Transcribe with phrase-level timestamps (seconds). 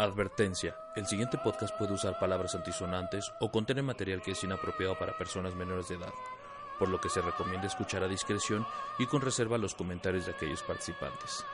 [0.00, 0.74] Advertencia.
[0.96, 5.54] El siguiente podcast puede usar palabras antisonantes o contener material que es inapropiado para personas
[5.54, 6.14] menores de edad,
[6.78, 8.66] por lo que se recomienda escuchar a discreción
[8.98, 11.44] y con reserva los comentarios de aquellos participantes.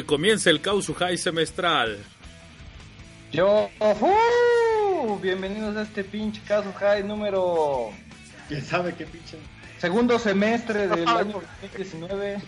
[0.00, 1.98] Que comience el High semestral.
[3.32, 7.90] Yo, uh, bienvenidos a este pinche High número.
[8.48, 9.36] ¿Quién sabe qué pinche?
[9.78, 12.38] Segundo semestre del año 2019.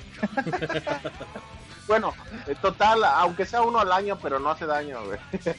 [1.88, 2.14] bueno,
[2.46, 5.18] en total, aunque sea uno al año, pero no hace daño, güey.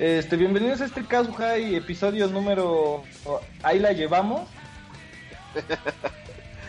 [0.00, 3.04] Este, bienvenidos a este High, episodio número.
[3.62, 4.48] Ahí la llevamos.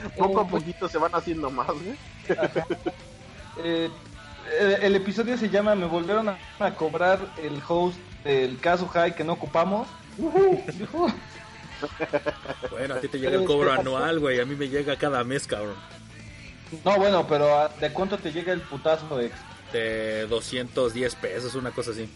[0.18, 1.96] Poco a poquito se van haciendo más, güey.
[3.64, 3.90] Eh,
[4.82, 9.32] el, episodio se llama Me volvieron a, cobrar el host del caso High que no
[9.32, 9.88] ocupamos.
[12.70, 14.42] bueno, a ti te llega el cobro anual, güey.
[14.42, 15.76] A mí me llega cada mes, cabrón.
[16.84, 19.34] No, bueno, pero ¿de cuánto te llega el putazo, ex?
[19.72, 22.10] De 210 pesos, una cosa así.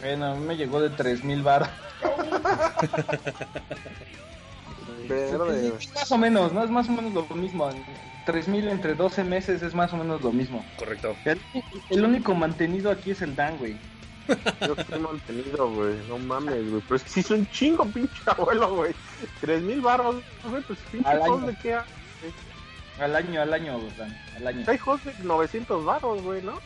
[0.00, 1.70] Bueno, a mí me llegó de 3000 bar.
[5.94, 6.64] Más o menos, ¿no?
[6.64, 7.70] Es más o menos lo mismo.
[8.26, 10.64] 3000 entre 12 meses es más o menos lo mismo.
[10.78, 11.16] Correcto.
[11.24, 13.76] El, único mantenido aquí es el Dan, güey.
[14.60, 15.94] Yo estoy mantenido, güey.
[16.08, 16.82] No mames, güey.
[16.82, 18.94] Pero es que si son chingo, pinche abuelo, güey.
[19.40, 20.62] 3000 barros, güey.
[20.62, 21.78] Pues pinche al de qué.
[23.00, 24.16] Al año, al año, Dan.
[24.36, 24.64] Al año.
[24.66, 26.60] Hay host de 900 barros, güey, ¿no?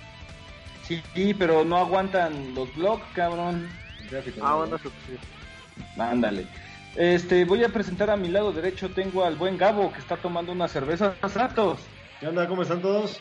[0.83, 3.69] Sí, pero no aguantan los blogs, cabrón.
[4.43, 5.17] Ah, bueno, eso sí.
[5.99, 6.47] Ándale.
[6.97, 10.53] Este, voy a presentar a mi lado derecho, tengo al buen Gabo que está tomando
[10.53, 11.79] una cerveza Santos.
[12.21, 12.47] ¿Qué onda?
[12.47, 13.21] ¿Cómo están todos?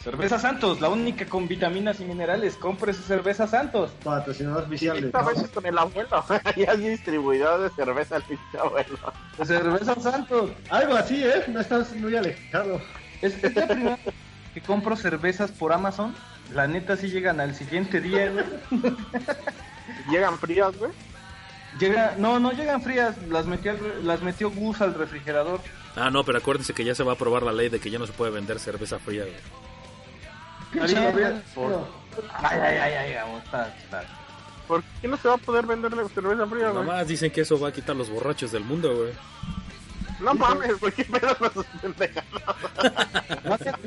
[0.00, 2.54] Cerveza Santos, la única con vitaminas y minerales.
[2.54, 3.90] Compre su cerveza Santos.
[4.04, 5.02] Patrocinador oficial.
[5.02, 6.24] Esta vez con el abuelo.
[6.56, 8.24] ya hay distribuidor de cerveza al
[8.60, 8.98] abuelo.
[9.36, 10.50] De cerveza Santos.
[10.70, 11.42] Algo así, ¿eh?
[11.48, 12.80] No estás muy alejado.
[13.20, 13.98] Es, es la primera
[14.54, 16.14] que compro cervezas por Amazon.
[16.54, 18.44] La neta sí llegan al siguiente día, güey.
[20.10, 20.92] ¿Llegan frías, güey?
[21.78, 25.60] Llega, no, no llegan frías, las metió, las metió Gus al refrigerador.
[25.96, 27.98] Ah, no, pero acuérdense que ya se va a aprobar la ley de que ya
[27.98, 29.24] no se puede vender cerveza fría.
[30.72, 34.04] Ay, ay, ay, ay, está, está.
[34.66, 36.84] ¿Por qué no se va a poder vender la cerveza fría, güey?
[36.84, 39.12] Nomás dicen que eso va a quitar los borrachos del mundo, güey.
[40.20, 42.26] No mames, güey, qué pedo con sus pendejadas.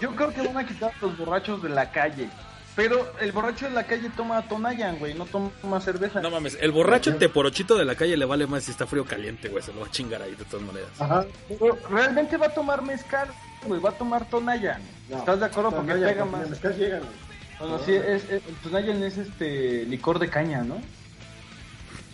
[0.00, 2.28] Yo creo que van a quitar los borrachos de la calle.
[2.76, 6.20] Pero el borracho de la calle toma Tonayan, güey, no toma cerveza.
[6.20, 9.06] No mames, el borracho teporochito de la calle le vale más si está frío o
[9.06, 10.90] caliente, güey, se lo va a chingar ahí de todas maneras.
[10.98, 11.24] Ajá.
[11.48, 13.28] Pero realmente va a tomar mezcal,
[13.64, 14.82] güey, va a tomar Tonayan.
[15.08, 15.70] ¿Estás de acuerdo?
[15.70, 16.50] Porque pega más.
[16.50, 17.10] mezcal llega, güey.
[17.58, 20.78] Bueno, sí, es, es- el Tonayan es este licor de caña, ¿no?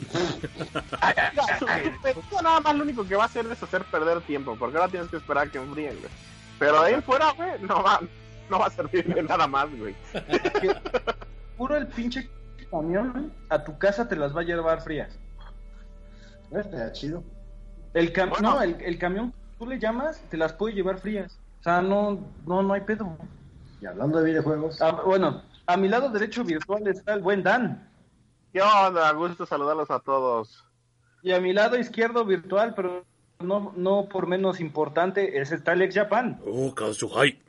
[2.02, 4.90] Pedido nada más lo único que va a hacer es hacer perder tiempo, porque ahora
[4.90, 6.10] tienes que esperar a que enfríen, güey.
[6.58, 8.00] Pero de ahí en fuera, güey, no va,
[8.52, 9.94] no va a servir de nada más, güey.
[11.56, 12.28] Puro el pinche
[12.70, 15.18] camión a tu casa te las va a llevar frías.
[16.50, 17.24] Está chido.
[17.94, 18.50] El cam- Bueno.
[18.54, 21.38] No, el, el camión, tú le llamas, te las puede llevar frías.
[21.60, 23.16] O sea, no, no, no hay pedo.
[23.80, 27.88] Y hablando de videojuegos, Ah, bueno, a mi lado derecho virtual está el buen Dan.
[28.52, 29.10] ¿Qué onda?
[29.12, 30.64] Gusto saludarlos a todos.
[31.22, 33.04] Y a mi lado izquierdo virtual, pero
[33.40, 36.38] no, no por menos importante, es el Alex Japan.
[36.46, 37.40] Oh, Kazuhai.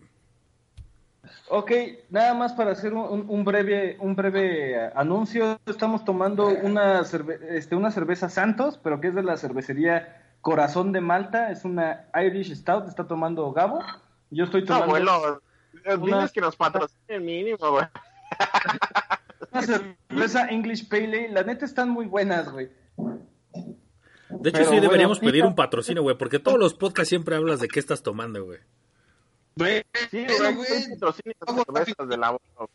[1.49, 1.71] Ok,
[2.09, 5.59] nada más para hacer un, breve un breve anuncio.
[5.65, 10.91] Estamos tomando una, cerve- este, una cerveza Santos, pero que es de la cervecería Corazón
[10.93, 11.51] de Malta.
[11.51, 13.79] Es una Irish Stout, está tomando Gabo.
[14.31, 15.41] Yo estoy tomando Abuelo,
[15.85, 17.85] eh, Una- diles que nos patrocinen mínimo, güey.
[19.51, 21.29] una cerveza English Pale Ale.
[21.29, 22.69] La neta están muy buenas, güey.
[24.29, 27.35] De hecho, Pero sí deberíamos bueno, pedir un patrocinio, güey, porque todos los podcasts siempre
[27.35, 28.59] hablas de qué estás tomando, güey.
[29.57, 32.69] Sí, Pero, güey, güey, son patrocinios de agua cervezas del abuelo.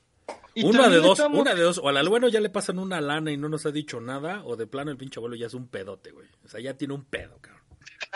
[0.54, 1.78] Y Una de dos, estamos- una de dos.
[1.78, 4.56] O al abuelo ya le pasan una lana y no nos ha dicho nada, o
[4.56, 6.28] de plano el pinche abuelo ya es un pedote, güey.
[6.44, 7.62] O sea, ya tiene un pedo, cabrón.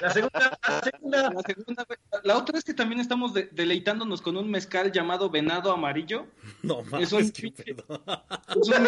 [0.01, 1.31] la segunda, la segunda.
[1.31, 1.87] La, segunda.
[2.25, 6.27] La otra es que también estamos de- deleitándonos con un mezcal llamado Venado Amarillo.
[6.63, 8.03] No mames, Es un qué pinche- pedo.
[8.49, 8.87] Es un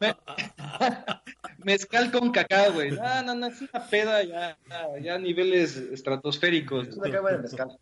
[1.64, 2.90] mezcal con cacao, güey.
[2.92, 4.58] No, no, no, es una peda ya,
[5.02, 6.88] ya a niveles estratosféricos.
[6.88, 7.78] Es una cama de mezcal.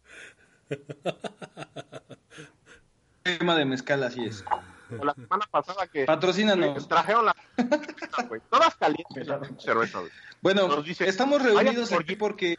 [3.23, 4.45] Tema de mezcal, así es.
[4.99, 6.87] O la semana pasada que Patrocínanos.
[6.89, 7.37] trajeron la
[8.51, 9.29] todas calientes
[9.59, 10.01] cerveza.
[10.43, 12.17] Bueno, Nos dice, estamos reunidos "Vaya por aquí aquí".
[12.17, 12.59] porque...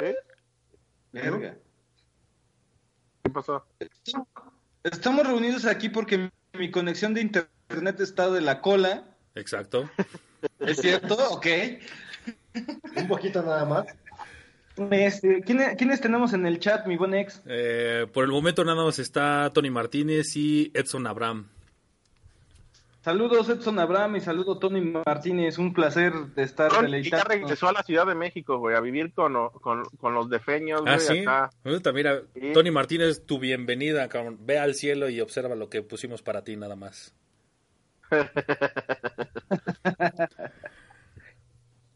[0.00, 0.16] ¿Eh?
[1.12, 1.56] Verga.
[3.22, 3.64] ¿Qué pasó?
[4.82, 9.04] Estamos reunidos aquí porque mi conexión de internet está de la cola.
[9.34, 9.88] Exacto.
[10.58, 11.16] ¿Es cierto?
[11.30, 11.46] Ok.
[12.96, 13.86] Un poquito nada más.
[14.90, 17.40] Este, ¿quiénes, quiénes tenemos en el chat, mi buen ex?
[17.46, 21.48] Eh, por el momento nada más está Tony Martínez y Edson Abraham.
[23.02, 25.58] Saludos Edson Abraham y saludo Tony Martínez.
[25.58, 28.80] Un placer de estar Ron, y ya regresó a la Ciudad de México, güey, a
[28.80, 31.20] vivir con, con, con los defeños, güey, Ah, sí.
[31.20, 31.50] acá.
[31.64, 32.52] Ahorita, mira, Sí.
[32.54, 34.38] Tony Martínez, tu bienvenida, cabrón.
[34.40, 37.14] Ve al cielo y observa lo que pusimos para ti, nada más.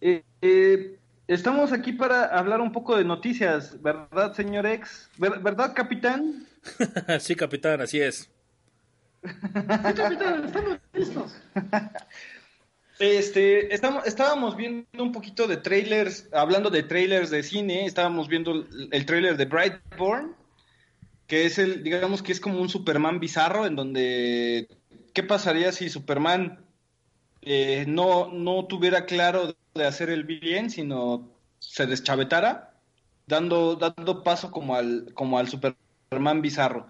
[0.00, 0.97] Eh, eh,
[1.28, 5.08] estamos aquí para hablar un poco de noticias, ¿verdad, señor ex?
[5.18, 6.46] Ver- ¿Verdad, capitán?
[7.20, 8.30] sí, capitán, así es.
[12.98, 18.52] Este, estamos, estábamos viendo un poquito de trailers, hablando de trailers de cine, estábamos viendo
[18.52, 20.34] el, el trailer de Brightborn,
[21.28, 24.68] que es el, digamos que es como un Superman bizarro, en donde,
[25.14, 26.64] ¿qué pasaría si Superman
[27.42, 32.74] eh, no, no tuviera claro de hacer el bien, sino se deschavetara,
[33.26, 36.86] dando, dando paso como al, como al Superman bizarro?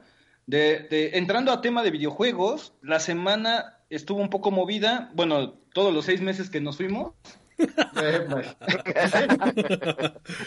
[0.47, 5.92] De, de- entrando a tema de videojuegos, la semana estuvo un poco movida, bueno, todos
[5.95, 7.12] los seis meses que nos fuimos.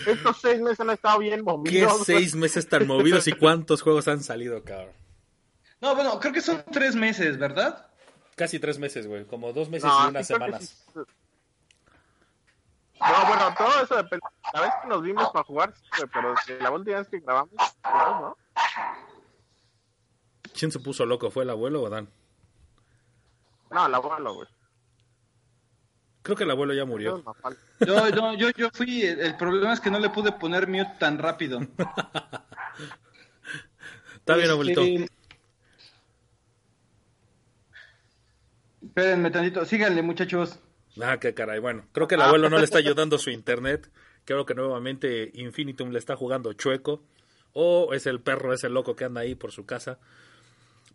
[0.08, 1.92] Estos seis meses han estado bien ¿Qué movidos.
[1.94, 2.06] güey.
[2.06, 4.94] seis meses tan movidos y cuántos juegos han salido, cabrón?
[5.82, 7.88] No, bueno, creo que son tres meses, ¿verdad?
[8.36, 9.26] Casi tres meses, güey.
[9.26, 10.86] Como dos meses No, y unas sí semanas.
[10.94, 11.00] sí.
[13.02, 14.26] No, bueno, todo eso depende.
[14.54, 15.74] La vez que nos vimos para jugar,
[16.14, 17.54] pero la última vez que grabamos,
[17.84, 18.38] no, ¿no?
[20.58, 21.32] ¿Quién se puso loco?
[21.32, 22.10] ¿Fue el abuelo o Dan?
[23.72, 24.48] No, el abuelo, güey.
[26.22, 27.24] Creo que el abuelo ya murió.
[27.80, 31.18] No, Yo, yo, yo, fui, el, problema es que no le pude poner mute tan
[31.18, 31.60] rápido.
[34.18, 34.84] Está bien, Este, abuelito.
[38.84, 40.60] Espérenme tantito, síganle muchachos.
[41.02, 41.60] Ah, qué caray.
[41.60, 43.90] Bueno, creo que el abuelo no le está ayudando su internet.
[44.26, 47.04] Creo que nuevamente Infinitum le está jugando chueco.
[47.54, 50.00] O es el perro, ese loco que anda ahí por su casa.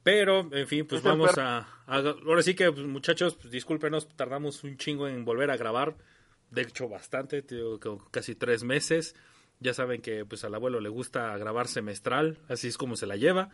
[0.02, 3.50] Pero, en fin, pues Es el vamos a, a- Ahora sí que, pues, muchachos, pues,
[3.50, 5.96] discúlpenos, tardamos un chingo en volver a grabar.
[6.50, 9.14] De hecho, bastante, que casi tres meses.
[9.58, 13.16] Ya saben que pues al abuelo le gusta grabar semestral, así es como se la
[13.16, 13.48] lleva.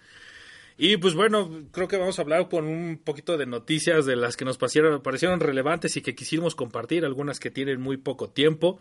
[0.84, 4.36] Y pues bueno, creo que vamos a hablar con un poquito de noticias de las
[4.36, 8.80] que nos parecieron, parecieron relevantes y que quisimos compartir, algunas que tienen muy poco tiempo.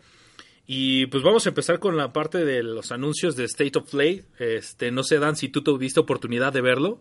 [0.66, 4.24] Y pues vamos a empezar con la parte de los anuncios de State of Play.
[4.40, 6.98] Este, no sé, Dan, si tú tuviste oportunidad de verlo.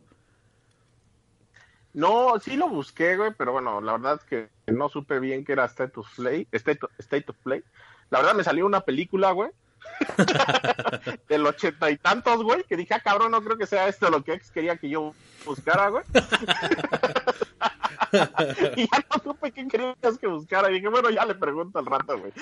[1.96, 5.54] No, sí lo busqué, güey, pero bueno, la verdad es que no supe bien que
[5.54, 7.64] era State of Play, State State of Play.
[8.12, 9.50] La verdad me salió una película, güey,
[11.30, 14.24] del ochenta y tantos, güey, que dije, ah, cabrón, no creo que sea esto lo
[14.24, 15.14] que ex quería que yo
[15.46, 16.04] buscara, güey.
[18.76, 20.70] y ya no supe qué querías que buscara.
[20.70, 22.32] Y dije, bueno, ya le pregunto al rato, güey.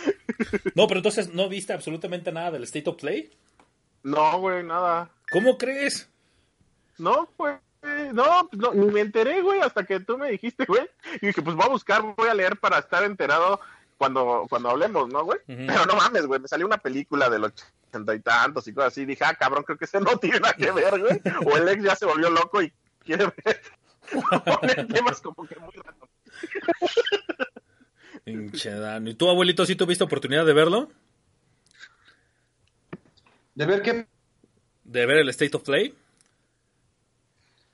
[0.75, 3.31] No, pero entonces no viste absolutamente nada del State of Play.
[4.03, 5.09] No, güey, nada.
[5.31, 6.09] ¿Cómo crees?
[6.97, 7.55] No, güey.
[8.13, 10.89] No, no, ni me enteré, güey, hasta que tú me dijiste, güey.
[11.21, 13.59] Y dije, pues voy a buscar, voy a leer para estar enterado
[13.99, 15.39] cuando, cuando hablemos, ¿no, güey?
[15.45, 17.51] Pero no mames, güey, me salió una película de los
[17.89, 19.05] ochenta y tantos y cosas así.
[19.05, 21.21] Dije, ah, cabrón, creo que ese no tiene nada que ver, güey.
[21.45, 22.71] O el ex ya se volvió loco y
[23.03, 23.61] quiere ver.
[24.87, 26.09] Temas como que muy random.
[29.07, 30.89] ¿Y tú, abuelito, sí tuviste oportunidad de verlo?
[33.53, 34.07] ¿De ver qué?
[34.85, 35.93] ¿De ver el State of Play?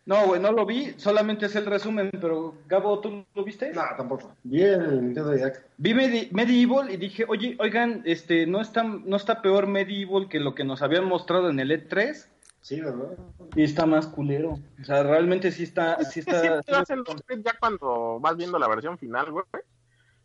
[0.08, 3.72] No, güey, no lo vi, solamente es el resumen, pero Gabo, ¿tú lo viste?
[3.74, 4.36] No, tampoco.
[4.44, 5.66] Vi el Nintendo Direct.
[5.78, 10.40] Vi Medi- Medieval y dije, oye, oigan, este, ¿no está, no está peor Medieval que
[10.40, 12.28] lo que nos habían mostrado en el E3?
[12.62, 13.18] Sí, ¿verdad?
[13.56, 14.60] Y está más culero.
[14.82, 16.80] O sea, realmente sí está, sí Es que siempre está...
[16.80, 19.46] hacen los ya cuando vas viendo la versión final, güey.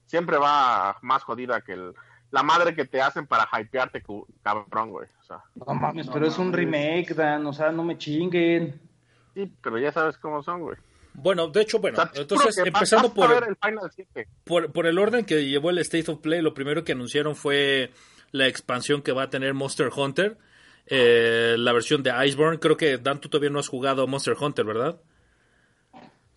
[0.07, 1.95] Siempre va más jodida que el,
[2.31, 4.03] la madre que te hacen para hypearte,
[4.43, 5.09] cabrón, güey.
[5.21, 8.89] O sea, No mames, pero es un remake, Dan, o sea, no me chinguen.
[9.35, 10.77] Sí, pero ya sabes cómo son, güey.
[11.15, 14.29] Bueno, de hecho, bueno, entonces empezando por, ver el Final 7.
[14.45, 17.91] por, por el orden que llevó el State of Play, lo primero que anunciaron fue
[18.33, 20.39] la expansión que va a tener Monster Hunter,
[20.87, 22.61] eh, la versión de Iceborne.
[22.61, 25.01] Creo que Dan, tú todavía no has jugado Monster Hunter, ¿verdad?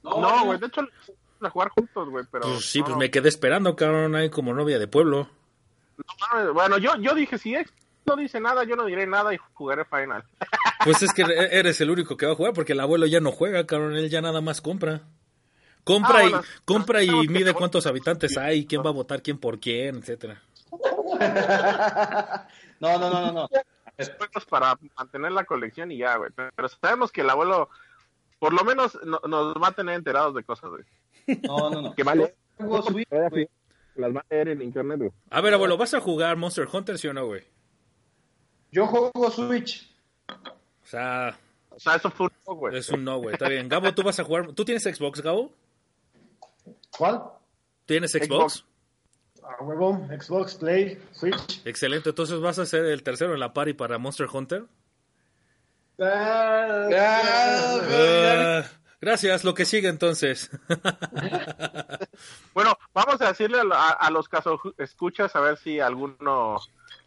[0.04, 0.82] No, güey, de hecho,
[1.40, 2.48] a jugar juntos, güey, pero...
[2.48, 5.30] Pues sí, no, pues me quedé esperando, cabrón, ahí como novia de pueblo.
[5.98, 7.72] no bueno, yo, yo dije, si ex
[8.06, 10.24] no dice nada, yo no diré nada y jugaré Final.
[10.84, 13.22] Pues es que e- eres el único que va a jugar porque el abuelo ya
[13.22, 15.02] no juega, cabrón, él ya nada más compra.
[15.86, 19.22] Compra Ah, y bueno, compra y que mide cuántos habitantes hay, quién va a votar
[19.22, 20.42] quién por quién, etcétera.
[22.80, 23.50] No, no, no, no, no.
[24.50, 26.32] para mantener la colección y ya, güey.
[26.36, 27.70] Pero sabemos que el abuelo,
[28.40, 30.84] por lo menos, no- nos va a tener enterados de cosas, güey.
[31.44, 31.94] No, no, no.
[31.96, 32.36] Que vale.
[33.96, 35.12] Las va a leer en internet, güey.
[35.30, 37.44] A ver, abuelo, ¿vas a jugar Monster Hunter, sí o no, güey?
[38.74, 39.88] Yo juego Switch.
[40.28, 41.38] O sea,
[41.70, 42.78] O sea, eso fue un no, güey.
[42.78, 43.34] es un no, güey.
[43.34, 43.70] Está bien.
[43.70, 44.52] Gabo, ¿tú vas a jugar?
[44.54, 45.52] ¿Tú tienes Xbox, Gabo?
[46.98, 47.22] ¿Cuál?
[47.86, 48.26] ¿Tienes Xbox?
[48.64, 48.66] Xbox.
[49.44, 51.62] A huevo, Xbox, Play, Switch.
[51.66, 52.10] Excelente.
[52.10, 54.64] Entonces, ¿vas a ser el tercero en la party para Monster Hunter?
[56.00, 58.64] Ah, Ah, Ah,
[59.02, 59.44] gracias.
[59.44, 60.50] Lo que sigue, entonces.
[62.54, 66.60] Bueno, vamos a decirle a, a- a los casos escuchas a ver si alguno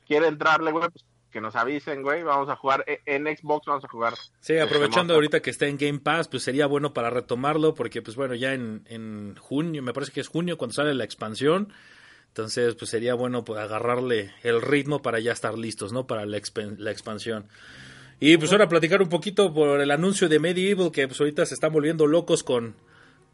[0.06, 1.04] quiere entrarle, güey, pues
[1.36, 2.22] que nos avisen, güey.
[2.22, 4.14] Vamos a jugar e- en Xbox, vamos a jugar.
[4.40, 5.14] Sí, aprovechando Monster.
[5.16, 8.54] ahorita que está en Game Pass, pues sería bueno para retomarlo, porque pues bueno, ya
[8.54, 11.74] en, en junio, me parece que es junio cuando sale la expansión,
[12.28, 16.06] entonces pues sería bueno pues, agarrarle el ritmo para ya estar listos, ¿no?
[16.06, 16.40] Para la,
[16.78, 17.48] la expansión.
[18.18, 21.52] Y pues ahora platicar un poquito por el anuncio de Medieval, que pues ahorita se
[21.52, 22.76] están volviendo locos con,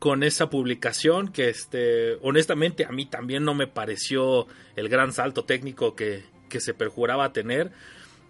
[0.01, 5.45] con esa publicación, que este, honestamente a mí también no me pareció el gran salto
[5.45, 7.73] técnico que, que se perjuraba tener.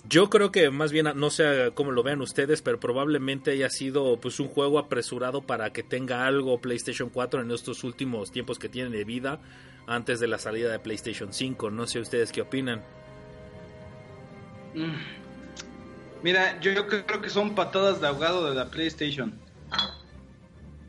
[0.08, 4.20] Yo creo que más bien, no sé cómo lo vean ustedes, pero probablemente haya sido
[4.20, 8.68] pues un juego apresurado para que tenga algo PlayStation 4 en estos últimos tiempos que
[8.68, 9.40] tiene de vida
[9.88, 11.70] antes de la salida de PlayStation 5.
[11.70, 12.80] No sé ustedes qué opinan.
[14.74, 14.94] Mm.
[16.22, 19.34] Mira, yo creo que son patadas de ahogado de la PlayStation.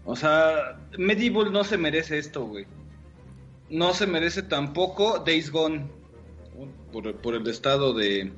[0.06, 2.68] O sea, Medieval no se merece esto, güey.
[3.70, 6.02] No se merece tampoco Days Gone.
[6.93, 8.31] Por, por el estado de,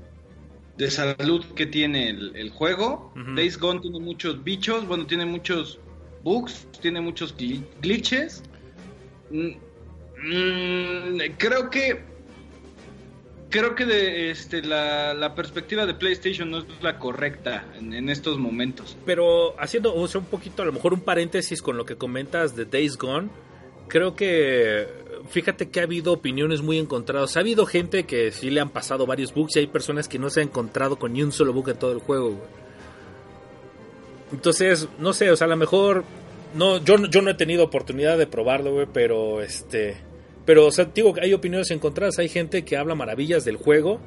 [0.78, 3.12] de salud que tiene el, el juego.
[3.16, 3.36] Ujú.
[3.36, 5.78] Days Gone tiene muchos bichos, bueno, tiene muchos
[6.24, 8.42] bugs, tiene muchos gli- glitches.
[9.30, 9.50] Mm,
[10.24, 12.16] mm, creo que
[13.50, 18.10] creo que de, este, la, la perspectiva de PlayStation no es la correcta en, en
[18.10, 18.98] estos momentos.
[19.06, 22.56] Pero haciendo o sea, un poquito, a lo mejor un paréntesis con lo que comentas
[22.56, 23.30] de Days Gone,
[23.88, 24.88] creo que
[25.30, 27.36] fíjate que ha habido opiniones muy encontradas.
[27.38, 30.30] Ha habido gente que sí le han pasado varios bugs y hay personas que no
[30.30, 32.40] se han encontrado con ni un solo bug en todo el juego.
[34.32, 36.04] Entonces, no sé, o sea, a lo mejor
[36.56, 39.98] no yo yo no he tenido oportunidad de probarlo, güey, pero este
[40.46, 44.00] pero o sea, digo hay opiniones encontradas, hay gente que habla maravillas del juego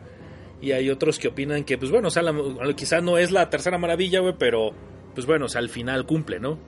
[0.60, 3.48] y hay otros que opinan que pues bueno, o sea, la- quizá no es la
[3.50, 4.70] tercera maravilla, güey, pero
[5.14, 6.58] pues bueno, o sea, al final cumple, ¿no?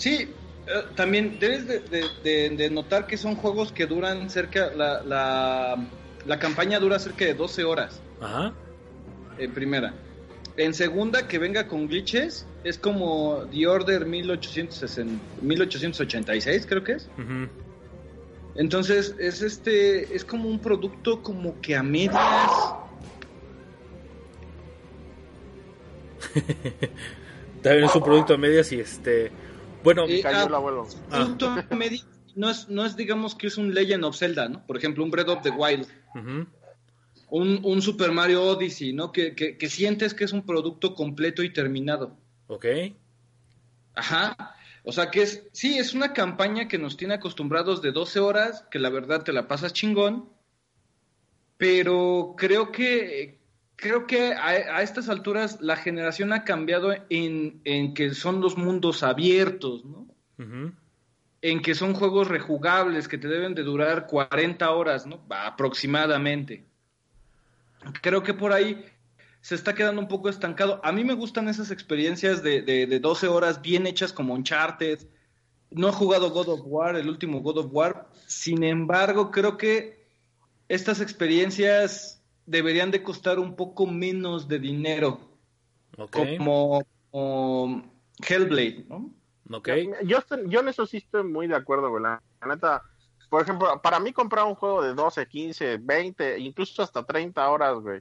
[0.00, 0.30] Sí,
[0.66, 5.02] eh, también debes de, de- de- de notar que son juegos que duran cerca, la,
[5.02, 5.76] la,
[6.26, 8.54] la campaña dura cerca de 12 horas Ajá.
[9.38, 9.92] en primera.
[10.56, 17.10] En segunda, que venga con glitches, es como The Order 1860, 1886, creo que es.
[17.18, 17.46] ujú.
[18.56, 22.16] Entonces, es este, es como un producto como que a medias.
[27.62, 29.30] También es un producto a medias y este.
[29.82, 30.86] Bueno, Eh, Cayó ah, el abuelo.
[31.08, 34.66] Producto a medias no es, no es, digamos, que es un Legend of Zelda, ¿no?
[34.66, 35.86] Por ejemplo, un Breath of the Wild.
[37.32, 39.12] Un, un Super Mario Odyssey, ¿no?
[39.12, 42.16] Que, que, que sientes que es un producto completo y terminado.
[42.48, 42.66] ok.
[43.94, 44.54] Ajá.
[44.82, 48.64] O sea que es, sí, es una campaña que nos tiene acostumbrados de 12 horas,
[48.70, 50.30] que la verdad te la pasas chingón,
[51.58, 53.39] pero creo que,
[53.80, 58.56] creo que a, a estas alturas la generación ha cambiado en, en que son los
[58.56, 60.06] mundos abiertos, ¿no?
[61.42, 65.24] En que son juegos rejugables que te deben de durar 40 horas, ¿no?
[65.30, 66.64] Aproximadamente.
[68.02, 68.84] Creo que por ahí
[69.40, 70.80] se está quedando un poco estancado.
[70.84, 75.00] A mí me gustan esas experiencias de, de, de 12 horas bien hechas como Uncharted.
[75.70, 78.08] No he jugado God of War, el último God of War.
[78.26, 80.06] Sin embargo, creo que
[80.68, 85.20] estas experiencias deberían de costar un poco menos de dinero.
[85.96, 86.16] Ok.
[86.38, 87.92] Como, como
[88.26, 89.10] Hellblade, ¿no?
[89.52, 89.68] Ok.
[90.04, 92.02] Yo, estoy- yo en eso sí estoy muy de acuerdo, güey.
[92.02, 92.82] La, la neta,
[93.28, 97.74] por ejemplo, para mí comprar un juego de 12, 15, 20, incluso hasta 30 horas,
[97.80, 98.00] güey,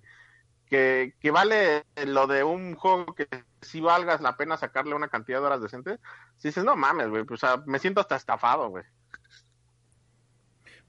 [0.68, 3.28] que, que vale lo de un juego que
[3.62, 5.98] sí valgas la pena sacarle una cantidad de horas decente,
[6.38, 8.84] si dices, no mames, güey, pues, o sea, me siento hasta estafado, güey.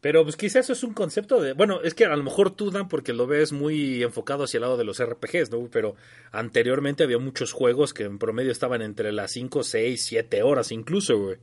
[0.00, 1.52] Pero pues quizás eso es un concepto de...
[1.52, 4.62] Bueno, es que a lo mejor tú, Dan, porque lo ves muy enfocado hacia el
[4.62, 5.68] lado de los RPGs, ¿no?
[5.70, 5.94] Pero
[6.32, 11.18] anteriormente había muchos juegos que en promedio estaban entre las 5, 6, 7 horas incluso,
[11.18, 11.36] güey.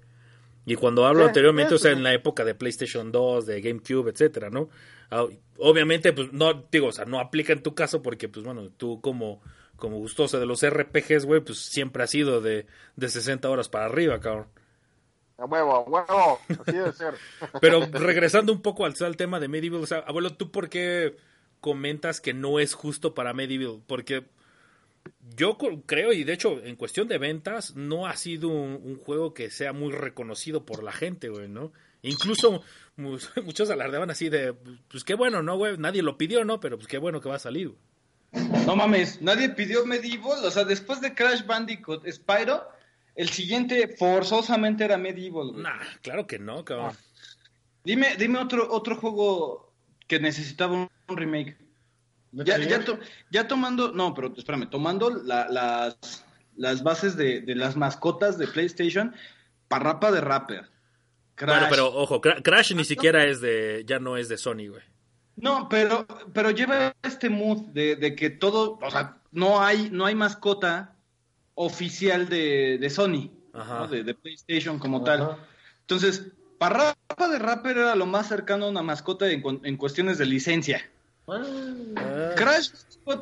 [0.65, 4.09] Y cuando hablo Sí, anteriormente, o sea, en la época de PlayStation 2, de GameCube,
[4.09, 4.69] etcétera, ¿no?
[5.11, 5.25] Ah,
[5.59, 9.01] Obviamente, pues no, digo, o sea, no aplica en tu caso porque, pues bueno, tú
[9.01, 9.41] como,
[9.75, 13.85] como gustoso de los RPGs, güey, pues siempre has sido de, de 60 horas para
[13.85, 14.47] arriba, cabrón.
[15.37, 17.13] A huevo, a huevo, así debe ser.
[17.61, 21.15] Pero regresando un poco al, al tema de Medieval, o sea, abuelo, ¿tú por qué
[21.59, 23.81] comentas que no es justo para Medieval?
[23.85, 24.25] Porque
[25.35, 29.33] yo creo, y de hecho, en cuestión de ventas, no ha sido un, un juego
[29.33, 31.71] que sea muy reconocido por la gente, güey, ¿no?
[32.01, 32.63] Incluso
[32.95, 34.53] mu- muchos alardeaban así de,
[34.89, 35.77] pues qué bueno, ¿no, güey?
[35.77, 36.59] Nadie lo pidió, ¿no?
[36.59, 37.69] Pero pues qué bueno que va a salir.
[37.69, 37.79] güey.
[38.65, 40.43] No mames, nadie pidió Medieval.
[40.43, 42.67] O sea, después de Crash Bandicoot Spyro,
[43.17, 45.49] el siguiente forzosamente era Medieval.
[45.51, 45.63] güey.
[45.63, 46.95] Nah, claro que no, cabrón.
[47.83, 49.73] Dime, dime otro, otro juego
[50.07, 51.57] que necesitaba un, un remake.
[52.31, 52.99] Ya, ya, to-
[53.31, 56.25] ya tomando, no, pero espérame, tomando la- las,
[56.55, 59.15] las bases de, de las mascotas de PlayStation,
[59.67, 60.69] Parrapa de Rapper.
[61.35, 61.49] Crash.
[61.59, 64.83] Bueno, pero ojo, Cra- Crash ni siquiera es de, ya no es de Sony, güey.
[65.35, 70.05] No, pero, pero lleva este mood de, de que todo, o sea, no hay, no
[70.05, 70.95] hay mascota
[71.57, 73.31] oficial de, de Sony.
[73.53, 73.87] ¿no?
[73.87, 75.37] de, de PlayStation como tal.
[75.81, 76.27] Entonces,
[76.59, 80.87] Parrapa de Rapper era lo más cercano a una mascota en, en cuestiones de licencia.
[81.27, 81.43] Ah,
[81.97, 82.69] Ah, Crash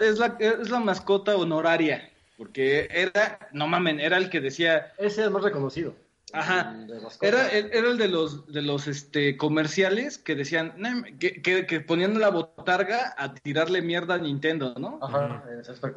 [0.01, 5.21] es la, es la mascota honoraria, porque era, no mamen, era el que decía, ese
[5.21, 5.95] es el más reconocido.
[6.33, 6.73] Ajá.
[7.01, 7.27] Mascota.
[7.27, 11.65] era, el- era el de los, de los este, comerciales que decían, "No, que, que,
[11.65, 14.99] que ponían la botarga a tirarle mierda a Nintendo, ¿no?
[15.01, 15.43] Ajá.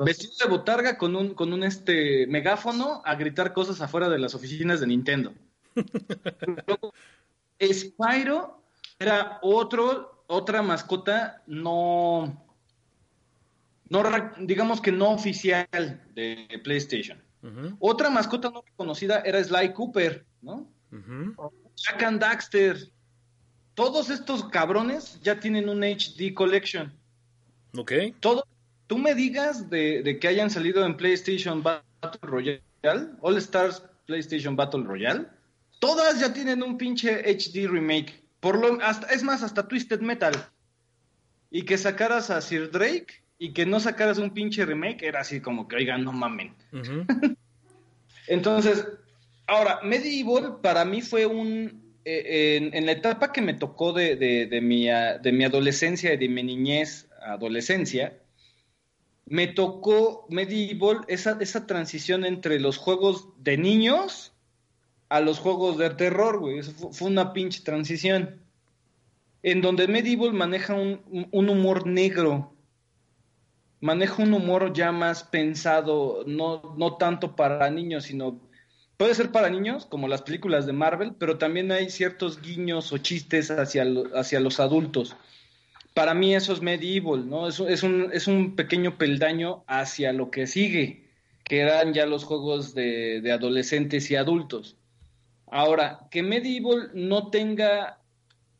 [0.04, 4.34] Vestido de botarga con un, con un este megáfono a gritar cosas afuera de las
[4.34, 5.32] oficinas de Nintendo.
[6.66, 6.92] Luego,
[7.60, 8.62] Spyro
[8.98, 12.44] era otro, otra mascota no,
[13.88, 14.02] no,
[14.40, 15.66] digamos que no oficial
[16.14, 17.22] de PlayStation.
[17.78, 20.68] Otra mascota no reconocida era Sly Cooper, ¿no?
[20.92, 21.52] ujú.
[21.76, 22.90] Jack and Daxter.
[23.74, 26.92] Todos estos cabrones ya tienen un HD Collection.
[27.76, 27.92] Ok.
[28.20, 28.44] Todo,
[28.88, 32.62] tú me digas de, de que hayan salido en PlayStation Battle Royale,
[33.20, 35.26] All Stars PlayStation Battle Royale,
[35.78, 38.24] todas ya tienen un pinche HD remake.
[38.40, 40.34] Por lo, hasta, es más, hasta Twisted Metal.
[41.50, 45.40] Y que sacaras a Sir Drake y que no sacaras un pinche remake, era así
[45.40, 46.54] como que, oigan, no mamen.
[48.26, 48.86] Entonces,
[49.46, 51.94] ahora, Medieval para mí fue un...
[52.04, 56.12] eh, en, en la etapa que me tocó de, de, de mi, de mi adolescencia
[56.12, 58.18] y de mi niñez a adolescencia,
[59.26, 64.32] me tocó Medieval esa, esa transición entre los juegos de niños
[65.10, 66.58] a los juegos de terror, güey.
[66.58, 68.40] Eso fu- fue, una pinche transición.
[69.42, 72.54] En donde Medieval maneja un- un humor negro,
[73.80, 78.40] maneja un humor ya más pensado, no, no tanto para niños, sino
[78.96, 82.98] puede ser para niños, como las películas de Marvel, pero también hay ciertos guiños o
[82.98, 85.16] chistes hacia, hacia los adultos.
[85.94, 87.48] Para mí eso es medieval, ¿no?
[87.48, 91.04] Es, es, un, es un pequeño peldaño hacia lo que sigue,
[91.44, 94.76] que eran ya los juegos de, de adolescentes y adultos.
[95.46, 97.98] Ahora, que medieval no tenga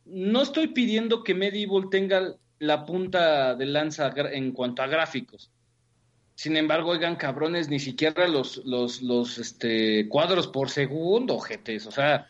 [0.08, 5.50] no estoy pidiendo que Medieval tenga la punta de lanza en cuanto a gráficos.
[6.34, 11.86] Sin embargo, oigan, cabrones, ni siquiera los, los, los este, cuadros por segundo, jetes.
[11.86, 12.26] O sea,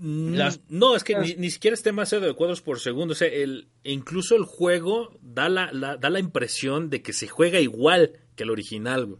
[0.00, 3.12] Mm, Las- No, es que ni, ni siquiera es demasiado de cuadros por segundo.
[3.12, 7.26] O sea, el, incluso el juego da la, la- da la impresión de que se
[7.26, 9.18] juega igual que el original, güey.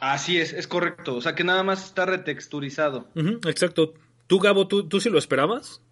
[0.00, 1.16] así es, es correcto.
[1.16, 3.08] O sea, que nada más está retexturizado.
[3.46, 3.92] Exacto.
[4.26, 5.82] ¿Tú, Gabo, tú, tú sí lo esperabas?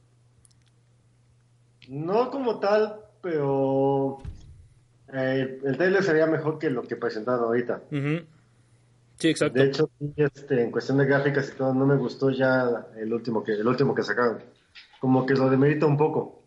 [1.88, 4.22] No como tal, pero
[5.14, 7.80] eh, el trailer sería mejor que lo que presentaron ahorita.
[7.90, 8.22] Ujú.
[9.18, 9.58] Sí, exacto.
[9.58, 13.42] De hecho, este, en cuestión de gráficas y todo, no me gustó ya el último
[13.42, 14.42] que, el último que sacaron.
[15.00, 16.44] Como que lo demerita un poco.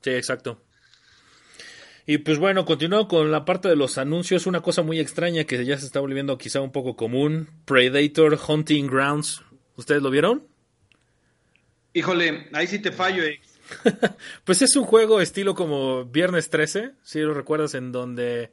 [0.00, 0.62] Sí, exacto.
[2.06, 5.62] Y pues bueno, continuando con la parte de los anuncios, una cosa muy extraña que
[5.66, 9.42] ya se está volviendo quizá un poco común, Predator Hunting Grounds.
[9.76, 10.46] ¿Ustedes lo vieron?
[11.92, 13.40] Híjole, ahí sí te fallo, eh.
[14.44, 18.52] Pues es un juego estilo como Viernes 13, si lo recuerdas, en donde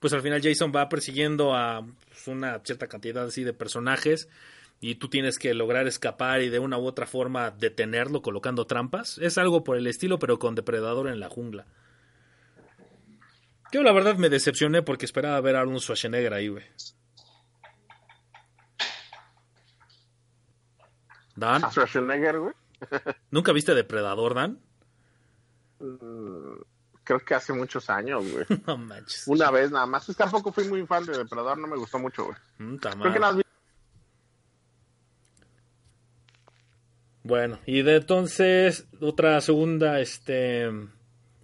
[0.00, 4.28] pues al final Jason va persiguiendo a pues, una cierta cantidad así de personajes
[4.80, 9.18] y tú tienes que lograr escapar y de una u otra forma detenerlo colocando trampas.
[9.18, 11.66] Es algo por el estilo, pero con depredador en la jungla.
[13.72, 16.64] Yo la verdad me decepcioné porque esperaba ver a Arnold Schwarzenegger ahí, güey.
[21.34, 22.54] Dan, A Schwarzenegger, güey.
[23.30, 24.58] ¿Nunca viste Depredador, Dan?
[25.80, 26.60] Mm,
[27.04, 28.44] Creo que hace muchos años, güey.
[28.66, 29.24] No manches.
[29.28, 30.08] Una vez nada más.
[30.08, 32.36] Es que tampoco fui muy fan de Depredador, no me gustó mucho, güey.
[32.58, 33.42] Mm, Creo que más vi-
[37.22, 40.70] Bueno, y de entonces otra segunda este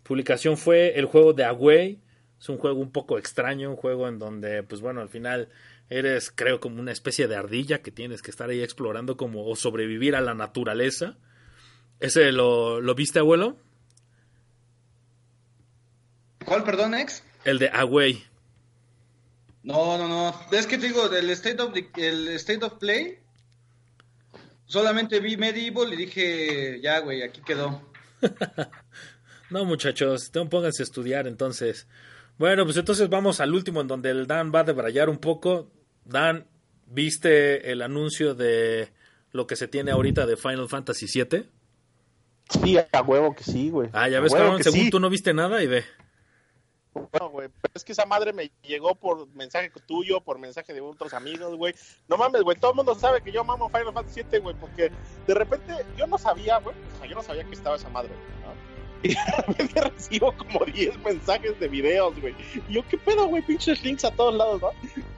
[0.04, 2.00] publicación fue el juego de Away.
[2.40, 5.48] Es un juego un poco extraño, un juego en donde pues bueno, al final
[5.96, 9.56] eres creo como una especie de ardilla que tienes que estar ahí explorando como o
[9.56, 11.16] sobrevivir a la naturaleza.
[12.00, 13.56] ¿Ese lo, lo viste, abuelo?
[16.44, 17.22] ¿Cuál, perdón, ex?
[17.44, 18.24] El de Away.
[19.62, 20.34] No, no, no.
[20.50, 23.18] Es que te digo, del State of, the- el State of Play,
[24.66, 27.82] solamente vi Medieval y dije, ya, güey, aquí quedó.
[29.50, 31.86] No, muchachos, no pónganse a estudiar entonces.
[32.38, 35.70] Bueno, pues entonces vamos al último en donde el Dan va a debrayar un poco.
[36.04, 36.46] Dan,
[36.86, 38.90] ¿viste el anuncio de
[39.30, 41.48] lo que se tiene ahorita de Final Fantasy VII?
[42.50, 43.88] Sí, a huevo que sí, güey.
[43.92, 44.90] Ah, ya ves, cabrón, que según sí.
[44.90, 45.84] tú no viste nada y ve.
[46.94, 50.82] Bueno, güey, pero es que esa madre me llegó por mensaje tuyo, por mensaje de
[50.82, 51.74] otros amigos, güey.
[52.06, 54.90] No mames, güey, todo el mundo sabe que yo mamo Final Fantasy 7, güey, porque
[55.26, 58.10] de repente yo no sabía, güey, o sea, yo no sabía que estaba esa madre,
[58.10, 58.72] ¿no?
[59.04, 62.36] Y de repente recibo como 10 mensajes de videos, güey.
[62.68, 63.42] Y yo, ¿qué pedo, güey?
[63.42, 64.70] Pinches links a todos lados, ¿no?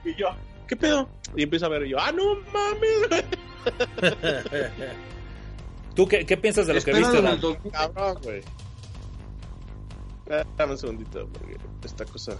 [0.03, 0.29] Y yo,
[0.67, 1.09] ¿qué pedo?
[1.35, 3.25] Y empiezo a ver, y yo, ah, no mames.
[5.95, 7.71] ¿Tú qué, qué piensas de lo que viste, el 2000.
[7.71, 8.41] Cabrón, güey.
[10.57, 12.37] Dame un segundito, porque esta cosa.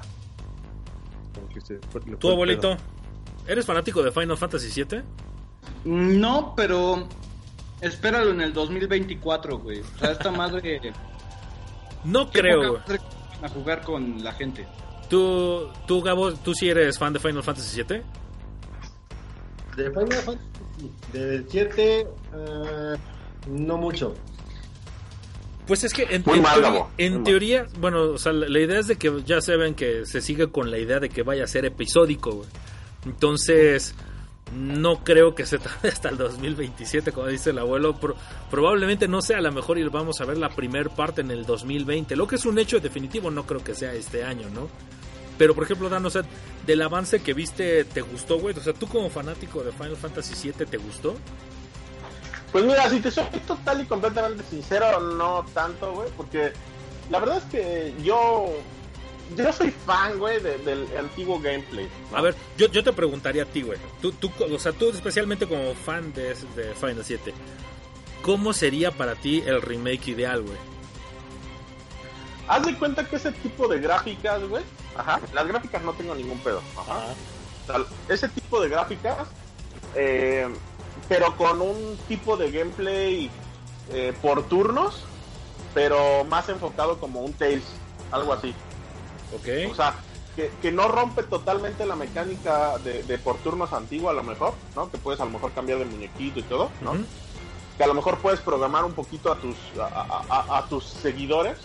[1.33, 2.77] como que se fue- le fue ¿Tú, el abuelito?
[3.47, 5.01] ¿Eres fanático de Final Fantasy VII?
[5.85, 7.07] No, pero
[7.79, 9.81] espéralo en el 2024, güey.
[9.81, 10.81] O sea, esta madre...
[12.03, 12.79] No creo,
[13.41, 14.67] a jugar con la gente.
[15.09, 18.01] ¿Tú, tú, Gabo, tú sí eres fan de Final Fantasy VII?
[19.77, 22.05] De Final Fantasy, del 7, eh,
[23.49, 24.15] no mucho.
[25.67, 28.59] Pues es que en, Muy en mal, teoría, en teoría, bueno, o sea, la, la
[28.59, 31.23] idea es de que ya se ven que se sigue con la idea de que
[31.23, 32.49] vaya a ser episódico, güey.
[33.05, 33.95] Entonces,
[34.55, 37.95] no creo que se tarde hasta el 2027, como dice el abuelo.
[37.99, 38.15] Pro-
[38.49, 41.45] probablemente no sea a lo mejor y vamos a ver la primer parte en el
[41.45, 42.15] 2020.
[42.15, 44.67] Lo que es un hecho definitivo, no creo que sea este año, ¿no?
[45.37, 46.21] Pero, por ejemplo, Dan, o sea,
[46.65, 48.57] del avance que viste, ¿te gustó, güey?
[48.57, 51.15] O sea, tú como fanático de Final Fantasy VII, ¿te gustó?
[52.53, 56.53] Pues mira, si te soy total y completamente sincero, no tanto, güey, porque
[57.09, 58.45] la verdad es que yo
[59.35, 61.89] yo soy fan, güey, de- del antiguo gameplay.
[62.11, 62.17] ¿no?
[62.17, 63.79] A ver, yo, yo te preguntaría a ti, güey.
[64.01, 67.33] Tú, tú, o sea, tú especialmente como fan de, de Final 7,
[68.21, 70.57] ¿cómo sería para ti el remake ideal, güey?
[72.47, 74.63] Haz de cuenta que ese tipo de gráficas, güey,
[74.95, 77.05] ajá, las gráficas no tengo ningún pedo, ajá.
[78.07, 79.27] Ese tipo de gráficas,
[79.95, 80.47] eh,
[81.09, 83.31] pero con un tipo de gameplay
[83.91, 85.03] eh, por turnos,
[85.73, 87.63] pero más enfocado como un Tales,
[88.11, 88.53] algo así.
[89.35, 89.71] ¿Ok?
[89.71, 89.95] O sea,
[90.35, 94.53] que, que no rompe totalmente la mecánica de, de por turnos antigua a lo mejor,
[94.75, 94.89] ¿no?
[94.91, 96.93] Que puedes a lo mejor cambiar de muñequito y todo, ¿no?
[97.77, 101.57] Que a lo mejor puedes programar un poquito a tus a, a- tus seguidores,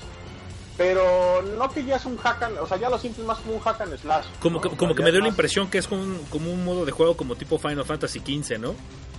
[0.77, 3.55] pero no que ya es un hack and, o sea, ya lo sientes más como
[3.55, 4.27] un hack and slash.
[4.41, 4.63] Como, ¿no?
[4.63, 6.65] que, O sea, como que me dio la impresión que es como un, como un
[6.65, 8.75] modo de juego como tipo Final Fantasy XV, ¿no?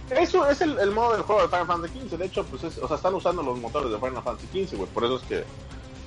[0.09, 2.17] Eso es el, el modo del juego de Final Fantasy XV.
[2.17, 4.89] De hecho, pues es, o sea, están usando los motores de Final Fantasy XV, güey.
[4.89, 5.43] Por eso es que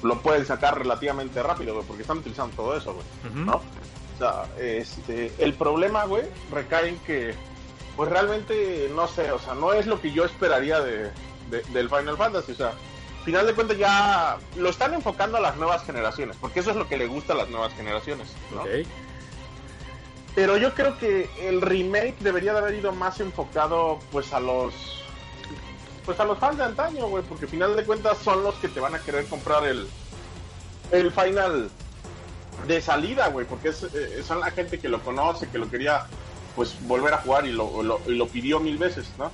[0.04, 3.06] lo pueden sacar relativamente rápido, güey, porque están utilizando todo eso, güey.
[3.44, 3.54] ¿No?
[3.56, 7.34] O sea, este, el problema, güey, recae en que,
[7.96, 11.10] pues realmente, no sé, o sea, no es lo que yo esperaría de,
[11.50, 12.72] de- del Final Fantasy, o sea,
[13.24, 16.86] final de cuentas ya lo están enfocando a las nuevas generaciones, porque eso es lo
[16.86, 18.62] que le gusta a las nuevas generaciones, ¿no?
[20.34, 25.03] Pero yo creo que el remake debería de haber ido más enfocado, pues, a los,
[26.04, 28.80] pues, a los fans de antaño, güey, porque final de cuentas son los que te
[28.80, 29.86] van a querer comprar el,
[30.90, 31.70] el final
[32.66, 36.06] de salida, güey, porque es, eh, son la gente que lo conoce, que lo quería
[36.54, 39.30] pues volver a jugar y lo, lo- y lo pidió mil veces, ¿no?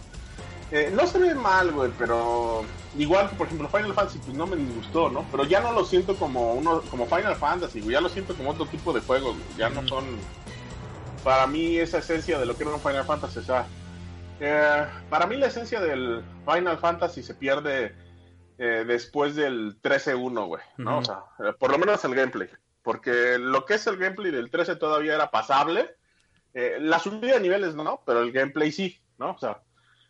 [0.73, 2.65] Eh, no se ve mal, güey, pero
[2.97, 5.27] igual que por ejemplo Final Fantasy, pues no me disgustó, ¿no?
[5.31, 8.51] Pero ya no lo siento como uno, como Final Fantasy, güey, ya lo siento como
[8.51, 10.05] otro tipo de juego, güey, ya no son
[11.25, 13.67] para mí esa esencia de lo que era un Final Fantasy, o sea,
[14.41, 17.95] eh, para mí la esencia del Final Fantasy se pierde
[18.63, 20.99] eh, después del 13-1, güey, ¿no?
[20.99, 22.47] O sea, eh, por lo menos el gameplay.
[22.83, 25.97] Porque lo que es el gameplay del 13 todavía era pasable.
[26.53, 29.31] Eh, la subida de niveles no, pero el gameplay sí, ¿no?
[29.31, 29.63] O sea,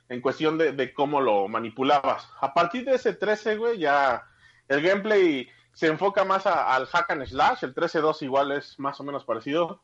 [0.08, 2.28] en cuestión de, de cómo lo manipulabas.
[2.40, 4.24] A partir de ese 13, güey, ya
[4.66, 7.64] el gameplay se enfoca más a- al hack and slash.
[7.64, 9.82] El 13-2 igual es más o menos parecido.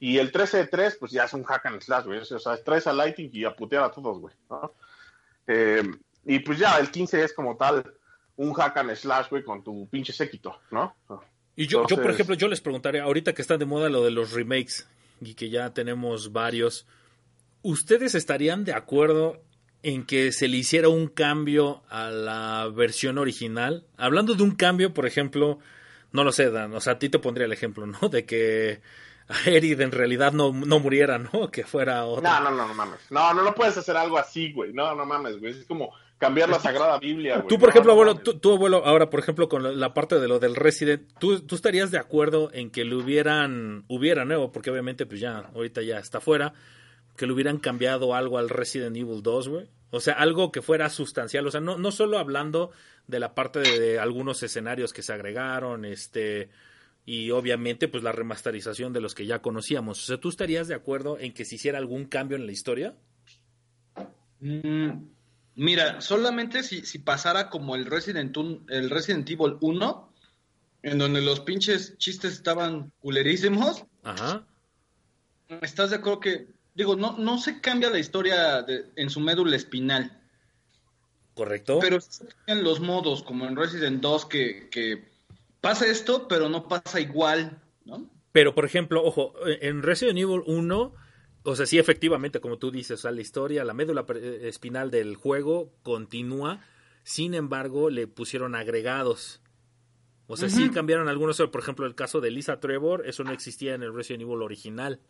[0.00, 2.18] Y el 13-3, pues ya es un hack and slash, güey.
[2.20, 4.34] O sea, traes a Lighting y a putear a todos, güey.
[4.50, 4.74] ¿no?
[5.46, 5.82] Eh,
[6.24, 7.84] y pues ya, el 15 es como tal
[8.36, 10.94] un hack and slash, güey, con tu pinche séquito, ¿no?
[11.54, 14.10] Y yo, yo, por ejemplo, yo les preguntaré, ahorita que está de moda lo de
[14.10, 14.88] los remakes
[15.20, 16.86] y que ya tenemos varios,
[17.62, 19.40] ¿ustedes estarían de acuerdo
[19.82, 23.84] en que se le hiciera un cambio a la versión original?
[23.96, 25.58] Hablando de un cambio, por ejemplo,
[26.12, 28.08] no lo sé, Dan, o sea, a ti te pondría el ejemplo, ¿no?
[28.08, 28.80] De que
[29.46, 31.50] Erid en realidad no, no muriera, ¿no?
[31.52, 32.22] Que fuera otro.
[32.22, 33.00] No, no, no, no mames.
[33.10, 34.72] No, no, no puedes hacer algo así, güey.
[34.72, 35.52] No, no mames, güey.
[35.52, 37.48] Es como cambiar la Sagrada Biblia, güey.
[37.48, 39.92] Tú, por No, ejemplo, no abuelo, tú, tú, abuelo, ahora, por ejemplo, con la, la
[39.94, 44.24] parte de lo del Resident, ¿tú, ¿tú estarías de acuerdo en que le hubieran, hubiera
[44.24, 46.54] nuevo, porque obviamente pues ya, ahorita ya está fuera,
[47.16, 49.68] que le hubieran cambiado algo al Resident Evil 2, güey?
[49.90, 52.70] O sea, algo que fuera sustancial, o sea, no, no solo hablando
[53.06, 56.48] de la parte de, de algunos escenarios que se agregaron, este,
[57.04, 60.02] y obviamente pues la remasterización de los que ya conocíamos.
[60.02, 62.94] O sea, ¿tú estarías de acuerdo en que se hiciera algún cambio en la historia?
[64.40, 65.04] Mm,
[65.56, 70.12] mira, solamente si, si pasara como el Resident, un- el Resident Evil 1,
[70.82, 74.46] en donde los pinches chistes estaban culerísimos, Ajá.
[75.60, 79.56] ¿estás de acuerdo que, digo, no, no se cambia la historia de- en su médula
[79.56, 80.18] espinal,
[81.34, 81.78] ¿Correcto?
[81.80, 85.04] pero sí se cambian los modos, como en Resident 2, que, que
[85.60, 88.08] pasa esto, pero no pasa igual, ¿no?
[88.32, 90.94] Pero, por ejemplo, ojo, en Resident Evil 1,
[91.44, 94.90] o sea, sí, efectivamente, como tú dices, o sea, la historia, la médula pre- espinal
[94.90, 96.64] del juego continúa,
[97.02, 99.40] sin embargo, le pusieron agregados.
[100.28, 103.74] O sea, sí cambiaron algunos, por ejemplo, el caso de Lisa Trevor, eso no existía
[103.74, 105.00] en el Resident Evil original.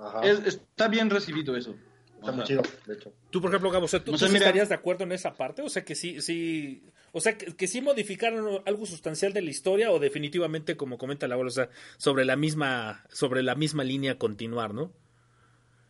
[0.00, 0.20] Ajá.
[0.22, 1.74] Es- está bien recibido eso.
[2.18, 3.12] Está muy chido, de hecho.
[3.30, 5.04] Tú, por ejemplo, Gabo, o sea, ¿tú, O tú sea, sí mira- estarías de acuerdo
[5.04, 5.62] en esa parte?
[5.62, 9.48] O sea, que sí, sí, o sea, que, que sí modificaron algo sustancial de la
[9.50, 13.84] historia o definitivamente, como comenta la abuela, o sea, sobre la misma, sobre la misma
[13.84, 14.92] línea continuar, ¿no?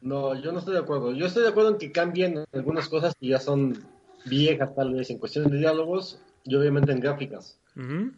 [0.02, 1.12] No, yo no estoy de acuerdo.
[1.12, 3.76] Yo estoy de acuerdo en que cambien algunas cosas que ya son
[4.24, 7.58] viejas, tal vez, en cuestión de diálogos y obviamente en gráficas.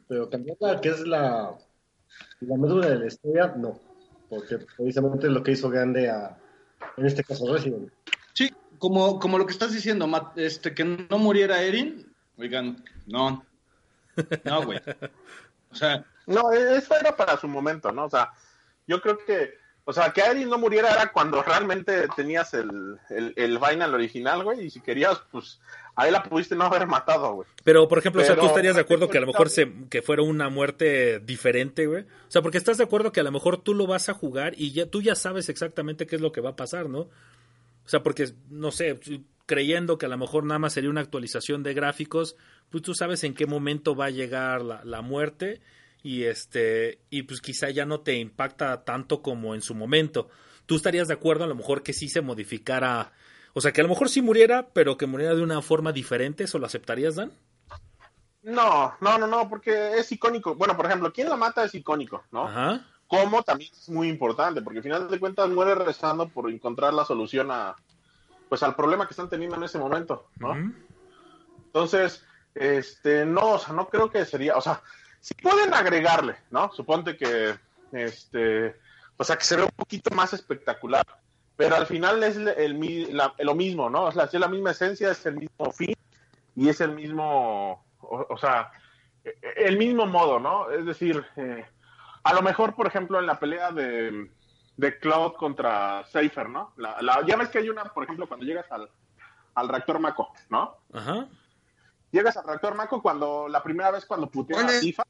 [0.08, 1.56] Pero cambiar la que es la,
[2.40, 3.80] la médula de la historia, no.
[4.32, 6.38] Porque precisamente es lo que hizo grande a,
[6.96, 7.92] en este caso, Resident.
[8.32, 13.44] Sí, como, como lo que estás diciendo, Matt, este, que no muriera Erin, oigan, no,
[14.44, 14.80] no, güey.
[15.70, 18.06] O sea, No, eso era para su momento, ¿no?
[18.06, 18.30] O sea,
[18.86, 19.52] yo creo que,
[19.84, 24.44] o sea, que Erin no muriera era cuando realmente tenías el, el, el final original,
[24.44, 25.60] güey, y si querías, pues,
[25.94, 27.48] ahí la pudiste no haber matado, güey.
[27.64, 30.02] Pero, por ejemplo, o sea, ¿tú estarías de acuerdo que a lo mejor se, que
[30.02, 32.02] fuera una muerte diferente, güey?
[32.02, 34.54] O sea, porque estás de acuerdo que a lo mejor tú lo vas a jugar
[34.56, 37.00] y ya tú ya sabes exactamente qué es lo que va a pasar, ¿no?
[37.00, 38.98] O sea, porque, no sé,
[39.46, 42.36] creyendo que a lo mejor nada más sería una actualización de gráficos,
[42.70, 45.60] pues tú sabes en qué momento va a llegar la, la muerte
[46.02, 50.28] y este y pues quizá ya no te impacta tanto como en su momento.
[50.66, 53.12] ¿Tú estarías de acuerdo a lo mejor que sí se modificara,
[53.54, 56.44] o sea, que a lo mejor sí muriera, pero que muriera de una forma diferente,
[56.44, 57.32] ¿eso lo aceptarías, Dan?
[58.42, 60.54] No, no, no, no, porque es icónico.
[60.54, 62.48] Bueno, por ejemplo, ¿quién la mata es icónico, ¿no?
[62.48, 62.86] Ajá.
[63.06, 67.04] Cómo también es muy importante, porque al final de cuentas muere rezando por encontrar la
[67.04, 67.76] solución a,
[68.48, 70.54] pues, al problema que están teniendo en ese momento, ¿no?
[71.66, 74.82] Entonces, este, no, o sea, no creo que sería, o sea,
[75.20, 76.72] si pueden agregarle, ¿no?
[76.72, 77.54] Suponte que,
[77.92, 78.76] este,
[79.16, 81.06] o sea, que se ve un poquito más espectacular
[81.56, 84.04] pero al final es el, mi- la- lo mismo, ¿no?
[84.04, 85.94] O sea, es la misma esencia, es el mismo fin
[86.56, 88.70] y es el mismo, o, o sea,
[89.24, 90.70] eh, el mismo modo, ¿no?
[90.70, 91.64] Es decir, eh,
[92.24, 94.30] a lo mejor, por ejemplo, en la pelea de,
[94.76, 96.72] de Cloud contra Cypher, ¿no?
[96.76, 98.88] La, la- ya ves que hay una, por ejemplo, cuando llegas al,
[99.54, 100.76] al reactor Mako, ¿no?
[100.92, 101.28] Ajá.
[102.10, 104.80] Llegas al reactor Mako cuando la primera vez cuando putea a.
[104.80, 105.02] Tifa.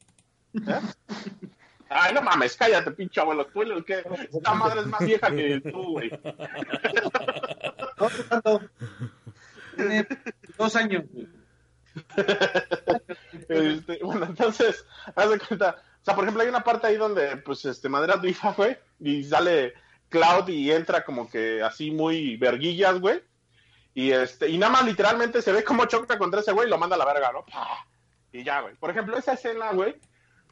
[0.55, 0.79] ¿eh?
[1.93, 3.45] Ay, no mames, cállate, pinche abuelo.
[3.47, 6.11] Tú el que esta madre es más vieja que tú, güey.
[8.43, 8.61] No.
[9.75, 10.07] Tiene
[10.57, 11.03] dos años.
[11.11, 11.27] güey.
[13.49, 15.81] Este, bueno, entonces, haz de cuenta.
[16.01, 19.23] O sea, por ejemplo, hay una parte ahí donde, pues, este, madera Tifa, güey, y
[19.23, 19.73] sale
[20.09, 23.21] Cloud y entra como que así muy verguillas, güey.
[23.93, 26.77] Y este, y nada más literalmente se ve como choca contra ese güey y lo
[26.77, 27.45] manda a la verga, ¿no?
[27.45, 27.85] ¡Pah!
[28.31, 28.75] Y ya, güey.
[28.75, 29.95] Por ejemplo, esa escena, güey,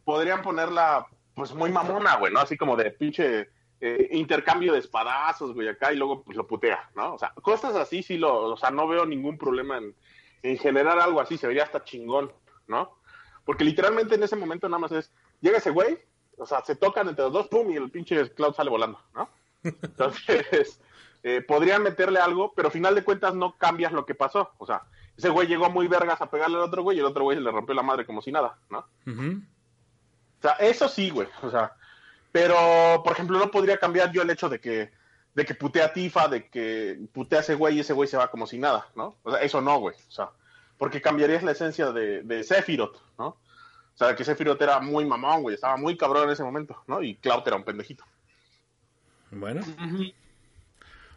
[0.03, 2.39] podrían ponerla, pues, muy mamona, güey, ¿no?
[2.39, 6.89] Así como de pinche eh, intercambio de espadazos, güey, acá, y luego, pues, lo putea,
[6.95, 7.13] ¿no?
[7.13, 9.95] O sea, cosas así sí lo, o sea, no veo ningún problema en,
[10.43, 12.31] en generar algo así, se vería hasta chingón,
[12.67, 12.97] ¿no?
[13.45, 15.97] Porque literalmente en ese momento nada más es, llega ese güey,
[16.37, 19.29] o sea, se tocan entre los dos, pum, y el pinche Cloud sale volando, ¿no?
[19.63, 20.81] Entonces,
[21.23, 24.51] eh, podrían meterle algo, pero al final de cuentas no cambias lo que pasó.
[24.57, 24.83] O sea,
[25.15, 27.43] ese güey llegó muy vergas a pegarle al otro güey y el otro güey se
[27.43, 28.85] le rompió la madre como si nada, ¿no?
[30.41, 31.27] O sea, eso sí, güey.
[31.43, 31.73] O sea,
[32.31, 34.91] pero, por ejemplo, no podría cambiar yo el hecho de que,
[35.35, 38.17] de que putea a Tifa, de que putea a ese güey y ese güey se
[38.17, 39.17] va como si nada, ¿no?
[39.21, 39.95] O sea, eso no, güey.
[40.07, 40.29] O sea,
[40.77, 43.27] porque cambiarías la esencia de, de Sephiroth, ¿no?
[43.27, 45.55] O sea, que Sephiroth era muy mamón, güey.
[45.55, 47.03] Estaba muy cabrón en ese momento, ¿no?
[47.03, 48.03] Y Cloud era un pendejito.
[49.29, 49.61] Bueno.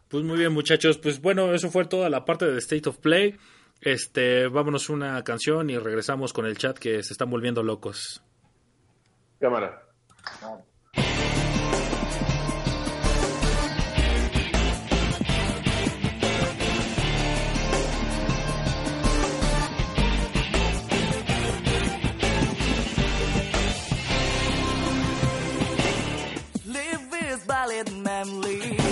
[0.08, 0.98] Pues muy bien, muchachos.
[0.98, 3.36] Pues bueno, eso fue toda la parte de State of Play.
[3.80, 8.22] Este, vámonos una canción y regresamos con el chat que se están volviendo locos.
[9.44, 9.78] Cámara.
[26.64, 28.83] Live with valid memory.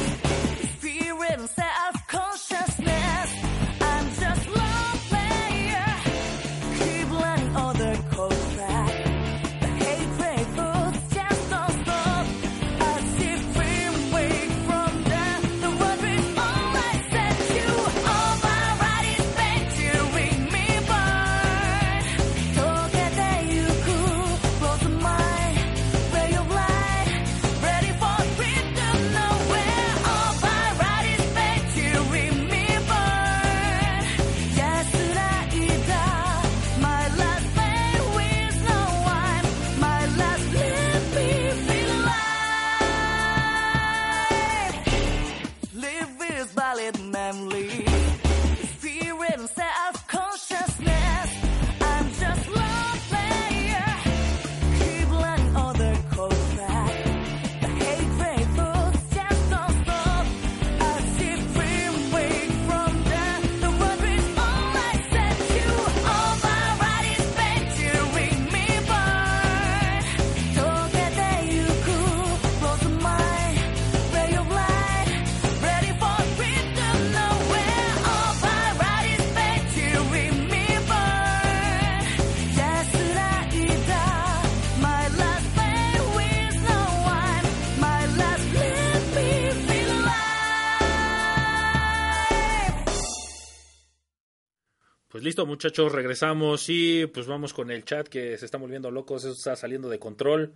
[95.33, 99.33] Listo, muchachos, regresamos y pues vamos con el chat que se está volviendo locos, eso
[99.33, 100.53] está saliendo de control.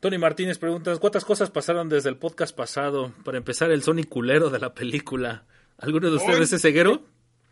[0.00, 3.12] Tony Martínez pregunta, ¿cuántas cosas pasaron desde el podcast pasado?
[3.22, 5.44] Para empezar, el Sonic culero de la película.
[5.76, 7.02] ¿Alguno de ustedes es ceguero?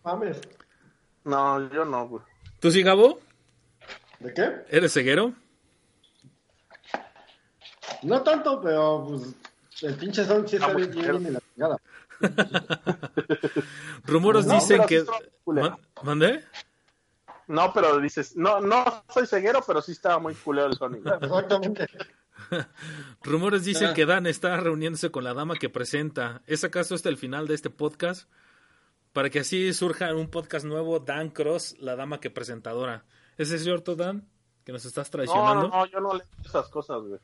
[0.03, 0.41] Mames.
[1.25, 2.23] No, yo no, güey.
[2.59, 3.21] ¿Tú sí, Gabo?
[4.21, 4.51] ¿De qué?
[4.71, 5.35] ¿Eres ceguero?
[8.03, 9.35] No tanto, pero pues
[9.83, 11.77] el pinche Sonic sí está Ah, bien, bien, bien en la chingada.
[14.05, 15.05] Rumores No, dicen que...
[16.03, 16.45] ¿Mandé?
[17.49, 21.07] No, pero dices, no, no soy ceguero, pero sí estaba muy culero el Sonic.
[21.23, 21.87] Exactamente.
[23.23, 23.95] Rumores dicen Ah.
[23.95, 26.43] que Dan está reuniéndose con la dama que presenta.
[26.47, 28.29] ¿Es acaso este el final de este podcast?
[29.13, 33.05] Para que así surja un podcast nuevo, Dan Cross, la dama que presentadora.
[33.39, 34.29] ¿Es eso cierto, Dan?
[34.65, 35.69] ¿Que nos estás No, traicionando?
[35.69, 37.21] no, no, yo no leo esas cosas, güey.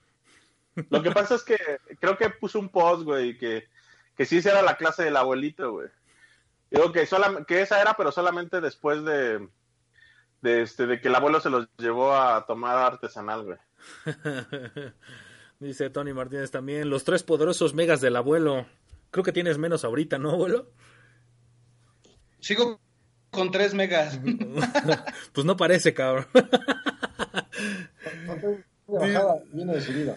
[0.88, 1.58] Lo que pasa es que
[2.00, 3.68] creo que puso un post, güey, que,
[4.16, 5.88] que sí esa era la clase del abuelito, güey.
[6.70, 9.48] Digo que, solam- que esa era, pero solamente después de,
[10.40, 13.58] de, este, de que el abuelo se los llevó a tomar artesanal, güey.
[15.60, 16.90] Dice Tony Martínez también.
[16.90, 18.66] Los tres poderosos megas del abuelo.
[19.10, 20.70] Creo que tienes menos ahorita, ¿no, abuelo?
[22.40, 22.80] Sigo
[23.30, 24.18] con 3 megas.
[25.32, 26.26] pues no parece, cabrón.
[29.52, 30.16] Viene de su vida.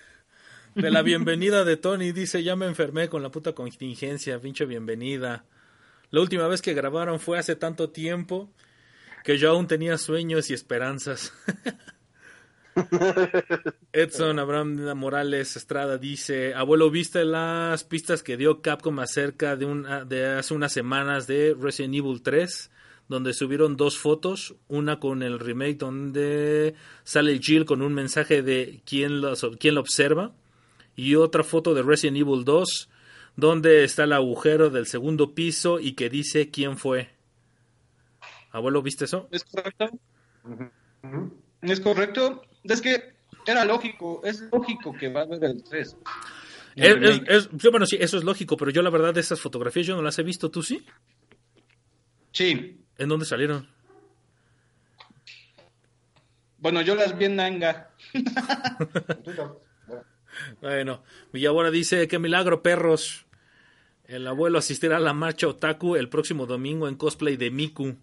[0.76, 5.46] De la bienvenida de Tony, dice, ya me enfermé con la puta contingencia, pinche bienvenida.
[6.12, 8.52] La última vez que grabaron fue hace tanto tiempo
[9.24, 11.34] que yo aún tenía sueños y esperanzas.
[13.94, 19.88] Edson Abraham Morales Estrada dice, abuelo, ¿viste las pistas que dio Capcom acerca de, un,
[20.10, 22.70] de hace unas semanas de Resident Evil 3?
[23.08, 28.82] Donde subieron dos fotos, una con el remake donde sale Jill con un mensaje de
[28.86, 30.34] quién lo, quién lo observa
[30.96, 32.90] y otra foto de Resident Evil 2
[33.38, 37.10] donde está el agujero del segundo piso y que dice quién fue.
[38.52, 39.28] Abuelo, ¿viste eso?
[39.32, 39.90] ¿Es correcto?
[41.62, 42.42] ¿Es correcto?
[42.64, 43.14] Es que
[43.46, 45.98] era lógico, es lógico que va a haber el 3.
[46.78, 49.40] Es- es- es- sí, bueno, sí, eso es lógico, pero yo la verdad de esas
[49.42, 50.86] fotografías yo no las he visto, ¿tú sí?
[52.32, 52.80] Sí.
[52.98, 53.68] ¿En dónde salieron?
[56.58, 57.90] Bueno, yo las vi en Nanga.
[60.62, 63.26] Bueno, Villabona dice, qué milagro, perros.
[64.06, 67.96] El abuelo asistirá a la marcha Otaku el próximo domingo en cosplay de Miku.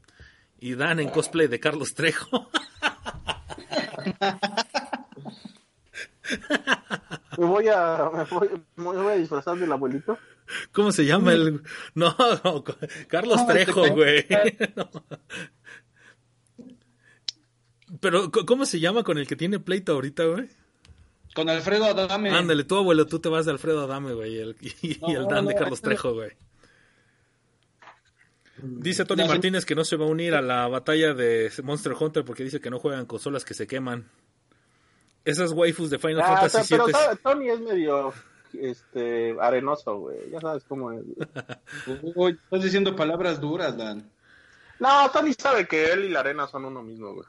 [0.59, 2.49] Y Dan en cosplay de Carlos Trejo.
[7.39, 10.19] Me voy a, me voy, me voy a disfrazar del abuelito.
[10.73, 11.63] ¿Cómo se llama el...?
[11.95, 12.15] No,
[12.45, 12.63] no,
[13.09, 14.27] Carlos No, Trejo, este- güey.
[14.77, 14.91] No.
[18.01, 20.49] Pero, ¿c- ¿cómo se llama con el que tiene pleito ahorita, güey?
[21.35, 22.31] Con Alfredo Adame.
[22.31, 25.27] Ándale, tú, abuelo, tú te vas de Alfredo Adame, güey, y el, y No, el
[25.27, 26.33] Dan de no, Carlos Trejo, güey.
[28.63, 29.27] Dice Tony.
[29.27, 32.61] Martínez que no se va a unir a la batalla de Monster Hunter porque dice
[32.61, 34.09] que no juegan consolas que se queman.
[35.25, 37.19] Esas waifus de Final Ah, o Fantasy sea, pero VII.
[37.23, 38.13] Tony es medio
[38.53, 40.31] este arenoso, güey.
[40.31, 41.03] Ya sabes cómo es.
[42.15, 44.09] Uy, estás diciendo palabras duras, Dan.
[44.79, 47.27] No, Tony sabe que él y la arena son uno mismo, güey.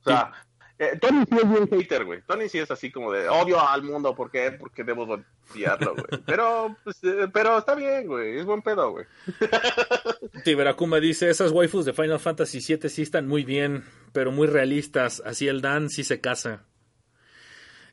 [0.00, 0.32] O sea,
[0.78, 2.22] eh, Tony sí es bien hater, güey.
[2.22, 4.52] Tony sí es así como de odio al mundo, ¿por qué?
[4.52, 5.20] Porque debo
[5.52, 6.22] odiarlo, güey.
[6.26, 8.38] Pero, pues, eh, pero está bien, güey.
[8.38, 9.06] Es buen pedo, güey.
[10.44, 15.20] Tiberakuma dice, esas waifus de Final Fantasy VII sí están muy bien, pero muy realistas.
[15.24, 16.64] Así el Dan sí se casa.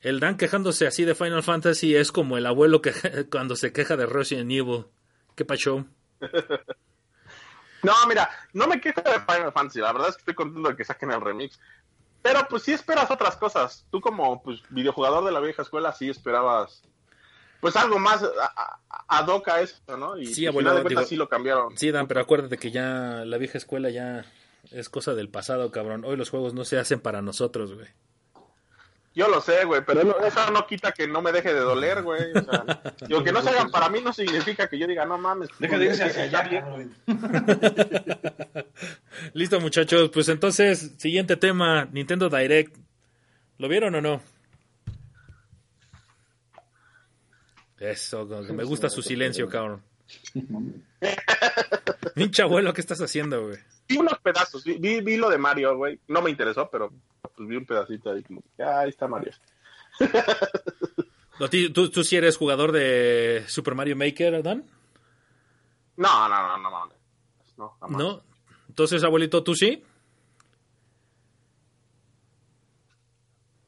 [0.02, 2.92] El Dan quejándose así de Final Fantasy es como el abuelo que
[3.32, 4.86] cuando se queja de Resident Evil.
[5.36, 5.86] ¿Qué pasó?
[7.82, 9.80] No, mira, no me quejo de Final Fantasy.
[9.80, 11.60] La verdad es que estoy contento de que saquen el remix.
[12.26, 13.86] Pero pues sí esperas otras cosas.
[13.92, 16.82] Tú como pues videojugador de la vieja escuela sí esperabas
[17.62, 18.24] pues algo más
[19.08, 20.18] ad hoc a eso, ¿no?
[20.18, 21.78] Y Sí, abuelo, de digo- sí lo cambiaron.
[21.78, 24.26] Sí, Dan, pero acuérdate que ya la vieja escuela ya
[24.72, 26.04] es cosa del pasado, cabrón.
[26.04, 27.88] Hoy los juegos no se hacen para nosotros, güey.
[29.16, 32.04] Yo lo sé, güey, pero no- eso no quita que no me deje de doler,
[32.04, 32.32] güey.
[32.34, 32.66] O sea,
[33.08, 35.48] digo, que no se hagan para mí no significa que yo diga, no mames.
[35.58, 36.50] Deja de irse hacia allá.
[39.34, 40.10] Listo, muchachos.
[40.14, 42.76] Pues entonces, siguiente tema, Nintendo Direct.
[43.58, 44.22] ¿Lo vieron o no?
[47.80, 49.82] Eso, me gusta su silencio, cabrón.
[52.16, 53.58] Pinche abuelo, ¿qué estás haciendo, güey?
[53.88, 56.00] Vi unos pedazos, vi, vi, vi lo de Mario, güey.
[56.08, 59.32] No me interesó, pero pues, vi un pedacito ahí como, ah, ahí está Mario.
[61.38, 64.64] ¿Tú, tú, tú sí eres jugador de Super Mario Maker, Dan?
[65.98, 66.90] No, no, no, no, no.
[67.58, 67.78] No.
[67.90, 68.24] ¿No?
[68.68, 69.84] Entonces, abuelito, ¿tú sí?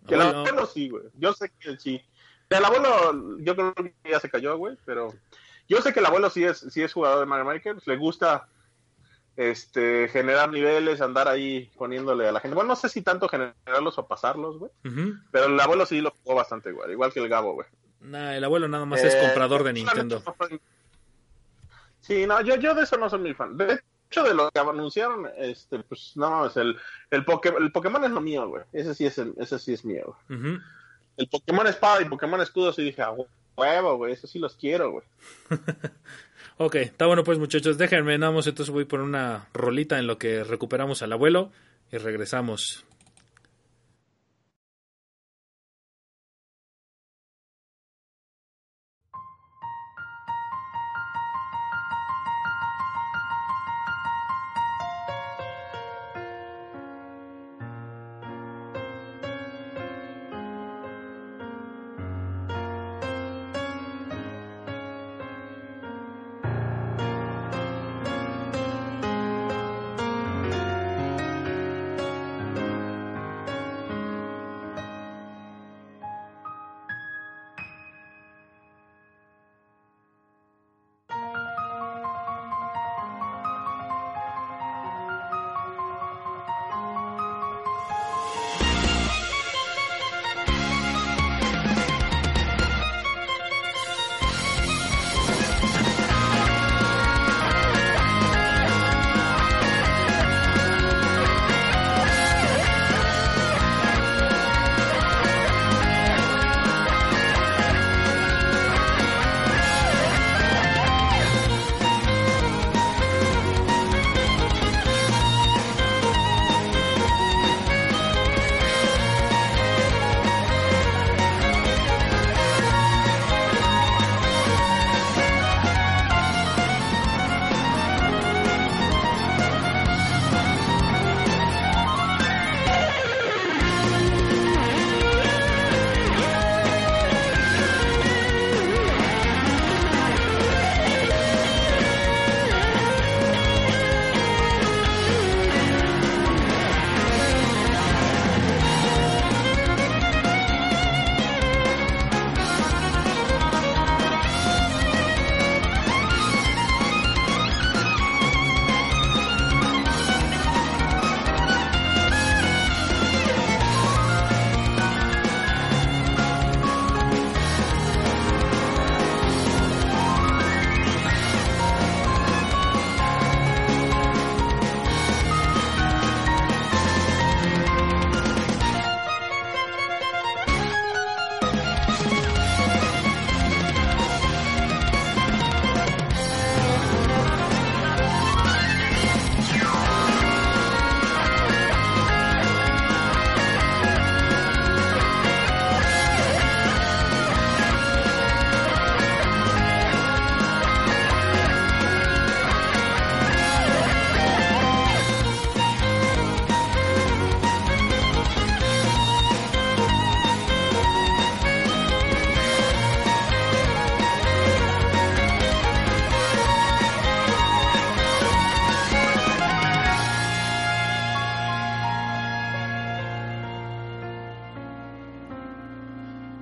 [0.08, 0.66] Que el Abuelo.
[0.66, 1.04] sí, güey.
[1.16, 2.02] Yo sé que sí.
[2.50, 5.14] El abuelo, yo creo que ya se cayó, güey, pero
[5.68, 7.78] yo sé que el abuelo sí es, sí es jugador de Mario Maker.
[7.86, 8.48] Le gusta
[9.36, 12.56] este generar niveles, andar ahí poniéndole a la gente.
[12.56, 14.72] Bueno, no sé si tanto generarlos o pasarlos, güey.
[15.32, 16.92] Pero el abuelo sí lo jugó bastante, güey.
[16.92, 17.68] Igual que el Gabo, güey.
[18.02, 20.24] Nah, el abuelo nada más es Eh, comprador de Nintendo.
[22.02, 23.58] Sí, no, yo, yo de eso no soy muy fan.
[23.58, 26.78] De hecho, de lo que anunciaron, este, pues, no mames, el,
[27.12, 28.64] el, Poké- el Pokémon es lo mío, güey.
[28.72, 30.60] Ese sí es, el- ese sí es mío, güey.
[31.18, 33.10] El Pokémon Espada y Pokémon Escudo sí dije, a
[33.58, 35.06] huevo, güey, eso sí los quiero, güey.
[36.60, 40.44] Ok, está bueno pues muchachos, déjenme nada entonces voy por una rolita en lo que
[40.44, 41.52] recuperamos al abuelo
[41.92, 42.84] y regresamos.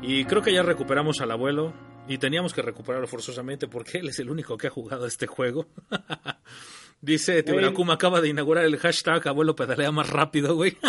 [0.01, 1.73] Y creo que ya recuperamos al abuelo.
[2.07, 5.65] Y teníamos que recuperarlo forzosamente porque él es el único que ha jugado este juego.
[7.01, 10.77] Dice Tiburakuma acaba de inaugurar el hashtag abuelo pedalea más rápido, güey.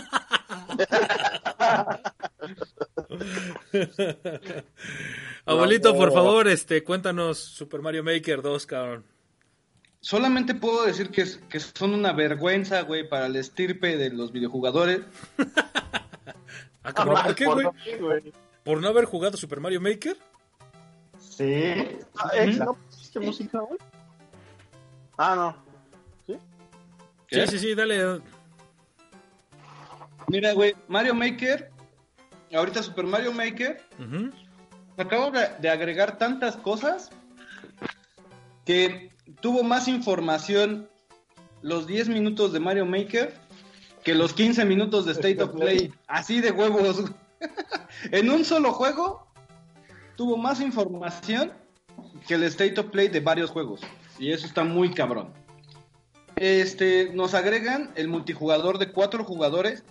[5.44, 9.04] Abuelito, por favor, este, cuéntanos Super Mario Maker 2, cabrón.
[10.00, 14.32] Solamente puedo decir que, es- que son una vergüenza, güey, para el estirpe de los
[14.32, 15.00] videojugadores.
[16.88, 17.66] Ah, cabrón, ¿por qué, güey?
[18.66, 20.18] ¿Por no haber jugado Super Mario Maker?
[21.20, 21.72] Sí.
[22.18, 23.78] Ah, eh, ¿No pusiste música, güey?
[25.16, 25.66] Ah, no.
[27.28, 28.20] Sí, sí, sí, dale.
[30.26, 31.70] Mira, güey, Mario Maker,
[32.52, 33.80] ahorita Super Mario Maker,
[34.96, 37.10] acabo de, de agregar tantas cosas
[38.64, 40.88] que tuvo más información
[41.62, 43.32] los 10 minutos de Mario Maker
[44.02, 45.92] que los 15 minutos de State of Play.
[46.08, 47.04] Así de huevos.
[48.10, 49.26] en un solo juego
[50.16, 51.52] tuvo más información
[52.26, 53.80] que el State of Play de varios juegos.
[54.18, 55.32] Y eso está muy cabrón.
[56.36, 59.84] Este, nos agregan el multijugador de cuatro jugadores.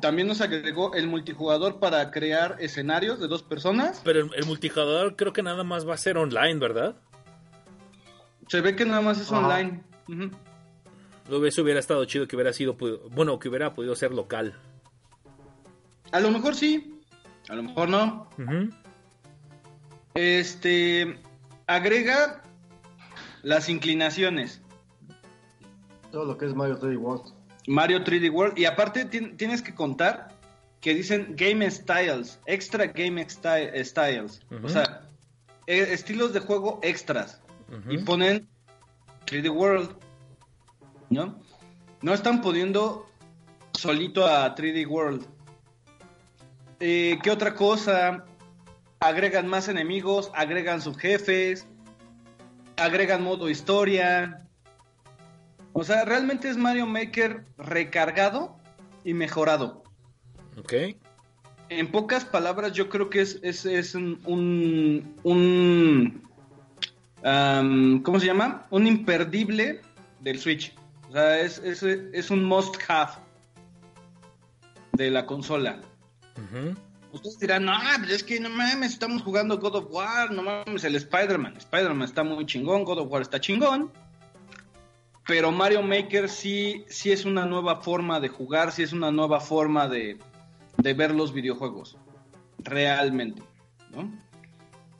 [0.00, 4.00] También nos agregó el multijugador para crear escenarios de dos personas.
[4.04, 6.96] Pero el, el multijugador creo que nada más va a ser online, ¿verdad?
[8.48, 9.82] Se ve que nada más es online.
[10.08, 10.30] Ujú.
[11.28, 12.76] Lo hubiese hubiera estado chido que hubiera sido,
[13.10, 14.54] bueno, que hubiera podido ser local.
[16.12, 17.00] A lo mejor sí,
[17.48, 18.28] a lo mejor no.
[20.14, 21.18] Este
[21.66, 22.42] agrega
[23.42, 24.60] las inclinaciones.
[26.10, 27.32] Todo lo que es Mario 3D World.
[27.66, 28.58] Mario 3D World.
[28.58, 30.28] Y aparte tien- tienes que contar
[30.80, 34.40] que dicen Game Styles, extra Game Sty- Styles.
[34.62, 35.02] O sea,
[35.66, 37.40] eh, estilos de juego extras.
[37.90, 38.48] Y ponen
[39.26, 39.96] 3D World.
[41.10, 41.38] ¿No?
[42.02, 43.06] No están poniendo
[43.74, 45.26] solito a 3D World.
[46.80, 48.24] Eh, ¿Qué otra cosa?
[49.00, 51.66] Agregan más enemigos, agregan subjefes,
[52.76, 54.46] agregan modo historia.
[55.72, 58.56] O sea, realmente es Mario Maker recargado
[59.04, 59.84] y mejorado.
[60.58, 60.72] Ok.
[61.68, 64.20] En pocas palabras, yo creo que es, es, es un,
[65.22, 66.22] un,
[68.02, 68.66] ¿cómo se llama?
[68.70, 69.80] Un imperdible
[70.20, 70.74] del Switch.
[71.08, 73.12] O sea, es, es, es un must have
[74.92, 75.80] de la consola.
[77.12, 80.84] Ustedes dirán, no, pero es que no mames, estamos jugando God of War, no mames,
[80.84, 81.56] el Spider-Man.
[81.56, 83.90] Spider-Man está muy chingón, God of War está chingón.
[85.26, 89.40] Pero Mario Maker sí, sí es una nueva forma de jugar, sí es una nueva
[89.40, 90.18] forma de,
[90.76, 91.96] de ver los videojuegos.
[92.58, 93.42] Realmente,
[93.90, 94.10] ¿no?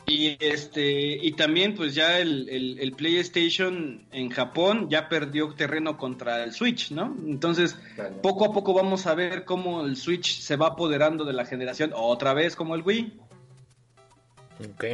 [0.09, 5.97] Y este, y también, pues ya el, el- el PlayStation en Japón ya perdió terreno
[5.99, 7.17] contra el Switch, ¿no?
[7.27, 8.23] Entonces, Claro.
[8.23, 11.91] poco a poco vamos a ver cómo el Switch se va apoderando de la generación
[11.95, 13.19] otra vez como el Wii.
[14.61, 14.85] Ok.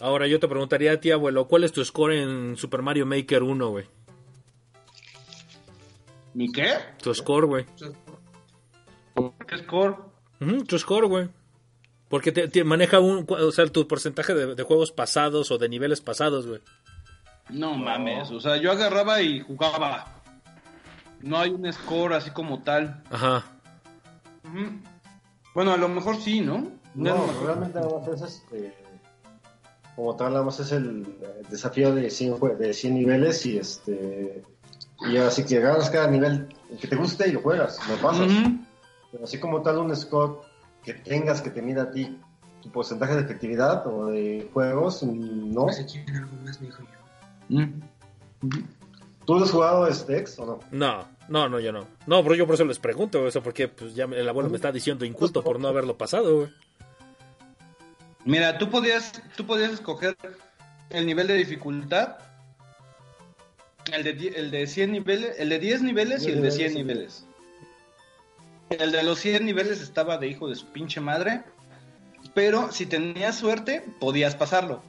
[0.00, 3.42] Ahora yo te preguntaría a ti, abuelo, ¿cuál es tu score en Super Mario Maker
[3.42, 3.86] 1, güey?
[6.34, 6.68] ¿Mi qué?
[7.02, 7.64] Tu score, güey.
[9.46, 9.96] ¿Qué score?
[10.66, 11.28] Tu score, güey.
[12.08, 15.68] Porque te, te maneja un, o sea, tu porcentaje de, de juegos pasados o de
[15.68, 16.60] niveles pasados, güey.
[17.50, 20.06] No mames, o sea, yo agarraba y jugaba.
[21.20, 23.02] No hay un score así como tal.
[23.10, 23.44] Ajá.
[25.54, 26.70] Bueno, a lo mejor sí, ¿no?
[26.94, 28.74] No, realmente nada más es este.
[29.96, 31.06] Como tal, nada más es el
[31.48, 34.42] desafío de 100, jue- de 100 niveles y este.
[35.08, 38.30] Y así que ganas cada nivel el que te guste y lo juegas, lo pasas.
[39.12, 40.40] Pero así como tal, un score
[40.84, 42.18] que tengas que te mida a ti
[42.62, 45.66] tu porcentaje de efectividad o de juegos, no.
[47.48, 47.64] Mm.
[49.26, 50.60] ¿Tú has jugado este ex o no?
[50.70, 51.86] No, no, no, yo no.
[52.06, 54.50] No, pero yo por eso les pregunto, güey, o sea, porque pues ya el abuelo
[54.50, 56.48] me está diciendo inculto por no haberlo pasado, güey.
[58.24, 60.16] Mira, tú podías, tú podías escoger
[60.90, 62.16] el nivel de dificultad,
[63.92, 67.23] el de, el de 100 niveles, el de 10 niveles y el de 100 niveles.
[68.78, 71.42] El de los 100 niveles estaba de hijo de su pinche madre,
[72.34, 74.82] pero si tenías suerte, podías pasarlo.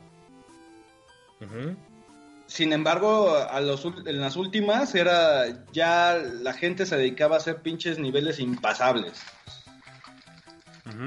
[2.47, 7.39] Sin embargo, a los, ul- en las últimas era ya la gente se dedicaba a
[7.39, 9.13] hacer pinches niveles impasables.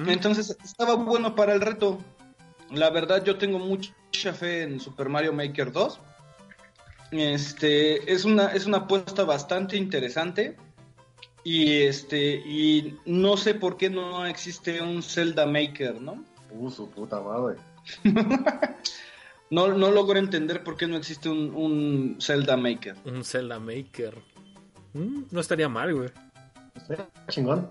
[0.07, 1.99] Entonces estaba bueno para el reto.
[2.71, 6.01] La verdad yo tengo mucha fe en Super Mario Maker 2.
[7.13, 10.57] Este es una es una apuesta bastante interesante
[11.51, 16.25] y este y no sé por qué no existe un Zelda Maker, ¿no?
[16.51, 17.57] Uh, su puta madre.
[19.51, 22.97] No, no logro entender por qué no existe un, un Zelda Maker.
[23.07, 24.19] Un Zelda Maker.
[24.93, 26.11] Mm, no estaría mal, güey.
[27.29, 27.71] Chingón.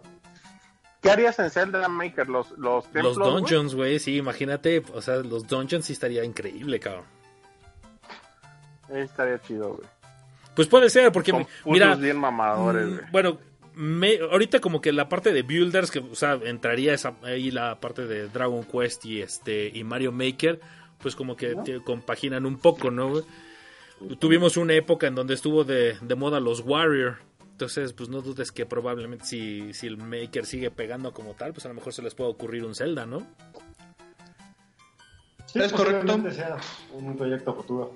[1.04, 2.30] ¿Qué harías en Zelda Maker?
[2.30, 3.32] Los, los templos, Los güey?
[3.42, 7.06] dungeons, güey, sí, imagínate, o sea, los dungeons sí estaría increíble, cabrón.
[8.90, 9.88] Estaría chido, güey.
[10.56, 13.12] Pues puede ser, porque Con mira, bien mamadores, mm, güey.
[13.12, 13.38] bueno,
[13.78, 17.80] me- ahorita como que la parte de builders, que, o sea, entraría esa, ahí la
[17.80, 20.60] parte de Dragon Quest y este y Mario Maker,
[21.00, 23.22] pues como que te compaginan un poco, ¿no?
[24.20, 27.18] Tuvimos una época en donde estuvo de, de moda los Warrior.
[27.52, 31.66] Entonces, pues no dudes que probablemente si, si el Maker sigue pegando como tal, pues
[31.66, 33.26] a lo mejor se les puede ocurrir un Zelda, ¿no?
[35.46, 36.22] Sí, Es correcto.
[36.32, 36.58] sea
[36.94, 37.96] un proyecto futuro.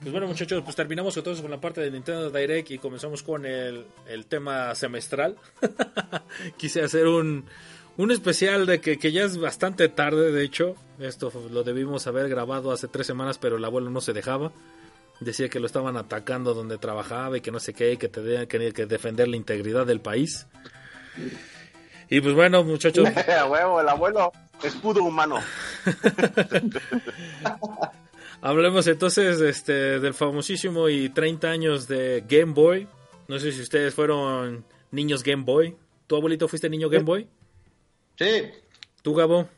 [0.00, 3.44] Pues bueno, muchachos, pues terminamos entonces con la parte de Nintendo Direct y comenzamos con
[3.44, 5.36] el, el tema semestral.
[6.56, 7.44] Quise hacer un,
[7.96, 10.76] un especial de que, que ya es bastante tarde, de hecho.
[10.98, 14.52] Esto lo debimos haber grabado hace tres semanas, pero el abuelo no se dejaba.
[15.20, 18.46] Decía que lo estaban atacando donde trabajaba y que no sé qué, y que tenía
[18.46, 20.46] que, que defender la integridad del país.
[22.08, 25.40] Y pues bueno, muchachos, el abuelo, escudo humano.
[28.46, 32.86] Hablemos entonces este, del famosísimo y 30 años de Game Boy.
[33.26, 35.76] No sé si ustedes fueron niños Game Boy.
[36.06, 37.28] ¿Tu abuelito fuiste niño Game Boy?
[38.14, 38.52] Sí.
[39.02, 39.48] ¿Tú, Gabo?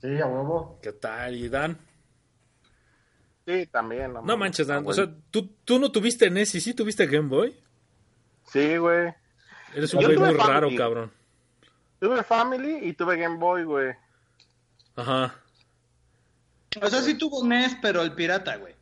[0.00, 0.78] Sí, a huevo.
[0.82, 1.36] ¿Qué tal?
[1.36, 1.76] ¿Y Dan?
[3.46, 4.14] Sí, también.
[4.14, 4.84] No manches, Dan.
[4.86, 7.54] O sea, ¿tú, tú no tuviste NES y sí tuviste Game Boy.
[8.46, 9.12] Sí, güey.
[9.74, 11.12] Eres un güey muy raro, cabrón.
[12.00, 13.92] Tuve Family y tuve Game Boy, güey.
[14.96, 15.43] Ajá.
[16.82, 18.74] O sea, sí tuvo NES, pero el pirata, güey.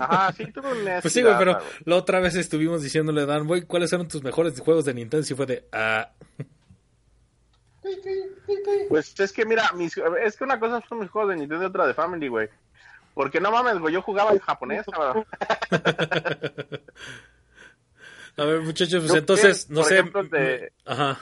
[0.00, 1.02] Ajá, sí tuve un NES.
[1.02, 1.64] Pues sí, güey, pero güey.
[1.84, 5.26] la otra vez estuvimos diciéndole a Dan, güey, ¿cuáles eran tus mejores juegos de Nintendo?
[5.28, 6.10] Y fue de, ah,
[8.88, 11.68] Pues es que mira, mis- es que una cosa son mis juegos de Nintendo y
[11.68, 12.48] otra de Family, güey.
[13.14, 15.26] Porque no mames, güey, yo jugaba en japonés, cabrón.
[18.36, 19.94] a ver, muchachos, pues entonces, no por sé.
[19.98, 21.18] ejemplo, de- Ajá.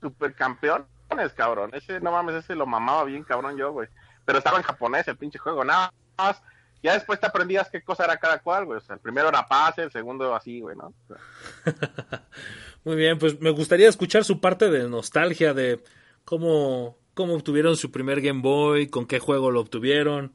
[0.00, 0.86] Supercampeones,
[1.36, 1.70] cabrón.
[1.74, 3.88] Ese, no mames, ese lo mamaba bien, cabrón, yo, güey.
[4.24, 6.40] Pero estaba en japonés el pinche juego, nada más.
[6.82, 8.78] Ya después te aprendías qué cosa era cada cual, güey.
[8.78, 10.94] O sea, el primero era pase, el segundo así, güey, ¿no?
[12.84, 15.82] Muy bien, pues me gustaría escuchar su parte de nostalgia de
[16.24, 20.32] cómo, cómo obtuvieron su primer Game Boy, con qué juego lo obtuvieron,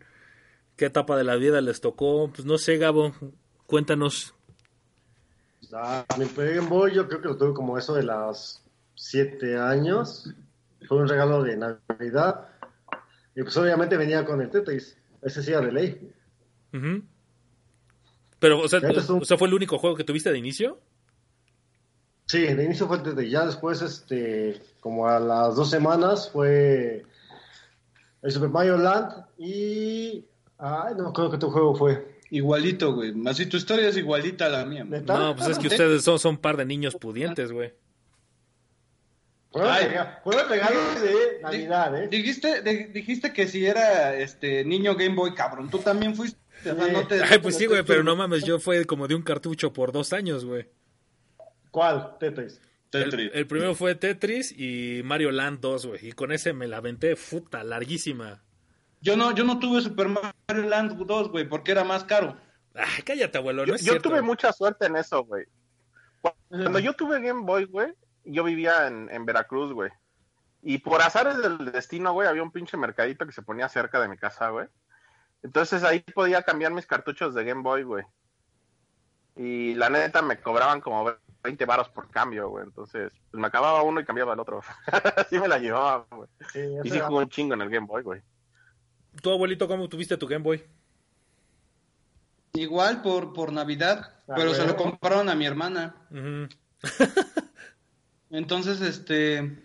[0.75, 2.29] qué etapa de la vida les tocó.
[2.31, 3.13] Pues no sé, Gabo,
[3.65, 4.35] cuéntanos.
[5.73, 8.61] Ah, mi primer Game Boy yo creo que lo tuve como eso de las
[8.95, 10.31] 7 años.
[10.87, 12.47] Fue un regalo de Navidad.
[13.35, 14.97] Y pues obviamente venía con el Tetris.
[15.21, 16.11] Ese sí era de ley.
[18.39, 19.17] Pero, o sea, empezó.
[19.17, 20.79] o sea, ¿fue el único juego que tuviste de inicio?
[22.27, 23.31] Sí, de inicio fue el Tetris.
[23.31, 27.05] Ya después, este, como a las dos semanas, fue
[28.21, 30.25] el Super Mario Land y...
[30.57, 32.15] Ay, no creo que tu juego fue.
[32.29, 33.13] Igualito, güey.
[33.27, 34.85] Así tu historia es igualita a la mía.
[34.85, 37.73] No, pues es que ustedes son, son un par de niños pudientes, güey.
[39.55, 39.87] Fue Ay.
[41.01, 42.07] de Navidad, ¿eh?
[42.09, 45.69] Dijiste, de- dijiste que si era este niño Game Boy, cabrón.
[45.69, 46.37] Tú también fuiste.
[46.59, 49.15] o sea, no te- Ay, pues sí, güey, pero no mames, yo fue como de
[49.15, 50.67] un cartucho por dos años, güey.
[51.71, 52.17] ¿Cuál?
[52.19, 52.59] Tetris.
[52.91, 53.31] El, Tetris.
[53.33, 56.07] el primero fue Tetris y Mario Land 2, güey.
[56.09, 58.43] Y con ese me la aventé, puta, larguísima.
[59.01, 62.37] Yo no, yo no tuve Super Mario Land 2, güey, porque era más caro.
[62.73, 64.09] Ay, cállate, abuelo, no Yo, es yo cierto.
[64.09, 65.45] tuve mucha suerte en eso, güey.
[66.49, 67.93] Cuando yo tuve Game Boy, güey,
[68.25, 69.91] yo vivía en, en Veracruz, güey.
[70.61, 74.07] Y por azares del destino, güey, había un pinche mercadito que se ponía cerca de
[74.07, 74.67] mi casa, güey.
[75.43, 78.03] Entonces ahí podía cambiar mis cartuchos de Game Boy, güey.
[79.35, 81.11] Y la neta me cobraban como
[81.43, 82.63] 20 varos por cambio, güey.
[82.65, 84.61] Entonces, pues me acababa uno y cambiaba el otro.
[85.17, 86.29] Así me la llevaba, güey.
[86.51, 88.21] Sí, Y sí era- jugué un chingo en el Game Boy, güey.
[89.21, 90.63] ¿Tu abuelito cómo tuviste tu Game Boy?
[92.53, 95.95] Igual por, por Navidad, Ah, pero se lo compraron a mi hermana.
[98.29, 99.61] Entonces, este.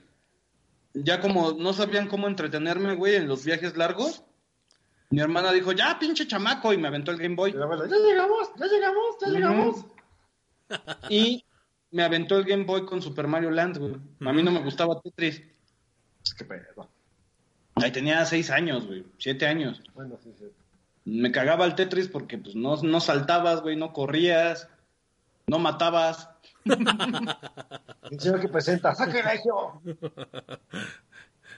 [0.92, 4.24] Ya como no sabían cómo entretenerme, güey, en los viajes largos,
[5.10, 7.52] mi hermana dijo, ya, pinche chamaco, y me aventó el Game Boy.
[7.52, 9.84] Ya llegamos, ya llegamos, ya llegamos.
[11.08, 11.44] Y
[11.90, 13.94] me aventó el Game Boy con Super Mario Land, güey.
[13.94, 15.42] A mí no me gustaba Tetris.
[16.38, 16.88] Qué pedo.
[17.74, 19.82] Ahí tenía seis años, güey, siete años.
[19.94, 20.44] Bueno, sí, sí.
[21.04, 24.68] Me cagaba el Tetris porque, pues, no, no saltabas, güey, no corrías,
[25.48, 26.28] no matabas.
[28.10, 29.80] El señor que presenta, ¡sacrilegio!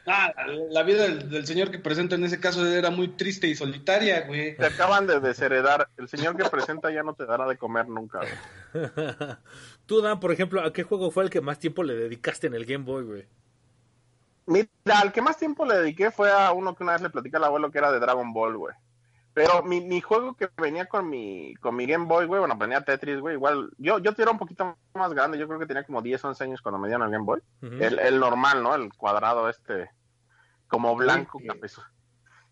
[0.04, 0.32] Ah,
[0.70, 4.26] la vida del, del señor que presenta en ese caso era muy triste y solitaria,
[4.26, 4.56] güey.
[4.56, 5.88] Te acaban de desheredar.
[5.96, 8.88] El señor que presenta ya no te dará de comer nunca, güey.
[9.86, 12.54] Tú, Dan, por ejemplo, ¿a qué juego fue el que más tiempo le dedicaste en
[12.54, 13.26] el Game Boy, güey?
[14.46, 14.68] Mira,
[15.00, 17.44] al que más tiempo le dediqué fue a uno que una vez le platicé al
[17.44, 18.74] abuelo que era de Dragon Ball, güey.
[19.34, 22.82] Pero mi, mi juego que venía con mi, con mi Game Boy, güey, bueno, venía
[22.84, 26.02] Tetris, güey, igual, yo, yo era un poquito más grande, yo creo que tenía como
[26.02, 27.40] 10, 11 años cuando me dieron el Game Boy.
[27.62, 28.74] El, el normal, ¿no?
[28.74, 29.90] El cuadrado este,
[30.68, 31.46] como blanco, Sí.
[31.46, 31.82] cabezo.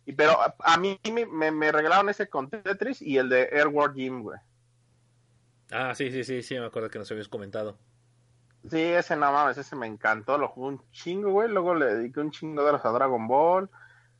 [0.07, 3.51] Y pero a, a mí me, me, me regalaron ese con Tetris y el de
[3.53, 4.39] Airward Gym, güey.
[5.71, 7.77] Ah, sí, sí, sí, sí, me acuerdo que nos habías comentado.
[8.69, 11.49] Sí, ese no mames, ese me encantó, lo jugué un chingo, güey.
[11.49, 13.71] Luego le dediqué un chingo de horas a Dragon Ball.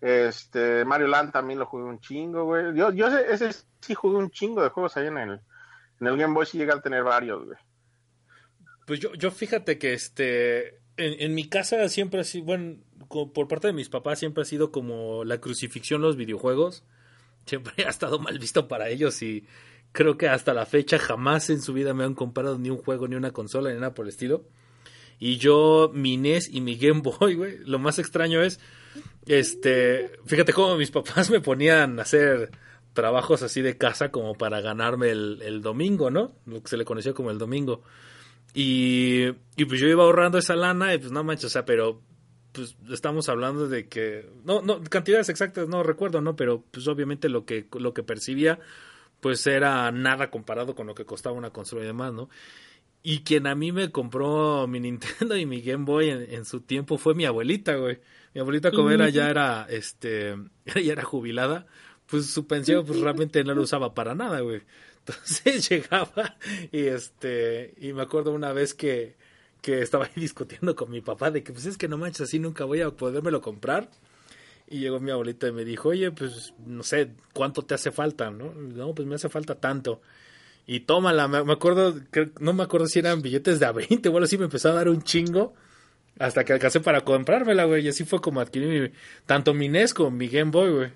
[0.01, 2.75] Este, Mario Land también lo jugué un chingo, güey.
[2.75, 5.41] Yo, yo ese, sí jugué un chingo de juegos ahí en el,
[6.01, 7.59] en el Game Boy, sí llegué a tener varios, güey.
[8.87, 12.77] Pues yo, yo fíjate que este en, en mi casa siempre ha sido, bueno,
[13.09, 16.85] por parte de mis papás siempre ha sido como la crucifixión los videojuegos.
[17.47, 19.47] Siempre ha estado mal visto para ellos y
[19.93, 23.09] creo que hasta la fecha jamás en su vida me han comprado ni un juego,
[23.09, 24.45] ni una consola, ni nada por el estilo.
[25.19, 28.61] Y yo, mi NES y mi Game Boy, güey, lo más extraño es,
[29.27, 32.51] este, fíjate cómo mis papás me ponían a hacer
[32.93, 36.33] trabajos así de casa como para ganarme el, el domingo, ¿no?
[36.47, 37.83] Lo que se le conoció como el domingo.
[38.53, 42.03] Y, y pues yo iba ahorrando esa lana y pues no manches, o sea, pero
[42.53, 46.35] pues estamos hablando de que no no cantidades exactas no recuerdo, ¿no?
[46.35, 48.59] Pero pues obviamente lo que lo que percibía
[49.21, 52.29] pues era nada comparado con lo que costaba una consola y demás, ¿no?
[53.03, 56.61] Y quien a mí me compró mi Nintendo y mi Game Boy en, en su
[56.63, 58.01] tiempo fue mi abuelita, güey.
[58.35, 60.37] Mi abuelita como era ya era este
[60.75, 61.67] ya era jubilada,
[62.07, 64.63] pues su pensión pues realmente no lo usaba para nada, güey.
[64.99, 66.37] Entonces llegaba
[66.71, 69.17] y este y me acuerdo una vez que
[69.61, 72.39] que estaba ahí discutiendo con mi papá de que pues es que no manches así
[72.39, 73.91] nunca voy a podérmelo comprar.
[74.73, 78.31] Y llegó mi abuelita y me dijo, oye, pues no sé, ¿cuánto te hace falta?
[78.31, 80.01] No, no pues me hace falta tanto.
[80.65, 81.97] Y tómala, me, acuerdo,
[82.39, 84.75] no me acuerdo si eran billetes de a 20 o algo así, me empezó a
[84.75, 85.55] dar un chingo
[86.19, 87.85] hasta que alcancé para comprármela, güey.
[87.85, 88.93] Y así fue como adquirí mi-
[89.27, 90.93] tanto mi NES como mi Game Boy, güey.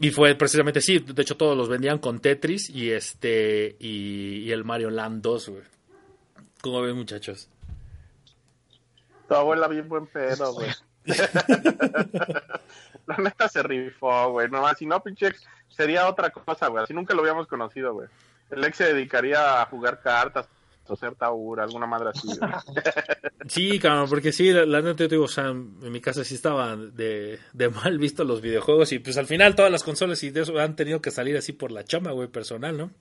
[0.00, 4.50] Y fue precisamente sí, de hecho todos los vendían con Tetris y este y, y
[4.52, 5.62] el Mario Land 2, güey.
[6.60, 7.48] ¿Cómo ven, muchachos?
[9.28, 10.70] Tu abuela bien buen pedo, güey.
[13.06, 14.48] La neta se rifó, güey.
[14.48, 15.32] No, si no, pinche,
[15.68, 16.84] sería otra cosa, güey.
[16.84, 18.08] Así nunca lo habíamos conocido, güey.
[18.50, 20.46] El ex se dedicaría a jugar cartas,
[20.90, 22.28] a hacer taur, alguna madre así.
[23.48, 26.36] Sí, cabrón, porque sí, la, la neta, te digo, o sea, en mi casa sí
[26.36, 30.30] estaban de, de mal visto los videojuegos y pues al final todas las consolas y
[30.30, 32.92] de eso han tenido que salir así por la chamba, güey, personal, ¿no?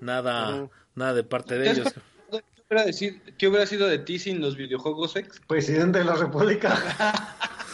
[0.00, 1.94] Nada, nada de parte de ¿Te has ellos.
[2.30, 5.40] ¿Qué hubiera, decir, ¿Qué hubiera sido de ti sin los videojuegos ex?
[5.40, 6.78] Presidente de la República.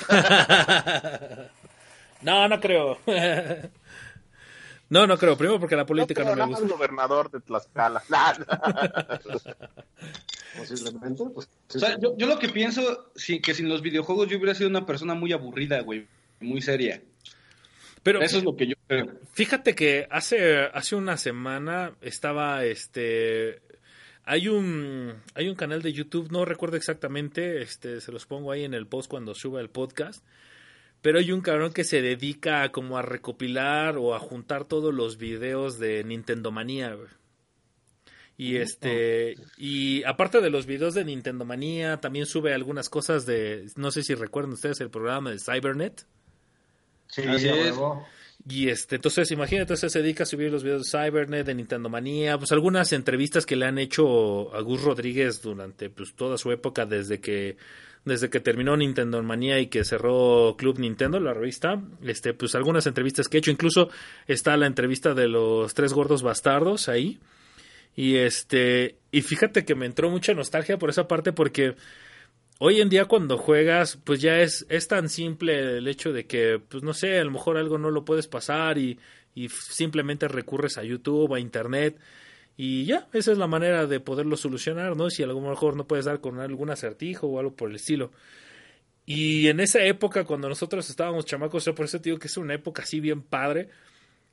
[2.23, 2.99] no, no creo.
[4.91, 5.37] No, no creo.
[5.37, 6.69] Primero porque la política no, pero me gusta.
[6.69, 8.03] gobernador de Tlaxcala.
[10.57, 11.25] Posiblemente.
[11.35, 14.55] Pues, O sea, yo, yo lo que pienso, sí, que sin los videojuegos yo hubiera
[14.55, 16.07] sido una persona muy aburrida, güey.
[16.41, 17.03] Muy seria.
[18.03, 19.13] Pero Eso es lo que yo creo.
[19.33, 23.61] Fíjate que hace, hace una semana estaba este
[24.25, 28.65] hay un hay un canal de YouTube, no recuerdo exactamente, este se los pongo ahí
[28.65, 30.25] en el post cuando suba el podcast.
[31.03, 34.93] Pero hay un cabrón que se dedica a como a recopilar o a juntar todos
[34.93, 37.09] los videos de Nintendo Manía, güey.
[38.37, 43.67] Y este y aparte de los videos de Nintendo Manía, también sube algunas cosas de
[43.77, 46.07] no sé si recuerdan ustedes el programa de Cybernet.
[47.09, 47.77] Sí, Así sí, a es.
[47.77, 48.07] huevo.
[48.49, 51.89] Y este, entonces imagínate, entonces se dedica a subir los videos de Cybernet, de Nintendo
[51.89, 56.53] Manía, pues algunas entrevistas que le han hecho a Gus Rodríguez durante pues toda su
[56.53, 57.57] época desde que
[58.09, 62.87] desde que terminó Nintendo Manía y que cerró Club Nintendo, la revista, este, pues algunas
[62.87, 63.91] entrevistas que he hecho, incluso
[64.27, 67.21] está la entrevista de los tres gordos bastardos ahí.
[67.95, 71.75] Y este, y fíjate que me entró mucha nostalgia por esa parte porque
[72.59, 76.61] hoy en día cuando juegas, pues ya es, es tan simple el hecho de que,
[76.61, 78.99] pues no sé, a lo mejor algo no lo puedes pasar y,
[79.35, 81.99] y simplemente recurres a YouTube, a Internet
[82.61, 85.11] y ya, esa es la manera de poderlo solucionar, ¿no?
[85.11, 88.11] Si a lo mejor no puedes dar con algún acertijo o algo por el estilo.
[89.07, 92.37] Y en esa época, cuando nosotros estábamos chamacos, yo por eso te digo que es
[92.37, 93.69] una época así bien padre.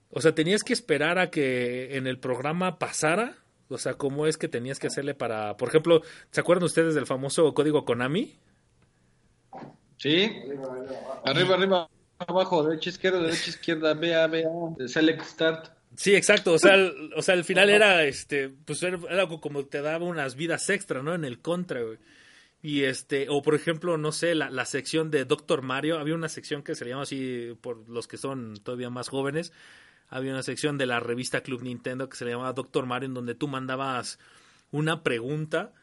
[0.09, 3.35] O sea, tenías que esperar a que en el programa pasara.
[3.69, 5.55] O sea, cómo es que tenías que hacerle para.
[5.55, 6.01] Por ejemplo,
[6.31, 8.39] ¿se acuerdan ustedes del famoso código Konami?
[9.97, 10.31] ¿Sí?
[11.25, 14.49] Arriba, arriba, abajo, derecha, izquierda, derecha, izquierda, vea, vea.
[14.87, 15.75] Select start.
[15.97, 16.53] Sí, exacto.
[16.53, 19.81] O sea, el, o sea, el final era este, pues era era algo como te
[19.81, 21.13] daba unas vidas extra, ¿no?
[21.13, 21.97] En el contra, güey.
[22.61, 26.29] Y este, o por ejemplo, no sé, la, la sección de Doctor Mario, había una
[26.29, 29.53] sección que se le llama así por los que son todavía más jóvenes.
[30.09, 33.13] Había una sección de la revista Club Nintendo que se le llamaba Doctor Mario, en
[33.15, 34.19] donde tú mandabas
[34.71, 35.73] una pregunta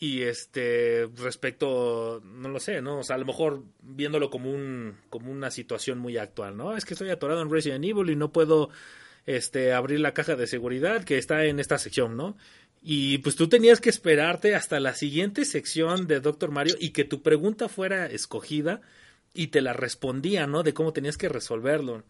[0.00, 2.98] Y este, respecto, no lo sé, ¿no?
[3.00, 6.76] O sea, a lo mejor viéndolo como un, como una situación muy actual, ¿no?
[6.76, 8.70] Es que estoy atorado en Resident Evil y no puedo,
[9.26, 12.36] este, abrir la caja de seguridad que está en esta sección, ¿no?
[12.82, 17.04] Y pues tú tenías que esperarte hasta la siguiente sección de Doctor Mario y que
[17.04, 18.80] tu pregunta fuera escogida
[19.34, 20.62] y te la respondía, ¿no?
[20.64, 22.02] De cómo tenías que resolverlo.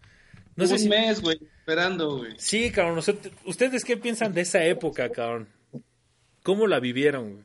[0.57, 0.89] No sé un si...
[0.89, 2.33] mes, güey, esperando, güey.
[2.39, 2.99] Sí, cabrón.
[2.99, 5.49] o sea, t- ¿Ustedes qué piensan de esa época, cabrón?
[6.43, 7.33] ¿Cómo la vivieron?
[7.33, 7.45] güey?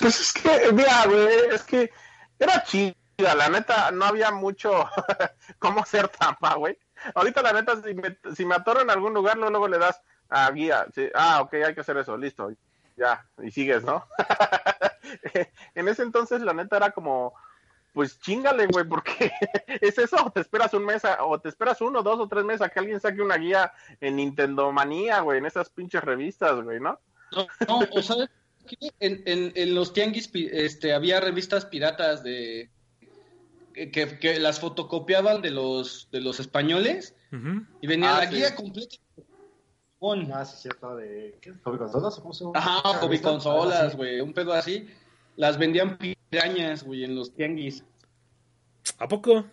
[0.00, 1.90] Pues es que, mira, güey, es que
[2.38, 4.84] era chida, la neta, no había mucho
[5.58, 6.76] cómo hacer trampa, güey.
[7.14, 10.00] Ahorita, la neta, si me, si me atoro en algún lugar, luego, luego le das
[10.28, 10.86] a guía.
[11.14, 12.50] ah, ok, hay que hacer eso, listo.
[12.96, 14.06] Ya, y sigues, ¿no?
[15.74, 17.34] en ese entonces, la neta, era como,
[17.92, 19.30] pues chingale, güey, porque
[19.80, 22.62] es eso, te esperas un mes, a- o te esperas uno, dos o tres meses
[22.62, 26.80] a que alguien saque una guía en Nintendo Manía, güey, en esas pinches revistas, güey,
[26.80, 26.98] ¿no?
[27.32, 28.26] No, no, o
[28.66, 28.92] qué?
[29.00, 32.70] En, en, en los tianguis este, había revistas piratas de
[33.92, 37.64] que, que las fotocopiaban de los de los españoles Ujú.
[37.80, 38.36] y venía Ah, la sí.
[38.36, 38.96] guía completa.
[39.98, 41.38] Con- Ah, sí, cierto, de...
[41.40, 41.52] ¿Qué?
[41.64, 42.22] ¿Hobby consolas?
[42.54, 43.28] Ajá, ¿Esa hobby revista?
[43.30, 44.86] consolas, güey, un pedo así.
[45.36, 47.82] Las vendían pirañas, güey, en los tianguis.
[48.98, 49.44] ¿A poco?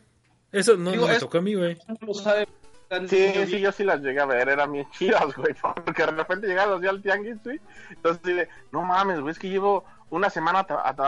[0.51, 1.77] Eso no, Digo, no me es- tocó a mí, güey.
[1.87, 2.47] No lo sabe.
[2.89, 5.55] tan Sí, sí, yo sí las llegué a ver, eran bien chidas, güey,
[5.85, 7.59] porque de repente llegaban así al tianguis, güey,
[7.89, 9.83] entonces de, no mames, güey, es que llevo
[10.15, 10.65] una semana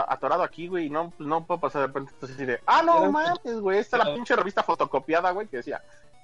[0.08, 2.82] atorado aquí, güey, y no, pues no puedo pasar de repente, entonces así de, ah,
[2.84, 5.82] no mames, güey, esta es la pinche revista fotocopiada, güey, que decía,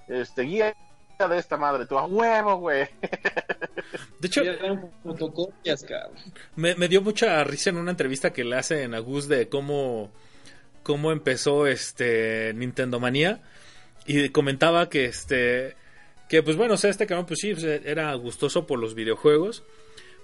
[0.09, 0.74] este, guía
[1.28, 2.89] de esta madre, tú a huevo, güey.
[4.18, 4.43] De hecho,
[5.03, 6.16] fotocopias, cabrón.
[6.57, 10.11] me, me dio mucha risa en una entrevista que le hacen a Gus de cómo,
[10.83, 13.41] cómo empezó este Nintendo Manía.
[14.07, 15.76] Y comentaba que este.
[16.28, 17.55] Que pues bueno, o sea, este cabrón, pues sí,
[17.85, 19.62] era gustoso por los videojuegos.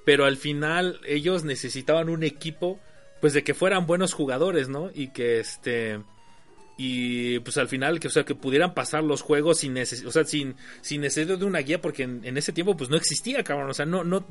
[0.09, 2.81] Pero al final ellos necesitaban un equipo.
[3.21, 4.91] Pues de que fueran buenos jugadores, ¿no?
[4.95, 6.01] Y que este.
[6.79, 10.57] Y pues al final, que, o sea, que pudieran pasar los juegos sin, neces sin,
[10.81, 13.69] sin necesidad de una guía, porque en, en ese tiempo pues no existía, cabrón.
[13.69, 14.27] O sea, no, no,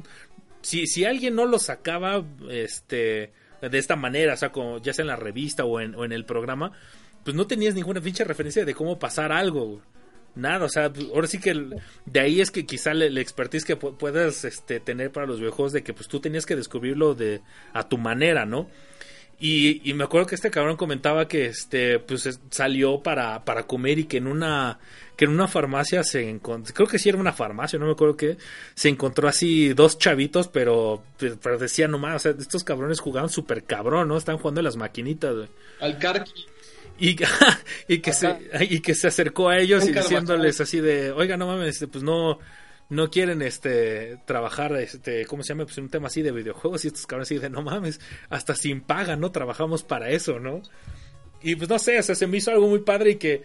[0.61, 5.03] si, si alguien no lo sacaba este de esta manera, o sea, como ya sea
[5.03, 6.71] en la revista o en, o en el programa,
[7.23, 9.83] pues no tenías ninguna pinche referencia de cómo pasar algo.
[10.35, 11.53] Nada, o sea, pues, ahora sí que
[12.05, 15.39] de ahí es que quizá el, el expertise que pu- puedas este, tener para los
[15.39, 17.41] videojuegos de que pues tú tenías que descubrirlo de
[17.73, 18.69] a tu manera, ¿no?
[19.39, 23.99] Y, me acuerdo que este cabrón comentaba que este pues es- salió para, para comer
[23.99, 24.79] y que en una
[25.15, 28.15] que en una farmacia se encontró, creo que sí era una farmacia, no me acuerdo
[28.17, 28.37] qué,
[28.75, 31.01] se encontró así dos chavitos, pero,
[31.41, 34.17] pero decía nomás, o sea, estos cabrones jugaban súper cabrón, ¿no?
[34.17, 35.47] Están jugando a las maquinitas, güey.
[35.79, 36.45] Al Karki.
[36.99, 37.15] Y,
[37.87, 41.47] y que se y que se acercó a ellos y diciéndoles así de, oiga, no
[41.47, 42.39] mames, este, pues no
[42.89, 46.87] no quieren este trabajar este cómo se llama pues un tema así de videojuegos y
[46.87, 50.61] estos cabrones así de no mames hasta sin paga no trabajamos para eso no
[51.41, 53.43] y pues no sé o sea se me hizo algo muy padre y que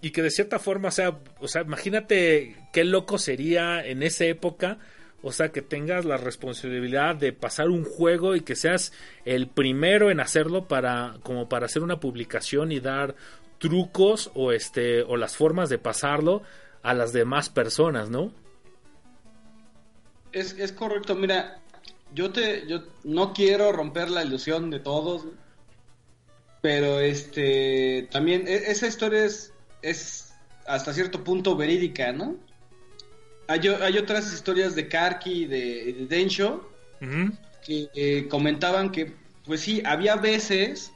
[0.00, 4.24] y que de cierta forma o sea o sea imagínate qué loco sería en esa
[4.24, 4.78] época
[5.22, 8.92] o sea que tengas la responsabilidad de pasar un juego y que seas
[9.24, 13.16] el primero en hacerlo para como para hacer una publicación y dar
[13.58, 16.42] trucos o este o las formas de pasarlo
[16.82, 18.32] a las demás personas no
[20.32, 21.60] Es, es correcto, mira,
[22.14, 25.26] yo te, yo no quiero romper la ilusión de todos,
[26.60, 29.52] pero este, también e- esa historia es,
[29.82, 30.32] es
[30.66, 32.36] hasta cierto punto verídica, ¿no?
[33.48, 36.68] Hay, hay otras historias de Karki y de, de Densho
[37.64, 39.12] que eh, comentaban que,
[39.44, 40.92] pues sí, había veces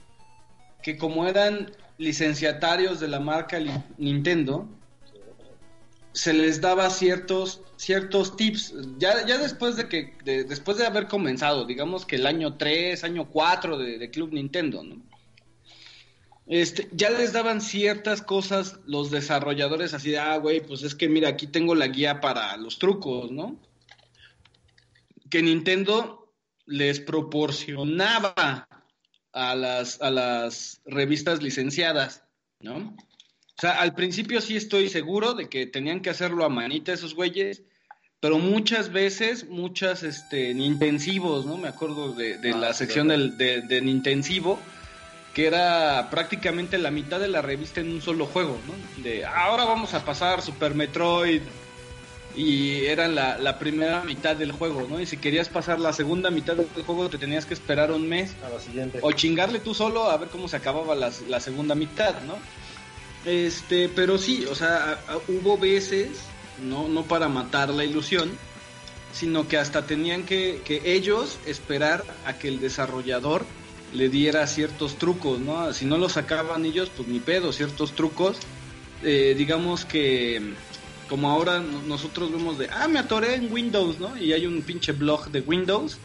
[0.83, 3.59] que como eran licenciatarios de la marca
[3.99, 4.69] Nintendo,
[6.13, 11.09] se les daba ciertos ciertos tips ya, ya después de que de- después de haber
[11.09, 14.97] comenzado digamos que el año 3 año 4 de, de Club Nintendo ¿no?
[16.47, 21.09] Este ya les daban ciertas cosas los desarrolladores así de ah güey pues es que
[21.09, 23.61] mira aquí tengo la guía para los trucos no
[25.31, 26.33] que Nintendo
[26.67, 28.69] les proporcionaba
[29.33, 32.25] a las a las revistas licenciadas
[32.61, 32.97] no
[33.59, 37.15] o sea, al principio sí estoy seguro de que tenían que hacerlo a manita esos
[37.15, 37.63] güeyes,
[38.19, 41.59] pero muchas veces, muchas este, Nintensivos, ¿no?
[41.59, 43.23] Me acuerdo de, de Ah, la sección claro.
[43.23, 44.59] del, de, de Nintensivo,
[45.35, 49.03] que era prácticamente la mitad de la revista en un solo juego, ¿no?
[49.03, 51.41] De ahora vamos a pasar Super Metroid
[52.37, 55.01] y era la, la primera mitad del juego, ¿no?
[55.01, 58.35] Y si querías pasar la segunda mitad del juego te tenías que esperar un mes
[58.45, 58.99] A la siguiente.
[59.03, 62.37] o chingarle tú solo a ver cómo se acababa las- la, segunda mitad, ¿no?
[63.25, 66.09] Este, pero sí, o sea, a- a- hubo veces,
[66.63, 68.31] no, no para matar la ilusión,
[69.13, 73.45] sino que hasta tenían que, que ellos esperar a que el desarrollador
[73.93, 75.73] le diera ciertos trucos, ¿no?
[75.73, 78.39] Si no los sacaban ellos, pues ni pedo, ciertos trucos.
[79.03, 80.55] Eh, digamos que
[81.09, 84.17] como ahora no- nosotros vemos de, ah, me atoré en Windows, ¿no?
[84.17, 85.99] Y hay un pinche blog de Windows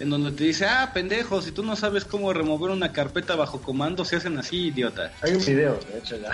[0.00, 3.62] en donde te dice, ah, pendejo, si tú no sabes cómo remover una carpeta bajo
[3.62, 5.12] comando, se hacen así, idiota.
[5.22, 6.32] Hay un video, de hecho, ya.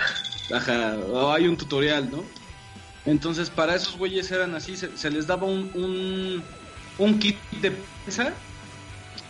[0.57, 2.23] Ajá, o hay un tutorial, ¿no?
[3.05, 6.43] Entonces, para esos güeyes eran así, se, se les daba un, un,
[6.97, 7.71] un kit de
[8.03, 8.33] prensa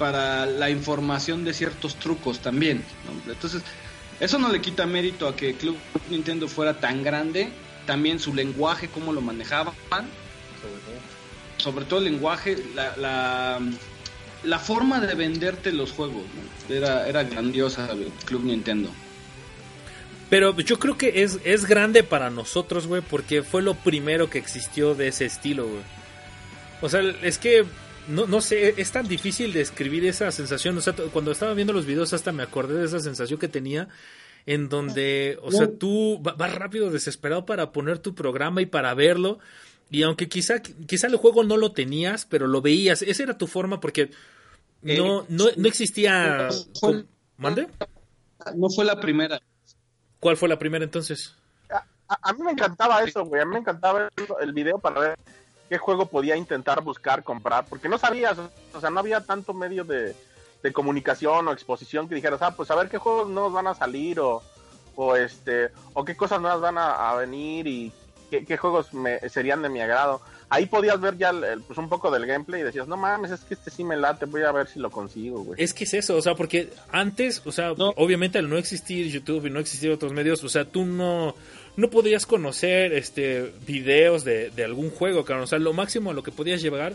[0.01, 2.83] para la información de ciertos trucos también.
[3.27, 3.61] Entonces,
[4.19, 5.77] eso no le quita mérito a que Club
[6.09, 7.49] Nintendo fuera tan grande,
[7.85, 9.75] también su lenguaje, cómo lo manejaban,
[11.57, 13.59] sobre todo el lenguaje, la,
[14.59, 16.23] forma de venderte los juegos,
[16.67, 17.87] era, grandiosa
[18.25, 18.89] Club Nintendo.
[20.31, 24.39] Pero yo creo que es, es grande para nosotros, güey, porque fue lo primero que
[24.39, 25.83] existió de ese estilo, güey.
[26.81, 27.65] O sea, es que,
[28.11, 30.77] no, no sé, es tan difícil describir esa sensación.
[30.77, 33.87] O sea, cuando estaba viendo los videos hasta me acordé de esa sensación que tenía
[34.45, 38.93] en donde, o sea, tú va- vas rápido, desesperado para poner tu programa y para
[38.93, 39.39] verlo.
[39.89, 43.01] Y aunque quizá, quizá el juego no lo tenías, pero lo veías.
[43.01, 44.11] Esa era tu forma porque
[44.81, 46.49] no, no, no existía...
[47.37, 47.67] ¿Mande?
[48.55, 49.41] No fue la primera.
[50.19, 51.35] ¿Cuál fue la primera entonces?
[51.69, 53.41] A, a mí me encantaba eso, güey.
[53.41, 55.19] A mí me encantaba el, el video para ver
[55.71, 58.37] qué juego podía intentar buscar, comprar, porque no sabías,
[58.73, 60.13] o sea, no había tanto medio de,
[60.61, 63.73] de comunicación o exposición que dijeras, ah, pues a ver qué juegos nuevos van a
[63.73, 64.43] salir o,
[64.97, 67.93] o este, o qué cosas nuevas van a, a venir y
[68.29, 70.19] qué, qué juegos me, serían de mi agrado.
[70.49, 73.31] Ahí podías ver ya el- el- pues un poco del gameplay y decías, no mames,
[73.31, 75.63] es que este sí me late, voy a ver si lo consigo, güey.
[75.63, 77.93] Es que es eso, o sea, porque antes, o sea, No.
[77.95, 81.33] obviamente al no existir YouTube y no existir otros medios, o sea, tú no,
[81.77, 85.45] no podías conocer este videos de, de algún juego, cabrón.
[85.45, 86.93] O sea, lo máximo a lo que podías llegar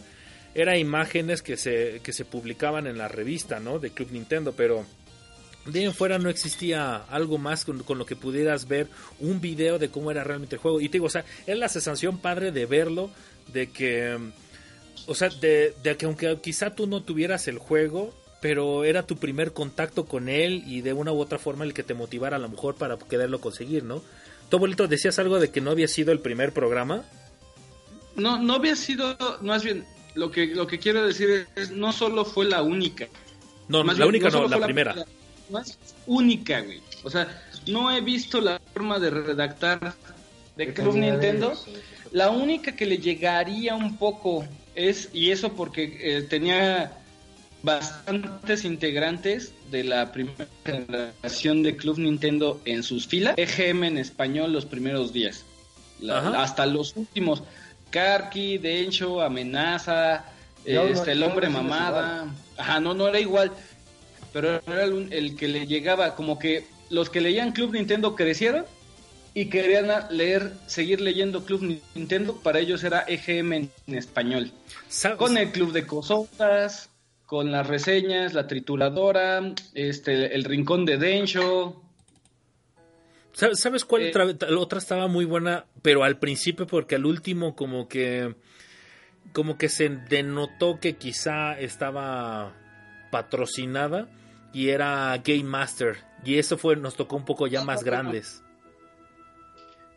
[0.54, 3.78] era imágenes que se, que se publicaban en la revista, ¿no?
[3.78, 4.86] De Club Nintendo, pero
[5.66, 8.88] de ahí en fuera no existía algo más con, con lo que pudieras ver
[9.20, 10.80] un video de cómo era realmente el juego.
[10.80, 13.10] Y te digo, o sea, es la sensación padre de verlo,
[13.52, 14.16] de que,
[15.06, 19.16] o sea, de, de que aunque quizá tú no tuvieras el juego, pero era tu
[19.16, 22.40] primer contacto con él y de una u otra forma el que te motivara a
[22.40, 24.02] lo mejor para quererlo conseguir, ¿no?
[24.48, 27.04] Tu abuelito, decías algo de que no había sido el primer programa.
[28.14, 29.84] No, no había sido, más bien,
[30.14, 33.08] lo que, lo que quiero decir es, no solo fue la única.
[33.68, 34.94] No, Más la bien, única no, la primera.
[35.50, 36.80] No es única, güey.
[37.02, 39.94] O sea, no he visto la forma de redactar
[40.56, 41.52] de Club Nintendo.
[42.12, 46.98] La única que le llegaría un poco es, y eso porque eh, tenía
[47.66, 53.34] bastantes integrantes de la primera generación de Club Nintendo en sus filas.
[53.36, 55.44] EGM en español los primeros días.
[56.00, 57.42] La- hasta los últimos.
[57.90, 60.24] Karki, Densho, Amenaza,
[60.66, 62.32] no- este, el hombre no mamada.
[62.56, 63.50] Ajá, no, no era igual.
[64.32, 68.64] Pero era el, que le llegaba, como que los que leían Club Nintendo crecieron
[69.34, 74.52] y querían leer, seguir leyendo Club Nintendo, para ellos era EGM en, en español.
[75.18, 76.90] Con el club de cosotas,
[77.26, 79.42] con las reseñas, la trituradora,
[79.74, 81.82] este, el rincón de Densho.
[83.32, 85.66] Sa- ¿Sabes cuál Eh, otra, la otra estaba muy buena?
[85.82, 88.34] Pero al principio, porque al último como que
[89.32, 92.54] como que se denotó que quizá estaba
[93.10, 94.08] patrocinada
[94.52, 98.42] y era Game Master y eso fue nos tocó un poco ya más grandes.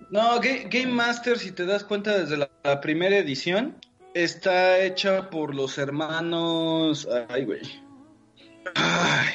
[0.09, 3.75] No, Ga- Game Master, si te das cuenta desde la, la primera edición,
[4.13, 7.07] está hecha por los hermanos.
[7.29, 7.61] Ay, güey.
[8.75, 9.27] Ay.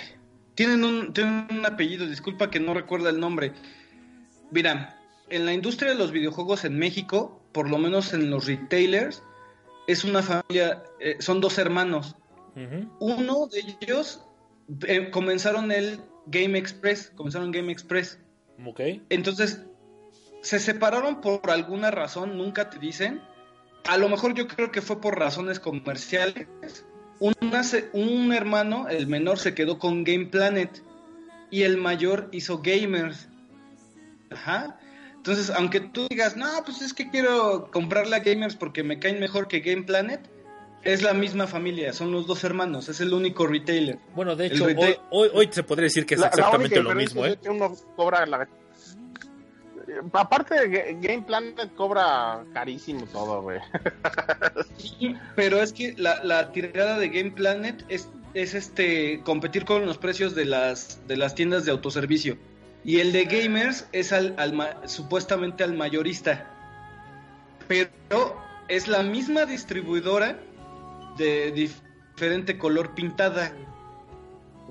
[0.54, 3.52] Tienen un, tienen un apellido, disculpa que no recuerda el nombre.
[4.50, 9.22] Mira, en la industria de los videojuegos en México, por lo menos en los retailers,
[9.86, 12.16] es una familia, eh, son dos hermanos.
[13.00, 14.24] Uno de ellos
[14.86, 18.20] eh, comenzaron el Game Express, comenzaron Game Express.
[18.64, 18.80] Ok.
[19.08, 19.64] Entonces,
[20.42, 23.20] se separaron por alguna razón, nunca te dicen.
[23.86, 26.46] A lo mejor yo creo que fue por razones comerciales.
[27.20, 27.62] Una
[27.92, 30.82] un hermano, el menor, se quedó con Game Planet
[31.50, 33.28] y el mayor hizo Gamers.
[34.30, 34.78] Ajá.
[35.16, 39.20] Entonces, aunque tú digas, no, pues es que quiero comprarle a Gamers porque me caen
[39.20, 40.20] mejor que Game Planet,
[40.82, 43.98] es la misma familia, son los dos hermanos, es el único retailer.
[44.14, 46.78] Bueno, de hecho, hoy, retail- hoy, hoy se podría decir que es La- la exactamente
[46.78, 47.38] única lo mismo, es ¿eh?
[47.42, 48.46] que uno cobra la...
[49.88, 50.54] Eh, Aparte
[51.00, 53.58] Game Planet cobra carísimo todo, güey.
[54.78, 59.86] Sí, pero es que la, la tirada de Game Planet es, es este competir con
[59.86, 62.36] los precios de las de las tiendas de autoservicio.
[62.84, 66.50] Y el de gamers es al, al ma- supuestamente al mayorista.
[67.66, 68.36] Pero
[68.68, 70.38] es la misma distribuidora
[71.16, 73.52] de diferente color pintada.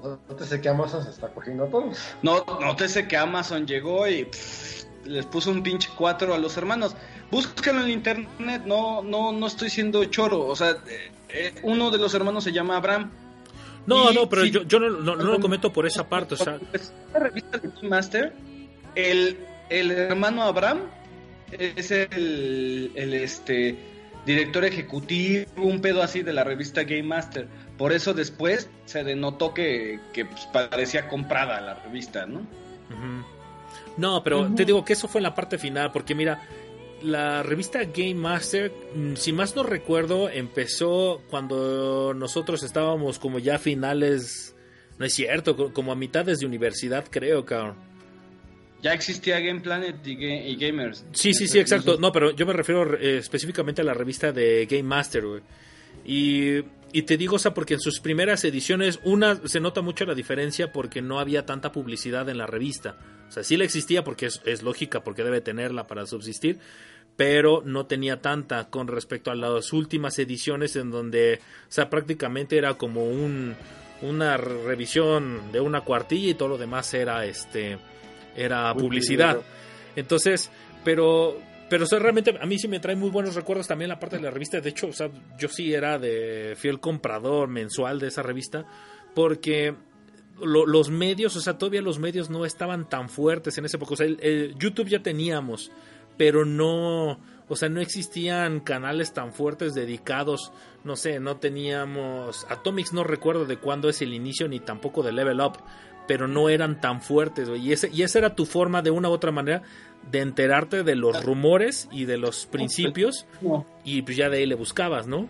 [0.04, 1.98] No te sé que Amazon se está cogiendo a todos.
[2.22, 6.96] No, nótese que Amazon llegó y pff, les puso un pinche 4 a los hermanos.
[7.32, 10.46] Búsquenlo en internet, no, no, no estoy siendo choro.
[10.46, 13.12] O sea, eh, eh, uno de los hermanos se llama Abraham.
[13.86, 16.36] No, Y no, pero si- yo, yo no, no- no lo comento por esa parte,
[16.36, 16.58] o sea,
[17.14, 18.34] la revista de Game Master,
[18.96, 19.38] el,
[19.70, 20.82] el hermano Abraham
[21.52, 23.76] es el, el este
[24.26, 27.48] director ejecutivo, un pedo así de la revista Game Master.
[27.78, 32.40] Por eso después se denotó que, que pues, parecía comprada la revista, ¿no?
[32.40, 33.26] Ujú.
[33.98, 36.48] No, pero te digo que eso fue en la parte final, porque mira,
[37.02, 43.56] la revista Game Master, mm, si más no recuerdo, empezó cuando nosotros estábamos como ya
[43.56, 44.56] a finales,
[44.98, 47.76] no es cierto, co- como a mitades de universidad, creo, cabrón.
[48.82, 51.06] Ya existía Game Planet y, Ga- y Gamers.
[51.14, 51.98] Sí, sí, sí, exacto.
[52.00, 55.42] No, pero yo me refiero eh, específicamente a la revista de Game Master, güey.
[56.06, 56.58] Y,
[56.92, 60.14] y te digo, o sea, porque en sus primeras ediciones, una, se nota mucho la
[60.16, 62.98] diferencia porque no había tanta publicidad en la revista.
[63.34, 66.60] O sea, sí la existía porque es, es lógica, porque debe tenerla para subsistir,
[67.16, 72.60] pero no tenía tanta con respecto a las últimas ediciones en donde, o sea, prácticamente
[72.60, 73.56] era como un,
[74.04, 77.80] una revisión de una cuartilla y todo lo demás era, este,
[78.36, 79.42] era Muy publicidad.
[79.96, 80.52] Entonces,
[80.84, 81.36] pero
[81.72, 84.18] pero o sea, realmente a mí sí me trae muy buenos recuerdos también la parte
[84.18, 84.62] de la revista.
[84.62, 88.64] De hecho, o sea, yo sí era de fiel comprador mensual de esa revista
[89.16, 89.74] porque
[90.42, 93.94] lo- los medios, o sea, todavía los medios no estaban tan fuertes en esa época.
[93.94, 95.72] O sea, el- el YouTube ya teníamos,
[96.18, 100.52] pero no, o sea, no existían canales tan fuertes dedicados.
[100.84, 105.12] No sé, no teníamos Atomics, no recuerdo de cuándo es el inicio ni tampoco de
[105.12, 105.58] Level Up,
[106.08, 107.50] pero no eran tan fuertes.
[107.58, 109.62] Y, ese, y esa era tu forma de una u otra manera
[110.12, 113.26] de enterarte de los rumores y de los principios
[113.86, 115.30] y pues ya de ahí le buscabas, ¿no?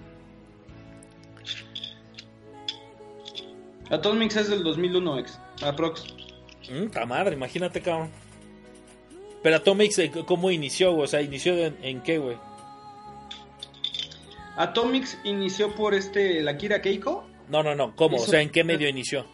[3.94, 5.40] Atomics es del 2001, ex.
[5.62, 6.06] Aprox.
[6.72, 8.10] Mm, ta madre, imagínate, cabrón.
[9.44, 10.96] Pero Atomics, eh, ¿cómo inició?
[10.98, 12.38] O sea, ¿inició en qué, güey?
[14.56, 17.28] Atomics inició por este, la Kira Keiko.
[17.50, 18.18] No, no, no, ¿cómo?
[18.18, 19.26] O sea, ¿en qué medio inició?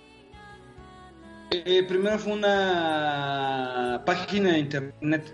[1.51, 5.33] Eh, primero fue una página de internet.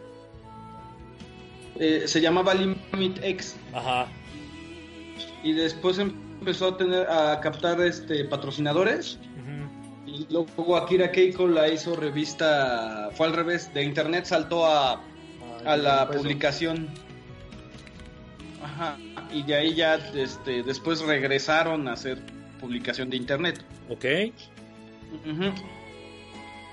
[1.79, 3.57] Eh, se llamaba Limit X.
[3.73, 4.07] Ajá.
[5.43, 9.19] Y después empezó a tener a captar este patrocinadores.
[10.05, 13.09] Y luego Akira Keiko la hizo revista.
[13.13, 13.73] Fue al revés.
[13.73, 15.01] De internet saltó a,
[15.65, 16.87] a la publicación.
[18.63, 18.97] Ajá.
[19.33, 22.19] Y de ahí ya este, después regresaron a hacer
[22.59, 23.63] publicación de internet.
[23.89, 24.05] Ok.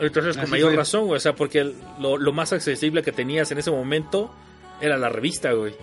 [0.01, 0.77] Entonces, con Así mayor fue.
[0.77, 1.17] razón, güey.
[1.17, 4.33] O sea, porque el- lo, lo más accesible que tenías en ese momento
[4.81, 5.75] era la revista, güey.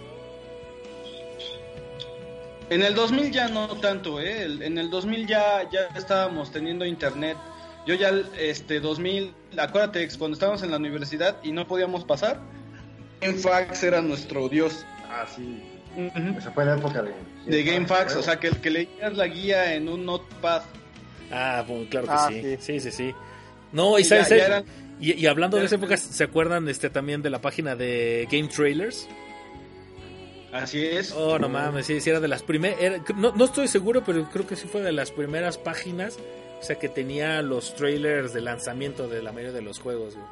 [2.69, 4.43] En el 2000 ya no tanto, ¿eh?
[4.43, 7.37] El- En el 2000 ya, ya estábamos teniendo internet.
[7.87, 12.39] Yo ya, este, 2000, acuérdate, cuando estábamos en la universidad y no podíamos pasar,
[13.21, 14.85] GameFAQs era nuestro dios.
[15.09, 15.63] Ah, sí.
[15.97, 16.37] Ujú.
[16.37, 17.11] Esa fue la época de...
[17.47, 20.61] De GameFAQs, o sea, que, que leías la guía en un notepad.
[21.31, 22.41] Ah, pues, claro que Ah, sí.
[22.41, 22.57] sí.
[22.59, 22.79] sí.
[22.79, 23.15] Sí, sí,
[23.71, 24.65] No, y Ya- sabes, ya eh, eran-
[24.99, 28.27] y, y hablando de ya esa época, ¿se acuerdan este también de la página de
[28.31, 29.07] Game Trailers?
[30.51, 31.13] Así es.
[31.15, 33.01] Oh, no mames, sí, sí era de las primeras.
[33.15, 36.17] No, no estoy seguro, pero creo que sí fue de las primeras páginas.
[36.59, 40.27] O sea, que tenía los trailers de lanzamiento de la mayoría de los juegos, güey.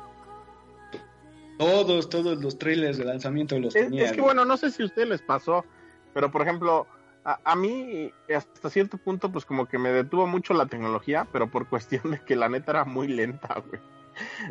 [1.58, 4.06] Todos, todos los trailers de lanzamiento los Es, tenía.
[4.06, 4.26] es que güey.
[4.26, 5.66] bueno, no sé si a ustedes les pasó,
[6.14, 6.86] pero por ejemplo,
[7.24, 11.50] a, a mí hasta cierto punto pues como que me detuvo mucho la tecnología, pero
[11.50, 13.82] por cuestión de que la neta era muy lenta, güey.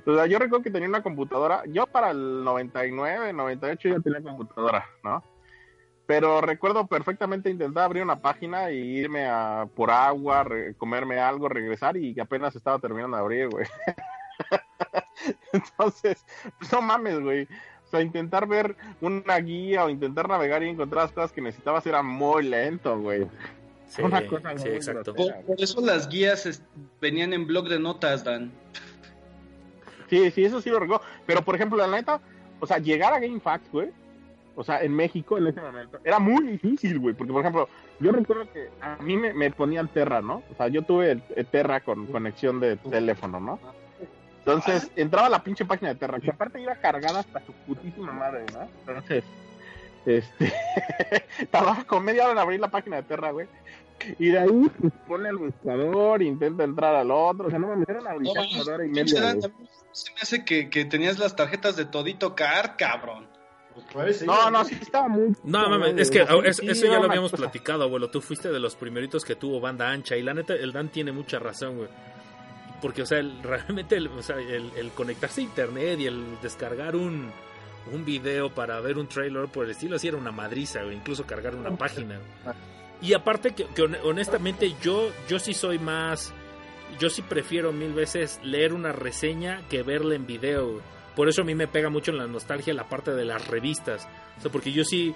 [0.07, 4.23] O sea, yo recuerdo que tenía una computadora, yo para el 99, 98 ya tenía
[4.23, 5.23] computadora, ¿no?
[6.07, 11.49] Pero recuerdo perfectamente intentar abrir una página y irme a por agua, re- comerme algo,
[11.49, 13.67] regresar y apenas estaba terminando de abrir, güey.
[15.53, 16.25] Entonces,
[16.59, 17.45] pues no mames, güey.
[17.45, 21.87] O sea, intentar ver una guía o intentar navegar y encontrar las cosas que necesitabas
[21.87, 23.27] era muy lento, güey.
[23.89, 25.15] Sí, Una cosa sí, muy exacto.
[25.15, 26.63] Por, por eso las guías es-
[27.01, 28.53] venían en blog de notas, Dan.
[30.11, 31.05] Sí, sí, eso sí lo recuerdo.
[31.27, 32.21] Pero, por ejemplo, la neta,
[32.61, 33.91] o sea, llegar a GameFAQs, güey,
[34.57, 37.69] o sea, en México en ese momento, era muy difícil, güey, porque, por ejemplo,
[38.01, 40.43] yo recuerdo que a mí me, me ponían Terra, ¿no?
[40.51, 43.61] O sea, yo tuve el- el Terra con conexión de teléfono, ¿no?
[44.39, 48.13] Entonces, entraba a la pinche página de Terra, que aparte iba cargada hasta su putísima
[48.13, 48.61] madre, ¿no?
[48.87, 49.25] Entonces,
[50.07, 50.53] este,
[51.51, 53.49] tardaba con media hora en abrir la página de Terra, güey.
[54.19, 57.77] Y de ahí pues, pone el buscador, intenta entrar al otro, o sea, no me
[57.77, 59.05] metieron a No, brincar mames, una hora y media.
[59.93, 63.27] Se me hace que, que tenías las tarjetas de Todito Car, cabrón.
[63.77, 64.25] Pues parece.
[64.25, 65.35] No, no, sí estaba muy.
[65.45, 67.43] No, mames, es que es- eso ya lo habíamos cosa.
[67.43, 68.09] platicado, abuelo.
[68.09, 70.17] Tú fuiste de los primeritos que tuvo banda ancha.
[70.17, 71.89] Y la neta, el Dan tiene mucha razón, güey.
[72.81, 76.41] Porque, o sea, el- realmente el, o sea, el, el conectarse a internet y el
[76.43, 77.31] descargar un,
[77.93, 80.97] un video para ver un trailer por el estilo, así era una madriza, güey.
[80.97, 82.19] Incluso cargar una página.
[83.03, 86.33] Y aparte, que, que hon- honestamente, yo, yo sí soy más.
[86.99, 90.67] Yo sí prefiero mil veces leer una reseña que verla en video.
[90.73, 90.83] güey.
[91.17, 94.07] Por eso a mí me pega mucho en la nostalgia la parte de las revistas.
[94.39, 95.15] O sea, porque yo sí,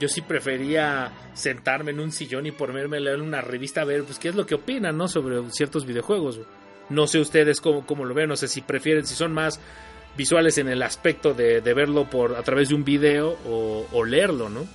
[0.00, 4.04] yo sí prefería sentarme en un sillón y ponerme a leer una revista a ver,
[4.04, 5.08] pues, qué es lo que opinan, ¿no?
[5.08, 6.40] Sobre ciertos videojuegos.
[6.88, 9.60] No sé ustedes cómo, cómo lo ven, no sé si prefieren, si son más
[10.16, 14.48] visuales en el aspecto de, de verlo por a través de un video o, leerlo,
[14.48, 14.66] ¿no?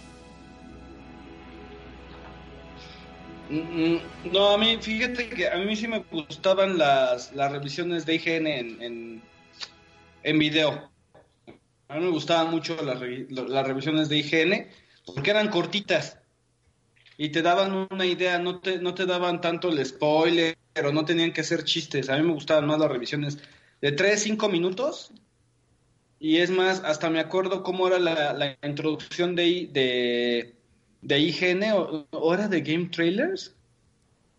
[3.50, 4.00] Mm, mm,
[4.34, 8.48] No, a mí, fíjate que a mí sí me gustaban las, las revisiones de IGN
[8.48, 9.22] en,
[10.28, 10.92] en video.
[11.88, 13.00] A mí me gustaban mucho las,
[13.50, 14.68] las revisiones de IGN
[15.06, 16.20] porque eran cortitas
[17.18, 21.06] y te daban una idea, no te, no te daban tanto el spoiler, pero no
[21.06, 22.10] tenían que hacer chistes.
[22.10, 23.38] A mí me gustaban más las revisiones
[23.82, 25.12] de 3, 5 minutos.
[26.20, 30.56] Y es más, hasta me acuerdo cómo era la, la introducción de, de,
[31.02, 31.64] de IGN
[32.12, 33.56] o, de Game Trailers,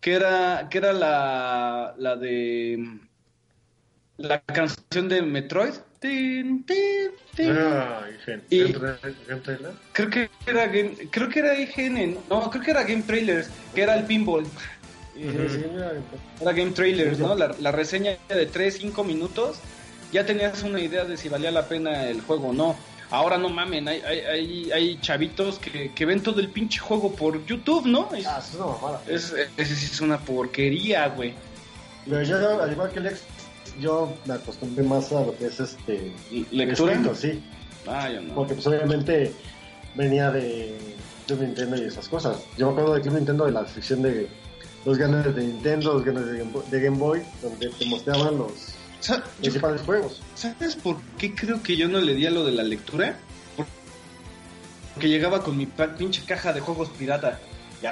[0.00, 3.07] que era, que era la, la de
[4.18, 5.72] la canción de Metroid.
[6.00, 7.50] Tin, tin, tin.
[7.56, 9.72] Ah, Gen- Y- Gen- Gen Trailer.
[9.92, 13.82] Creo que era Game, creo que era IGN, no, creo que era Game Trailers, que
[13.82, 14.44] era el pinball.
[15.14, 15.92] Sí, mira,
[16.40, 17.34] Era Game Trailers, ¿no?
[17.34, 19.58] La, la reseña de 3, 5 minutos,
[20.12, 22.76] ya tenías una idea de si valía la pena el juego o no.
[23.10, 27.12] Ahora no mamen, hay, hay, hay, hay chavitos que, que ven todo el pinche juego
[27.16, 28.08] por YouTube, ¿no?
[28.14, 29.02] Es, Ah, eso es una mamada.
[29.08, 31.34] es, es una porquería, güey.
[32.08, 33.00] Pero yo, al igual que
[33.80, 36.12] yo me acostumbré más a lo que es este.
[36.50, 36.92] ¿Lectura?
[36.92, 37.42] escrito, sí.
[37.86, 38.34] Ah, yo no.
[38.34, 39.32] Porque pues obviamente
[39.94, 40.76] venía de,
[41.26, 42.38] de Nintendo y esas cosas.
[42.56, 44.28] Yo me acuerdo de Club Nintendo de la sección de
[44.84, 48.38] los ganes de Nintendo, los ganes de Game Boy, de Game Boy donde te mostraban
[48.38, 48.52] los
[49.00, 50.22] Sa- yo- principales juegos.
[50.34, 53.16] ¿Sabes por qué creo que yo no le di a lo de la lectura?
[54.94, 57.38] Porque llegaba con mi pinche caja de juegos pirata.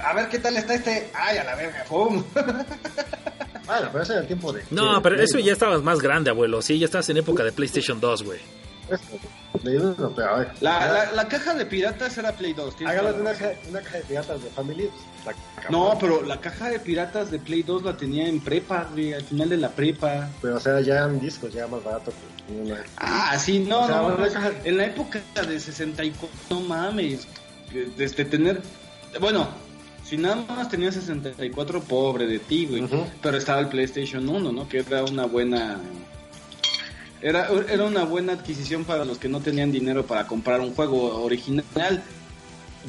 [0.05, 1.11] A ver qué tal está este.
[1.15, 2.25] Ay, a la verga, ¡pum!
[3.67, 4.63] Bueno, pero ese era el tiempo de.
[4.71, 6.63] No, de- pero de- eso ya estabas más grande, abuelo.
[6.63, 8.39] Sí, ya estabas en época de PlayStation 2, güey.
[8.89, 9.03] Eso,
[9.65, 10.49] de uno, pero a ver.
[10.61, 12.77] La, la, la caja de piratas era Play 2.
[12.77, 14.91] tienes Hágalo una, la caja, una caja de piratas de Family.
[15.25, 18.87] pues, la- No, pero la caja de piratas de Play 2 la tenía en prepa,
[18.93, 20.29] güey, al final de la prepa.
[20.41, 22.13] Pero o sea, ya eran discos, ya más barato
[22.47, 22.77] que una.
[22.99, 27.27] Ah, sí, no, O sea, no, caja- En la época de 64, no mames.
[27.97, 28.61] Desde tener.
[29.21, 29.49] Bueno,
[30.09, 32.89] si nada más tenía 64, pobre de ti, güey.
[33.21, 34.69] Pero estaba el PlayStation 1, ¿no?
[34.69, 35.81] Que era una buena.
[37.21, 41.25] Era, era una buena adquisición para los que no tenían dinero para comprar un juego
[41.25, 42.05] original.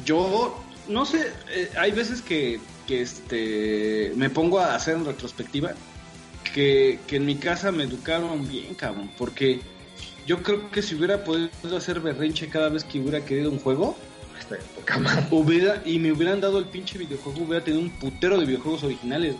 [0.04, 5.72] Yo, no sé, eh, hay veces que, que este, me pongo a hacer en retrospectiva
[6.54, 9.60] que, que en mi casa me educaron bien, cabrón, porque
[10.26, 13.96] yo creo que si hubiera podido hacer berrinche cada vez que hubiera querido un juego,
[14.38, 15.26] Esta época, man.
[15.30, 19.36] hubiera y me hubieran dado el pinche videojuego, hubiera tenido un putero de videojuegos originales.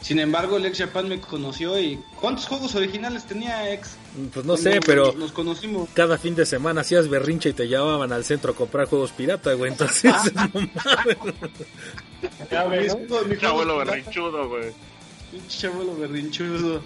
[0.00, 3.96] Sin embargo, el ex Japan me conoció y ¿cuántos juegos originales tenía ex?
[4.32, 5.90] Pues no sé, pero nos conocimos.
[5.92, 9.52] cada fin de semana hacías berrinche y te llevaban al centro a comprar juegos pirata,
[9.52, 9.72] güey.
[9.72, 11.18] Entonces, no mames.
[13.28, 14.72] Pinche abuelo berrinchudo, güey.
[15.30, 16.82] Pinche abuelo berrinchudo.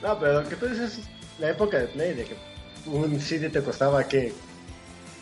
[0.00, 1.04] No, pero lo que tú dices es
[1.40, 2.36] la época de Play, de que
[2.86, 4.32] un CD te costaba, ¿qué?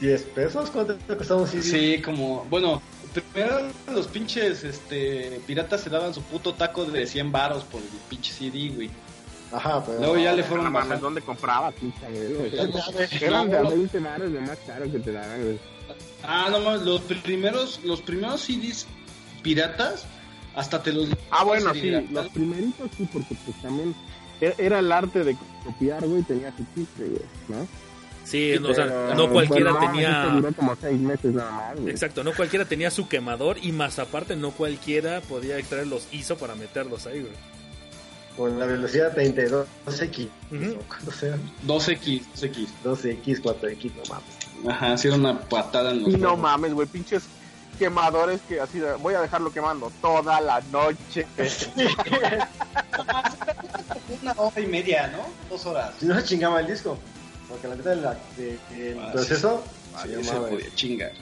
[0.01, 0.71] ¿10 pesos?
[0.71, 1.63] ¿Cuánto te costaba un CD?
[1.63, 2.83] Sí, como, bueno,
[3.33, 3.61] primero
[3.93, 8.33] los pinches este, piratas se daban su puto taco de 100 varos por el pinche
[8.33, 8.91] CD, güey.
[9.53, 9.99] Ajá, pero...
[10.01, 10.99] Luego ya le No fueron bajando.
[10.99, 11.99] ¿dónde compraba, pinche
[13.23, 13.71] Eran de a No.
[13.71, 15.59] 20 baros de más caro que te daban, güey.
[16.25, 18.87] Ah, no mames, los primeros, los primeros CDs
[19.43, 20.05] piratas
[20.57, 21.09] hasta te los...
[21.31, 22.15] Ah, bueno, sí, serigrafían.
[22.15, 23.95] los primeritos sí, porque pues también
[24.41, 27.67] e- era el arte de copiar, güey, tenía su chiste, güey, ¿no?
[28.27, 30.25] Sí, no, o sea, no cualquiera bueno, tenía.
[30.27, 31.91] duró como seis meses nada más, güey.
[31.91, 36.37] Exacto, no cualquiera tenía su quemador y más aparte no cualquiera podía extraer los ISO
[36.37, 37.33] para meterlos ahí, güey.
[38.37, 40.29] Con la velocidad 32, 2X.
[40.51, 40.73] Ujú.
[40.79, 41.37] o ¿Cuánto sea?
[41.67, 42.69] 2X, 2X.
[42.85, 44.37] 2X, 4X, no mames.
[44.69, 46.13] Ajá, era una patada en los...
[46.15, 47.23] Y no mames, güey, pinches
[47.79, 51.27] quemadores que así, de- voy a dejarlo quemando toda la noche.
[54.23, 55.27] Una hora y media, ¿no?
[55.49, 55.93] Dos horas.
[56.01, 56.99] Si no se chingaba el disco.
[57.49, 58.03] Porque la neta del
[58.37, 59.63] de, del Ah, proceso...
[59.95, 61.13] Ah, se se podía chingar.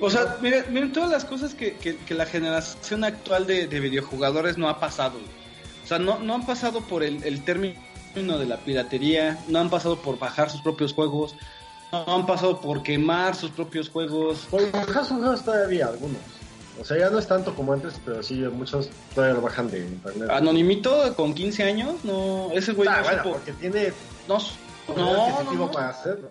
[0.00, 3.80] O sea, miren, miren todas las cosas que, que- que la generación actual de, de
[3.80, 5.18] videojugadores no ha pasado.
[5.84, 7.76] O sea, no, no han pasado por el, el término
[8.14, 11.34] de la piratería, no han pasado por bajar sus propios juegos,
[11.92, 14.46] no han pasado por quemar sus propios juegos.
[14.50, 16.18] Pues bajar sus juegos todavía algunos.
[16.80, 19.80] O sea, ya no es tanto como antes, pero sí, muchos todavía lo bajan de
[19.80, 20.30] internet.
[20.30, 23.32] Anonimito con 15 años, no, ese güey Ah, no bueno, supo.
[23.34, 23.92] porque tiene
[24.26, 24.38] No,
[24.88, 26.30] no, no, para hacerlo.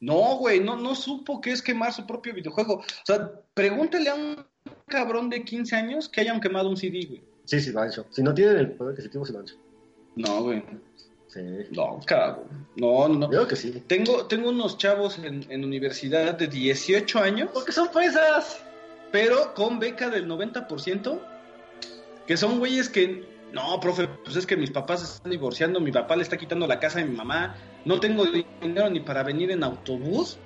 [0.00, 2.74] no, güey, no, no supo qué es quemar su propio videojuego.
[2.76, 4.44] O sea, pregúntale a un
[4.86, 7.22] cabrón de 15 años que hayan quemado un CD, güey.
[7.44, 8.06] Sí, sí, lo han hecho.
[8.10, 9.56] Si no tienen el poder adquisitivo, sí lo han hecho.
[10.16, 10.62] No, güey.
[11.28, 11.40] Sí.
[11.72, 12.44] No, cabrón.
[12.76, 13.28] No, no.
[13.28, 13.82] Creo que sí.
[13.86, 18.62] Tengo, tengo unos chavos en, en universidad de 18 años, Porque son fresas.
[19.10, 21.20] pero con beca del 90%,
[22.26, 23.24] que son güeyes que,
[23.54, 26.66] no, profe, pues es que mis papás se están divorciando, mi papá le está quitando
[26.66, 27.54] la casa a mi mamá,
[27.84, 30.38] no tengo dinero ni para venir en autobús.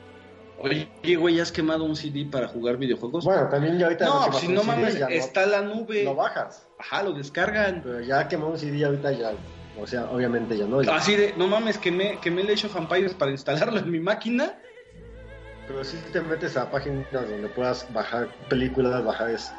[0.61, 3.25] Oye, güey, ¿has quemado un CD para jugar videojuegos?
[3.25, 4.05] Bueno, también ya ahorita...
[4.07, 6.03] no, pues si no mames, no- está la nube.
[6.05, 6.67] Lo bajas.
[6.79, 7.81] Ajá, lo descargan.
[7.83, 9.33] Pero ya quemó un CD ahorita ya...
[9.81, 10.83] O sea, obviamente ya no.
[10.83, 14.01] ya- Así de, no mames, quemé, quemé el Age of Empires para instalarlo en mi
[14.01, 14.55] máquina.
[15.69, 19.55] Pero si te metes a páginas donde puedas bajar películas, bajar este...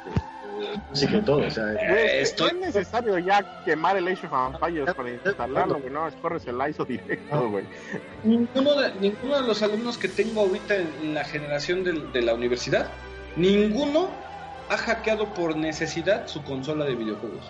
[0.61, 1.73] eh, música y todo, o sea...
[1.73, 5.89] Eh, Güey, estoy- No es necesario ya quemar el Age of Empires para instalarlo, güey.
[5.91, 7.65] No, escorres el ISO directo, güey.
[8.23, 12.33] Ninguno de, ninguno de los alumnos que tengo ahorita en, en la generación de, la
[12.33, 12.87] universidad,
[13.35, 14.09] ninguno
[14.69, 17.43] ha hackeado por necesidad su consola de videojuegos.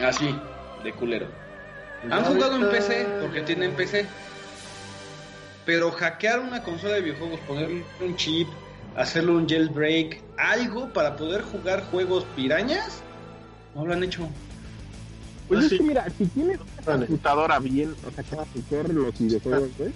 [0.00, 0.34] Así,
[0.82, 1.26] de culero.
[2.10, 4.06] Han jugado en PC porque tienen PC.
[5.66, 8.48] Pero hackear una consola de videojuegos, ponerle un chip,
[8.96, 13.02] hacerle un jailbreak, algo para poder jugar juegos pirañas,
[13.74, 14.28] no lo han hecho.
[15.48, 15.78] Pues Ah, es sí.
[15.78, 17.06] que mira, si tienes una Vale.
[17.06, 19.92] computadora bien, o sea, que vas a correr los videojuegos, güey.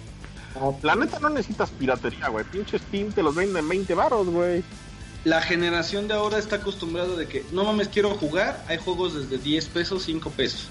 [0.83, 2.45] La neta no necesitas piratería, güey.
[2.45, 4.63] Pinche Steam te los venden en 20 baros, güey.
[5.25, 9.37] La generación de ahora está acostumbrada de que no mames, quiero jugar, hay juegos desde
[9.43, 10.67] 10 pesos, 5 pesos.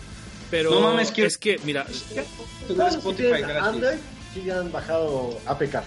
[0.50, 3.62] Pero No mames, quiero- es que, mira, si Spotify tienen gratis.
[3.68, 3.96] Android
[4.32, 5.82] sí han bajado APK.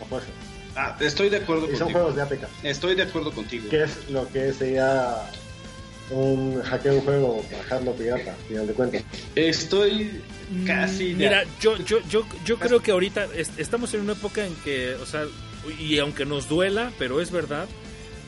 [0.00, 0.28] O fuerza.
[0.76, 1.98] Ah, estoy de acuerdo Y son contigo.
[2.00, 2.48] juegos de APK.
[2.62, 3.68] Estoy de acuerdo contigo.
[3.68, 5.16] Que es lo que sería
[6.10, 9.02] un hackeo un juego, bajarlo pirata, al final de cuentas.
[9.34, 10.22] Estoy
[10.66, 14.44] casi de Mira, yo, yo, yo, yo creo que ahorita es- estamos en una época
[14.46, 15.24] en que, o sea,
[15.78, 17.66] y aunque nos duela, pero es verdad,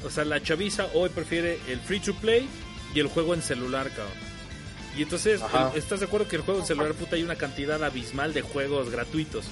[0.05, 2.49] o sea, la chaviza hoy prefiere el free to play
[2.95, 4.13] y el juego en celular, cabrón.
[4.97, 5.41] Y entonces,
[5.73, 8.43] el- ¿estás de acuerdo que el juego en celular, puta, hay una cantidad abismal de
[8.43, 9.47] juegos gratuitos?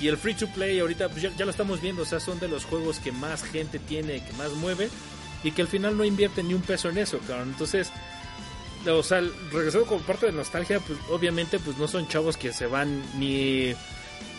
[0.00, 2.38] Y el free to play ahorita, pues ya, ya lo estamos viendo, o sea, son
[2.38, 4.90] de los juegos que más gente tiene, que más mueve,
[5.42, 7.50] y que al final no invierte ni un peso en eso, cabrón.
[7.50, 7.90] Entonces,
[8.86, 12.66] o sea, regresando como parte de nostalgia, pues obviamente pues no son chavos que se
[12.66, 13.74] van ni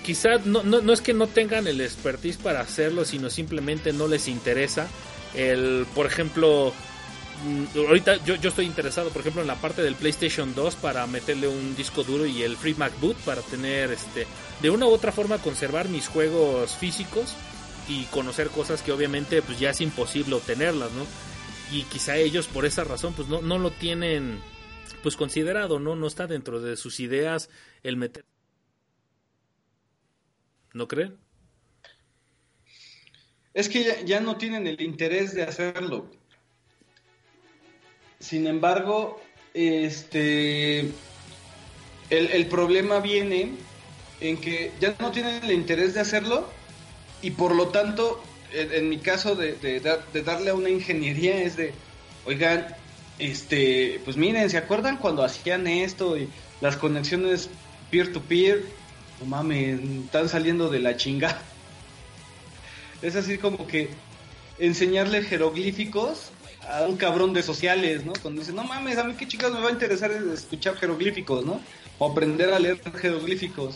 [0.04, 4.08] quizá no, no, no es que no tengan el expertise para hacerlo, sino simplemente no
[4.08, 4.88] les interesa
[5.34, 6.74] el, por ejemplo,
[7.76, 11.48] ahorita yo, yo estoy interesado, por ejemplo, en la parte del PlayStation 2 para meterle
[11.48, 14.26] un disco duro y el Free Mac Boot para tener este
[14.62, 17.36] de una u otra forma conservar mis juegos físicos
[17.88, 21.06] y conocer cosas que obviamente pues ya es imposible obtenerlas, ¿no?
[21.72, 24.40] y quizá ellos por esa razón pues no, no lo tienen
[25.04, 25.96] pues considerado, ¿no?
[25.96, 27.50] No está dentro de sus ideas
[27.84, 28.26] el meter.
[30.74, 31.18] ¿No creen?
[33.54, 36.10] Es que ya no tienen el interés de hacerlo.
[38.20, 39.20] Sin embargo,
[39.54, 40.92] este el,
[42.10, 43.52] el problema viene
[44.22, 46.50] en que ya no tienen el interés de hacerlo
[47.22, 51.74] y por lo tanto, en, mi caso de, de darle a una ingeniería es de,
[52.26, 52.68] oigan,
[53.20, 56.30] este, pues miren, ¿se acuerdan cuando hacían esto y
[56.62, 57.50] las conexiones
[57.90, 58.64] peer-to-peer?
[59.20, 61.40] No mames, están saliendo de la chinga.
[63.02, 63.90] Es así como que
[64.58, 66.32] enseñarle jeroglíficos
[66.70, 68.14] a un cabrón de sociales, ¿no?
[68.22, 71.62] Cuando dice, no mames, a mí qué chicas me va a interesar escuchar jeroglíficos, ¿no?
[72.00, 73.76] O aprender a leer jeroglíficos.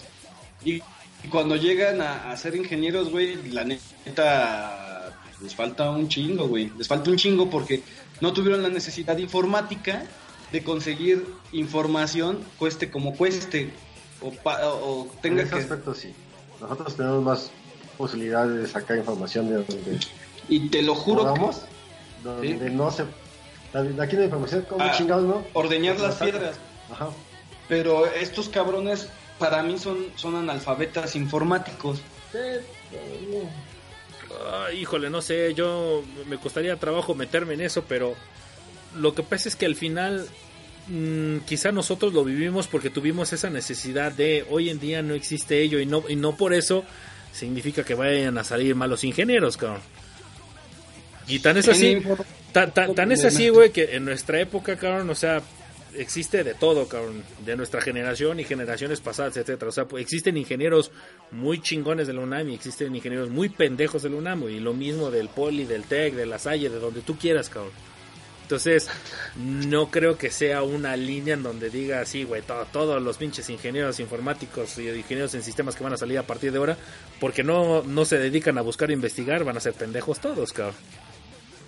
[0.63, 0.75] Y,
[1.23, 6.71] y cuando llegan a, a ser ingenieros, güey, la neta, les falta un chingo, güey.
[6.77, 7.81] Les falta un chingo porque
[8.19, 10.03] no tuvieron la necesidad informática
[10.51, 13.71] de conseguir información, cueste como cueste.
[14.21, 15.59] O, pa- o- o En tenga ese que...
[15.61, 16.13] aspecto sí.
[16.59, 17.51] Nosotros tenemos más
[17.97, 19.99] posibilidades de sacar información de donde
[20.49, 21.41] Y te lo juro que...
[22.23, 22.73] donde Sí.
[22.75, 23.03] no se...
[23.73, 25.43] de Aquí hay información, como Ah, chingados, ¿no?
[25.53, 26.55] ordeñar las la piedras.
[26.91, 27.09] Ajá.
[27.69, 29.07] Pero estos cabrones
[29.39, 32.01] para mí son, son analfabetas informáticos.
[34.43, 38.15] Ah, híjole, no sé, yo me costaría trabajo meterme en eso, pero
[38.95, 40.27] lo que pasa es que al final
[40.87, 45.61] mm, quizá nosotros lo vivimos porque tuvimos esa necesidad de hoy en día no existe
[45.61, 46.83] ello y no y no por eso
[47.33, 49.81] significa que vayan a salir malos ingenieros, cabrón.
[51.27, 51.95] Y tan es así,
[52.51, 55.41] tan, tan- tan es así, güey, que en nuestra época, cabrón, o sea,
[55.95, 59.69] existe de todo, cabrón, de nuestra generación y generaciones pasadas, etcétera.
[59.69, 60.91] O sea, pues, existen ingenieros
[61.31, 64.73] muy chingones de la UNAM y existen ingenieros muy pendejos de la UNAM, y lo
[64.73, 67.71] mismo del Poli, del TEC, de la Salle, de donde tú quieras, cabrón.
[68.43, 68.89] Entonces,
[69.37, 73.49] no creo que sea una línea en donde diga así, güey, todo- todos los pinches
[73.49, 76.77] ingenieros informáticos y ingenieros en sistemas que van a salir a partir de ahora,
[77.21, 80.75] porque no, no se dedican a buscar e investigar, van a ser pendejos todos, cabrón.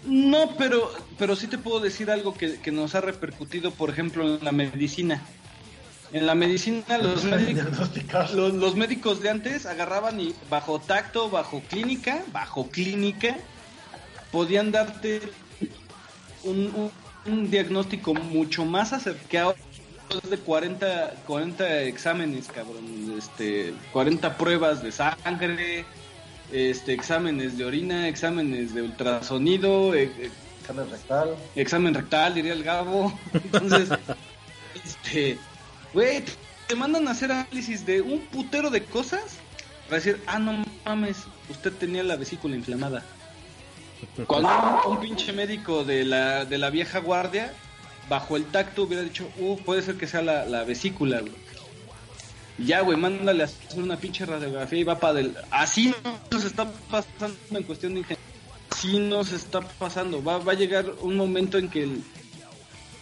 [0.06, 4.36] No, pero, pero sí te puedo decir algo que, que nos ha repercutido, por ejemplo,
[4.36, 5.22] en la medicina.
[6.12, 11.62] En la medicina los médicos, los, los médicos de antes agarraban y bajo tacto, bajo
[11.70, 13.38] clínica, bajo clínica,
[14.32, 15.22] podían darte
[16.44, 16.92] un, un-
[17.26, 19.56] un diagnóstico mucho más acercado
[20.30, 25.86] de 40, 40 exámenes, cabrón, este, 40 pruebas de sangre,
[26.54, 30.32] este, exámenes de orina, exámenes de ultrasonido, eh, eh,
[30.62, 31.36] Examen rectal.
[31.56, 33.12] examen rectal, diría el Gabo.
[33.34, 33.90] Entonces,
[34.86, 35.38] este,
[35.94, 36.24] güey,
[36.68, 39.24] te mandan a hacer análisis de un putero de cosas
[39.86, 43.04] para decir, ah, no mames, usted tenía la vesícula inflamada.
[44.28, 44.50] Cuando
[44.86, 47.52] un, un pinche médico de la, de la vieja guardia,
[48.10, 51.43] bajo el tacto, hubiera dicho, uh, puede ser que sea la, la vesícula, güey.
[52.58, 55.34] Y Ya, güey, mándale a hacer una pinche radiografía y va para del...
[55.52, 55.94] Así
[56.32, 58.26] nos está pasando en cuestión de ingeniería.
[58.72, 60.24] Así nos está pasando.
[60.24, 62.04] Va, va a llegar un momento en que el,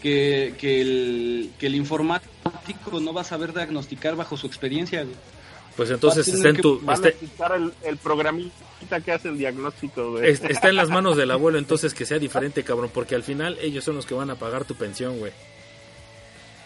[0.02, 5.16] que, que el, que el informático no va a saber diagnosticar bajo su experiencia, güey.
[5.76, 10.12] Pues entonces está en tu, Van está, a el, el programita que hace el diagnóstico,
[10.12, 10.30] güey.
[10.30, 13.58] es- está en las manos del abuelo, entonces que sea diferente, cabrón, porque al final
[13.62, 15.32] ellos son los que van a pagar tu pensión, güey.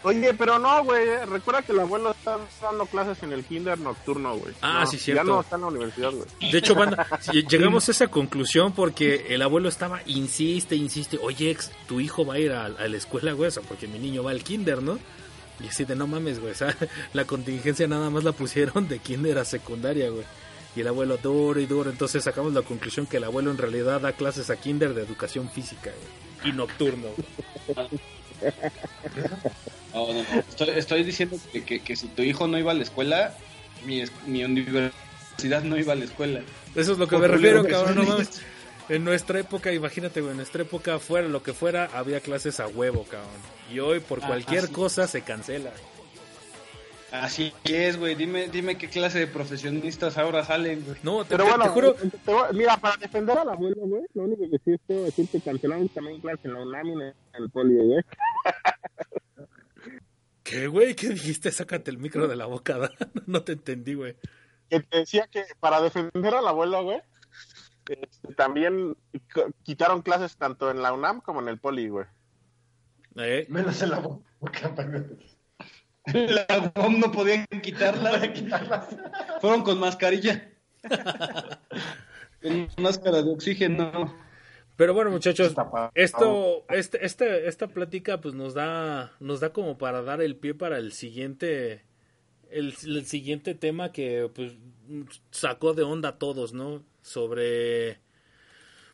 [0.05, 1.03] Oye, pero no, güey.
[1.25, 4.53] Recuerda que el abuelo está dando clases en el kinder nocturno, güey.
[4.61, 5.23] Ah, No, sí, Ya cierto.
[5.23, 6.51] no está en la universidad, güey.
[6.51, 11.49] De hecho, van, si llegamos a esa conclusión porque el abuelo estaba, insiste, insiste, oye,
[11.49, 13.97] ex, tu hijo va a ir a, a la escuela, güey, o sea, porque mi
[13.97, 14.99] niño va al kinder, ¿no?
[15.59, 16.75] Y así de, no mames, güey, o sea,
[17.13, 20.23] la contingencia nada más la pusieron de kinder a secundaria, güey.
[20.75, 24.01] Y el abuelo duro y duro, entonces sacamos la conclusión que el abuelo en realidad
[24.01, 25.89] da clases a kinder de educación física,
[26.43, 26.51] güey.
[26.51, 27.87] Y nocturno, güey.
[29.95, 30.19] No, no.
[30.49, 33.33] Estoy, estoy diciendo que, que, que si tu hijo no iba a la escuela,
[33.85, 36.41] mi, mi universidad no iba a la escuela.
[36.75, 38.41] Eso es lo que me refiero, cabrón, no mames.
[38.89, 42.67] En nuestra época, imagínate, güey, en nuestra época, fuera lo que fuera, había clases a
[42.67, 43.31] huevo, cabrón.
[43.73, 44.73] Y hoy, por Ah, cualquier sí.
[44.73, 45.71] cosa, se cancela.
[47.11, 48.13] Así es, güey.
[48.15, 50.97] Dime, dime qué clase de profesionistas ahora salen, güey.
[51.01, 54.03] No, te, Pero te- bueno, te juro, te voy- mira, para defender al abuelo, güey,
[54.13, 54.73] lo único que sí
[55.23, 57.13] es que cancelaron también clases en la UNAM y en
[57.43, 58.03] el poli, güey.
[60.45, 60.95] ¿qué, güey?
[60.95, 61.51] ¿Qué dijiste?
[61.51, 62.91] Sácate el micro de la boca, Dan.
[63.25, 64.15] No te entendí, güey.
[64.69, 67.01] Que te decía que para defender al abuelo, güey,
[67.87, 68.95] este, también
[69.63, 72.05] quitaron clases tanto en la UNAM como en el poli, güey.
[73.17, 73.45] ¿Eh?
[73.49, 74.21] Menos en la boca.
[76.05, 78.21] La UOM no podían quitarla.
[79.41, 80.51] Fueron con mascarilla.
[82.41, 84.13] con máscara de oxígeno.
[84.75, 85.55] Pero bueno, muchachos,
[85.93, 90.53] esto, este, este, esta plática, pues nos da, nos da como para dar el pie
[90.53, 91.83] para el siguiente,
[92.49, 94.53] el, el siguiente tema que, pues,
[95.31, 96.83] sacó de onda a todos, ¿no?
[97.01, 97.99] Sobre,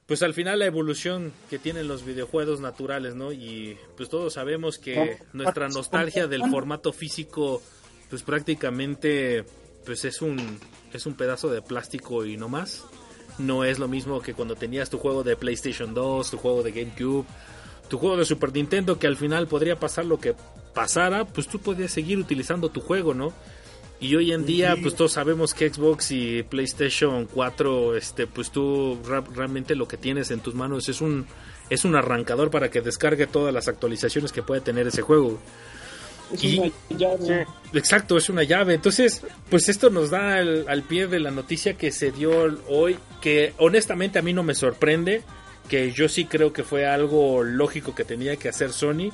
[0.06, 3.32] pues al final la evolución que tienen los videojuegos naturales, ¿no?
[3.32, 7.62] Y pues todos sabemos que nuestra nostalgia del formato físico,
[8.10, 9.46] pues prácticamente,
[9.86, 10.60] pues es un,
[10.94, 12.86] es un pedazo de plástico y no más.
[13.38, 16.72] No es lo mismo que cuando tenías tu juego de PlayStation 2, tu juego de
[16.72, 17.26] GameCube,
[17.90, 20.36] tu juego de Super Nintendo, que al final podría pasar lo que
[20.74, 23.34] pasara, pues tú podías seguir utilizando tu juego, ¿no?
[24.00, 28.98] Y hoy en día, pues todos sabemos que Xbox y PlayStation 4, este, pues tú
[29.36, 31.28] realmente lo que tienes en tus manos es un
[31.70, 35.40] es un arrancador para que descargue todas las actualizaciones que puede tener ese juego.
[36.34, 37.48] Es Y- una llave.
[37.74, 38.74] Exacto, es una llave.
[38.76, 42.32] Entonces, pues esto nos da al, al pie de la noticia que se dio
[42.68, 45.24] hoy, que honestamente a mí no me sorprende,
[45.70, 49.12] que yo sí creo que fue algo lógico que tenía que hacer Sony,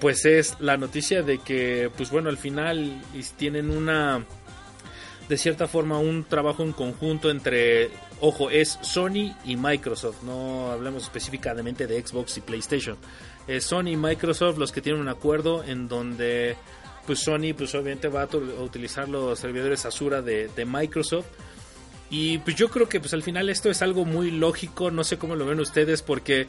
[0.00, 3.00] pues es la noticia de que, pues bueno, al final
[3.36, 4.24] tienen una,
[5.28, 7.90] de cierta forma, un trabajo en conjunto entre,
[8.20, 12.96] ojo, es Sony y Microsoft, no hablamos específicamente de Xbox y PlayStation.
[13.46, 16.56] Es Sony y Microsoft los que tienen un acuerdo en donde
[17.06, 21.26] pues Sony pues obviamente va a, utilizar los servidores Azura de, Microsoft
[22.10, 25.18] y pues yo creo que pues al final esto es algo muy lógico, no sé
[25.18, 26.46] cómo lo ven ustedes porque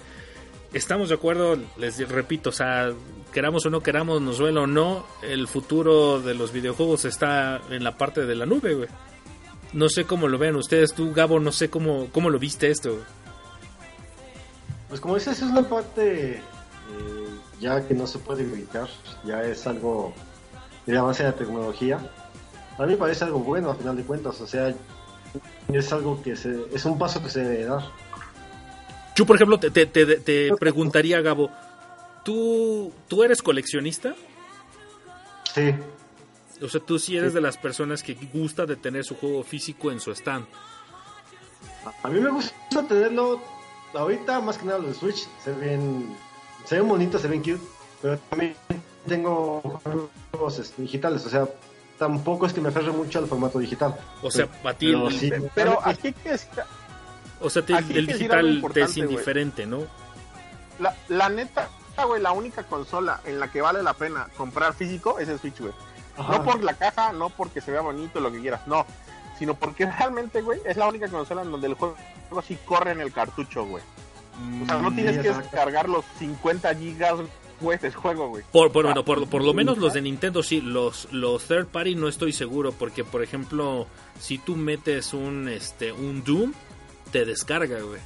[0.74, 2.92] estamos de acuerdo, les repito, o sea,
[3.32, 7.84] queramos o no queramos, nos duela o no, el futuro de los videojuegos está en
[7.84, 8.88] la parte de la nube.
[9.72, 13.00] No sé cómo lo ven ustedes, tú Gabo, no sé cómo, cómo lo viste esto.
[14.90, 16.42] Pues como dices, es una parte
[16.94, 17.28] eh,
[17.60, 18.88] ya que no se puede evitar,
[19.24, 20.14] ya es algo
[20.86, 21.98] de avance de la tecnología.
[22.78, 24.74] A mí me parece algo bueno a final de cuentas, o sea,
[25.70, 27.84] es algo que se, es un paso que se debe dar.
[29.16, 31.50] Yo, por ejemplo, te, te, te- te preguntaría, Gabo,
[32.24, 34.16] ¿tú, ¿tú eres coleccionista?
[35.54, 35.74] Sí,
[36.64, 39.92] O sea, tú sí eres de las personas que gusta de tener su juego físico
[39.92, 40.46] en su stand.
[42.02, 43.40] a mí me gusta tenerlo
[43.94, 46.16] ahorita más que nada los de Switch, se ven,
[46.66, 47.60] se ven bonitos, se ven cute,
[48.02, 48.56] pero también
[49.08, 49.62] tengo
[50.32, 51.48] juegos este, digitales, o sea,
[51.98, 53.96] tampoco es que me aferre mucho al formato digital.
[54.22, 56.50] O sea, a ti, Pero el- sí, Pero aquí que decir-
[57.42, 59.80] o sea, te- el digital te es indiferente, ¿no?
[60.80, 61.70] la, la neta,
[62.08, 65.60] güey, la única consola en la que vale la pena comprar físico es el Switch,
[65.60, 65.74] güey.
[66.18, 68.86] No por la caja, no porque se vea bonito, lo que quieras, no.
[69.40, 71.96] Sino porque realmente, güey, es la única consola en donde el juego
[72.46, 73.84] sí corre en el cartucho, güey.
[74.62, 77.16] O sea, no tienes que descargar los 50 gigas,
[77.62, 78.44] güey, del juego, güey.
[78.52, 81.96] Por, por, bueno, por, por lo menos los de Nintendo sí, los, los third party
[81.96, 83.88] no estoy seguro, porque por ejemplo,
[84.20, 86.52] si tú metes un este un Doom,
[87.12, 88.02] te descarga, güey,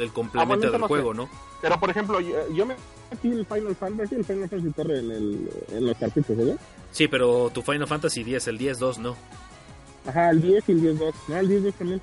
[0.00, 0.88] el complemento Ah, bueno, del no sé.
[0.88, 1.28] juego, ¿no?
[1.60, 2.76] Pero, por ejemplo, yo, yo me
[3.10, 6.56] metí el Final Fantasy, el Final Fantasy corre en, el, en los cartuchos, ¿verdad?
[6.92, 9.16] Sí, pero tu Final Fantasy 10, el 10-2 no.
[10.06, 11.12] Ajá, el 10 y el 10-2.
[11.28, 12.00] No, el 10-2 también.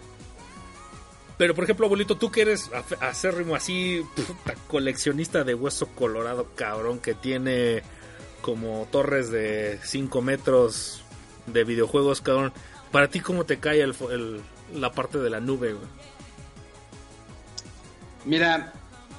[1.38, 2.70] Pero por ejemplo, abuelito, tú que eres
[3.02, 7.84] acérrimo así, puta, coleccionista de hueso colorado, cabrón, que tiene
[8.42, 11.04] como torres de 5 metros
[11.48, 12.54] de videojuegos, cabrón.
[12.92, 14.42] ¿Para ti cómo te cae el, el-
[14.74, 15.86] la parte de la nube, güey?
[18.24, 18.74] Mira,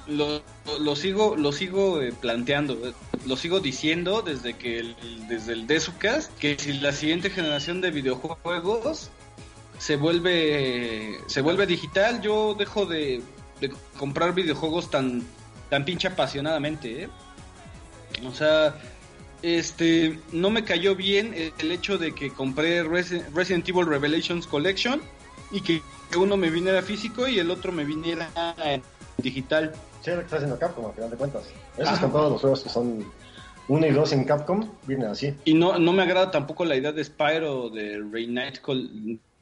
[0.07, 0.41] lo,
[0.79, 2.93] lo sigo, lo sigo eh, planteando, eh,
[3.25, 4.95] lo sigo diciendo desde que el,
[5.29, 9.11] desde el Desucast, que si la siguiente generación de videojuegos
[9.77, 13.21] se vuelve se vuelve digital, yo dejo de,
[13.61, 15.23] de comprar videojuegos tan
[15.69, 17.09] tan pinche apasionadamente, ¿eh?
[18.25, 18.75] O sea,
[19.41, 25.01] este no me cayó bien el, hecho de que compré Resi- Resident Evil Revelations Collection
[25.51, 25.81] y que
[26.17, 28.29] uno me viniera físico y el otro me viniera
[28.63, 28.81] en
[29.17, 29.73] digital.
[30.01, 31.43] Sí, lo que está haciendo Capcom, a final de cuentas.
[31.77, 33.05] Eso es con todos los juegos que son
[33.67, 35.35] 1 y 2 en Capcom, vienen así.
[35.45, 38.61] Y no, no me agrada tampoco la idea de Spyro de Reunite,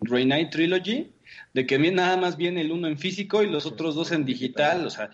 [0.01, 1.11] Reunite Trilogy,
[1.53, 4.85] de que nada más viene el uno en físico y los otros dos en digital,
[4.85, 5.09] o sea,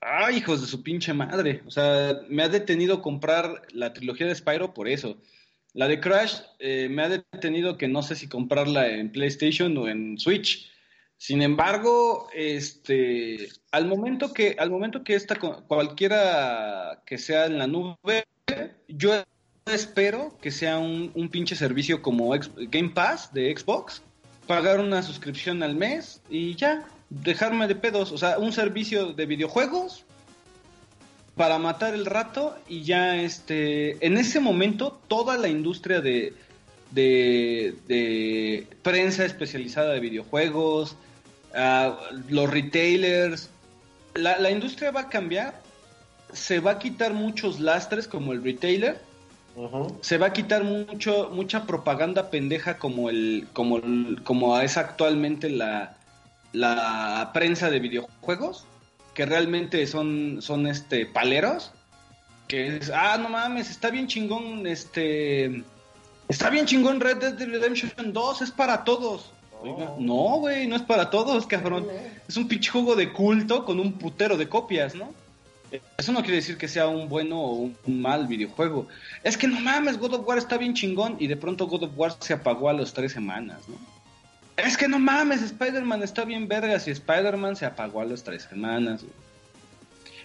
[0.00, 1.62] ¡ay, hijos de su pinche madre!
[1.66, 5.18] O sea, me ha detenido comprar la trilogía de Spyro por eso.
[5.72, 9.88] La de Crash eh, me ha detenido que no sé si comprarla en PlayStation o
[9.88, 10.70] en Switch.
[11.16, 17.66] Sin embargo, este, al momento que, al momento que esta cualquiera que sea en la
[17.66, 18.24] nube,
[18.88, 19.22] yo
[19.66, 24.02] espero que sea un, un pinche servicio como Game Pass de Xbox,
[24.50, 29.24] pagar una suscripción al mes y ya, dejarme de pedos, o sea, un servicio de
[29.24, 30.04] videojuegos
[31.36, 36.34] para matar el rato y ya este en ese momento toda la industria de
[36.90, 40.96] de, prensa especializada de videojuegos
[41.54, 41.96] ah,
[42.28, 43.50] los retailers
[44.14, 45.62] la industria va a cambiar
[46.32, 49.00] se va a quitar muchos lastres como el retailer
[50.00, 55.50] Se va a quitar mucho mucha propaganda pendeja como el como el- como es actualmente
[55.50, 55.96] la
[56.52, 58.64] la prensa de videojuegos
[59.14, 61.72] que realmente son son este paleros
[62.48, 65.62] que es ah no mames está bien chingón este
[66.28, 69.32] está bien chingón Red Dead Redemption 2 es para todos.
[69.62, 71.86] Oiga, no güey no es para todos cabrón.
[72.28, 75.12] Es un pinche juego de culto con un putero de copias no
[75.96, 78.88] eso no quiere decir que sea un bueno o un, mal videojuego.
[79.22, 81.92] Es que no mames, God of War está bien chingón y de pronto God of
[81.96, 83.76] War se apagó a las tres semanas, ¿no?
[84.56, 88.42] Es que no mames, Spider-Man está bien vergas y Spider-Man se apagó a las tres
[88.42, 89.02] semanas.
[89.02, 89.12] güey.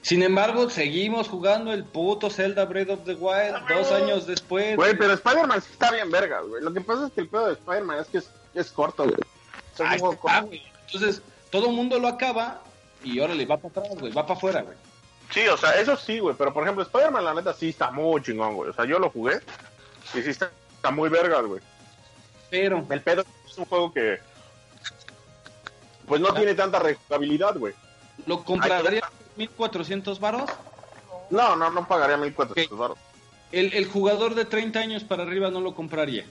[0.01, 4.75] Sin embargo, seguimos jugando el puto Zelda Breath of the Wild dos años después.
[4.75, 6.61] Güey, pero Spider-Man sí está bien verga, güey.
[6.61, 9.15] Lo que pasa es que el pedo de Spider-Man es que es, es corto, güey.
[9.15, 10.47] O sea, es Ahí un juego está, corto.
[10.47, 10.61] güey.
[10.85, 12.61] Entonces, todo el mundo lo acaba
[13.03, 14.77] y órale, va para atrás, güey, va para afuera, güey.
[15.31, 16.35] Sí, o sea, eso sí, güey.
[16.37, 18.69] Pero por ejemplo, Spider-Man, la neta, sí está muy chingón, güey.
[18.69, 19.39] O sea, yo lo jugué
[20.13, 21.61] y sí está, está muy verga, güey.
[22.49, 24.19] Pero, El pedo es un juego que.
[26.07, 27.73] Pues no tiene tanta rejugabilidad, güey.
[28.27, 29.01] ¿lo compraría
[29.35, 30.49] 1400 varos?
[31.29, 32.97] No, no, no pagaría 1400 baros.
[33.51, 36.25] El, el jugador de 30 años para arriba no lo compraría.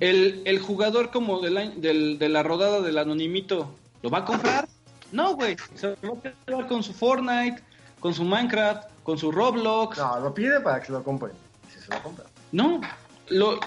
[0.00, 4.68] El, el jugador como del, del- de la rodada del anonimito, ¿lo va a comprar?
[5.10, 5.56] No, güey.
[5.74, 7.62] Se va a quedar con su Fortnite,
[8.02, 9.96] con su Minecraft, con su Roblox.
[9.96, 11.32] No, lo pide para que se lo compren.
[11.72, 12.24] Si se lo compra.
[12.50, 12.80] No.
[13.28, 13.60] Lo,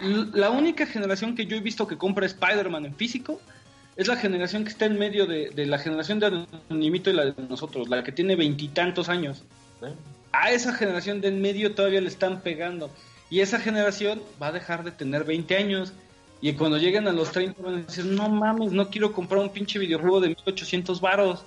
[0.00, 3.40] la única generación que yo he visto que compra Spider-Man en físico
[3.96, 7.24] es la generación que está en medio de, de la generación de anonimito y la
[7.26, 9.42] de nosotros, la que tiene veintitantos años.
[10.30, 12.88] a esa generación de en medio todavía le están pegando.
[13.30, 15.92] Y esa generación va a dejar de tener 20 años.
[16.40, 19.50] Y cuando lleguen a los 30 van a decir, no mames, no quiero comprar un
[19.50, 21.44] pinche videojuego de 1800 varos.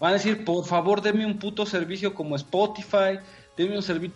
[0.00, 3.18] Van a decir, por favor, deme un puto servicio como Spotify,
[3.56, 4.10] deme un, servi-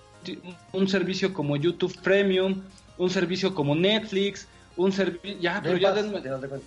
[0.72, 2.62] un servicio como YouTube Premium,
[2.98, 5.38] un servicio como Netflix, un servicio...
[5.40, 6.22] Ya, pero ya Pass, denme,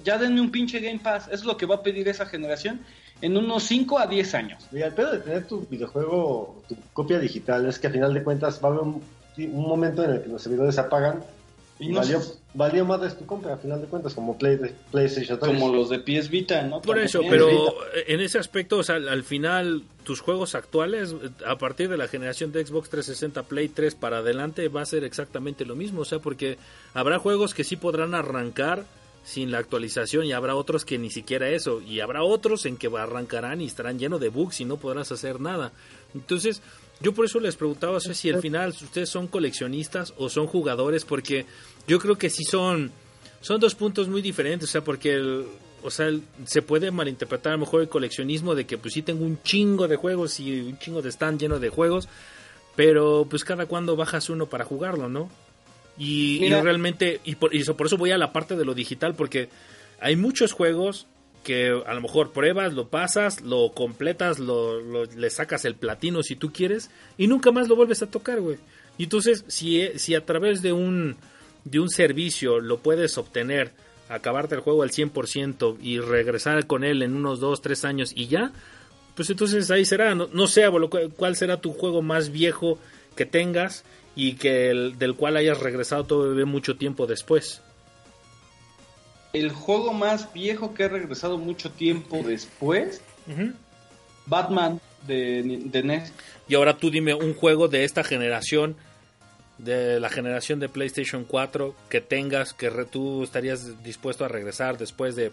[0.05, 1.25] ya denme un pinche Game Pass.
[1.27, 2.79] Eso es lo que va a pedir esa generación
[3.21, 4.63] en unos 5 a 10 años.
[4.71, 8.23] Mira, el pedo de tener tu videojuego, tu copia digital, es que a final de
[8.23, 9.01] cuentas va a haber un,
[9.37, 11.23] un momento en el que los servidores se apagan
[11.79, 14.57] Y no valió, sé- valió más de tu compra, a final de cuentas, como Play,
[14.91, 15.53] PlayStation 3.
[15.53, 16.81] como los de PS Vita, ¿no?
[16.81, 17.75] Por eso, pero
[18.07, 21.13] en ese aspecto, o sea, al final, tus juegos actuales,
[21.45, 25.03] a partir de la generación de Xbox 360, Play 3 para adelante, va a ser
[25.03, 26.01] exactamente lo mismo.
[26.01, 26.57] O sea, porque
[26.93, 28.85] habrá juegos que sí podrán arrancar
[29.23, 31.81] sin la actualización y habrá otros que ni siquiera eso.
[31.81, 35.41] Y habrá otros en que arrancarán y estarán llenos de bugs y no podrás hacer
[35.41, 35.73] nada.
[36.15, 36.61] Entonces,
[37.01, 40.47] yo por eso les preguntaba o sea, si al final ustedes son coleccionistas o son
[40.47, 41.45] jugadores, porque
[41.87, 42.91] yo creo que sí son
[43.41, 45.45] son dos puntos muy diferentes, o sea, porque el-
[45.83, 49.03] o sea, el- se puede malinterpretar a lo mejor el coleccionismo de que pues sí
[49.03, 52.09] tengo un chingo de juegos y un chingo de stand lleno de juegos,
[52.75, 55.29] pero pues cada cuando bajas uno para jugarlo, ¿no?
[55.99, 59.15] Y, realmente, y por, y eso- por eso voy a la parte de lo digital,
[59.15, 59.49] porque
[59.99, 61.05] hay muchos juegos
[61.47, 66.35] que a lo mejor pruebas, lo pasas, lo completas, lo, le sacas el platino si
[66.35, 68.57] tú quieres, y nunca más lo vuelves a tocar, güey.
[68.97, 71.15] Y entonces, si, si a través de un,
[71.63, 73.71] de un servicio lo puedes obtener,
[74.09, 78.27] acabarte el juego al 100% y regresar con él en unos 2, 3 años y
[78.27, 78.51] ya,
[79.15, 80.15] pues entonces ahí será.
[80.15, 82.77] No, no sé, abuelo, cu- cuál será tu juego más viejo
[83.15, 83.85] que tengas
[84.17, 87.61] y que el- del cual hayas regresado todavía mucho tiempo después.
[89.39, 93.01] El juego más viejo que he regresado mucho tiempo después,
[94.25, 96.11] Batman de, de NES.
[96.47, 98.75] Y ahora tú dime un juego de esta generación,
[99.57, 104.77] de la generación de PlayStation 4, que tengas, que re- tú estarías dispuesto a regresar
[104.77, 105.31] después de,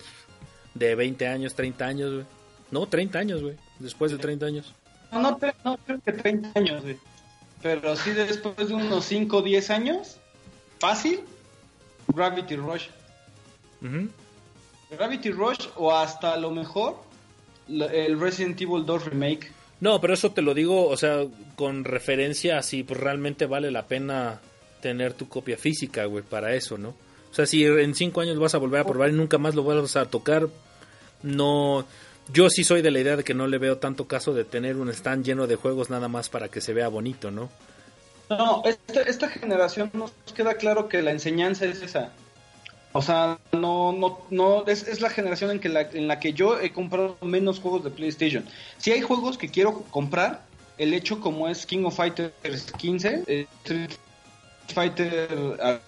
[0.74, 2.24] de 20 años, 30 años, güey.
[2.70, 3.56] No, 30 años, güey.
[3.78, 4.74] Después de 30 años.
[5.12, 6.96] No, no, no creo que 30 años, güey.
[7.62, 10.16] Pero sí después de unos 5 o 10 años,
[10.78, 11.20] fácil,
[12.08, 12.86] Gravity Rush.
[14.90, 16.96] Gravity Rush o hasta a lo mejor
[17.68, 19.50] el Resident Evil 2 Remake.
[19.80, 21.24] No, pero eso te lo digo, o sea,
[21.56, 24.40] con referencia a si pues, realmente vale la pena
[24.80, 26.90] tener tu copia física, güey, para eso, ¿no?
[26.90, 29.64] O sea, si en cinco años vas a volver a probar y nunca más lo
[29.64, 30.48] vas a tocar,
[31.22, 31.84] no...
[32.32, 34.76] Yo sí soy de la idea de que no le veo tanto caso de tener
[34.76, 37.50] un stand lleno de juegos nada más para que se vea bonito, ¿no?
[38.30, 42.12] No, esta, esta generación nos queda claro que la enseñanza es esa.
[42.96, 46.32] O sea, no, no, no, es, es la generación en que la, en la que
[46.32, 48.44] yo he comprado menos juegos de PlayStation.
[48.78, 50.46] Si hay juegos que quiero comprar,
[50.78, 53.90] el hecho como es King of Fighters 15, eh, Street
[54.68, 55.28] Fighter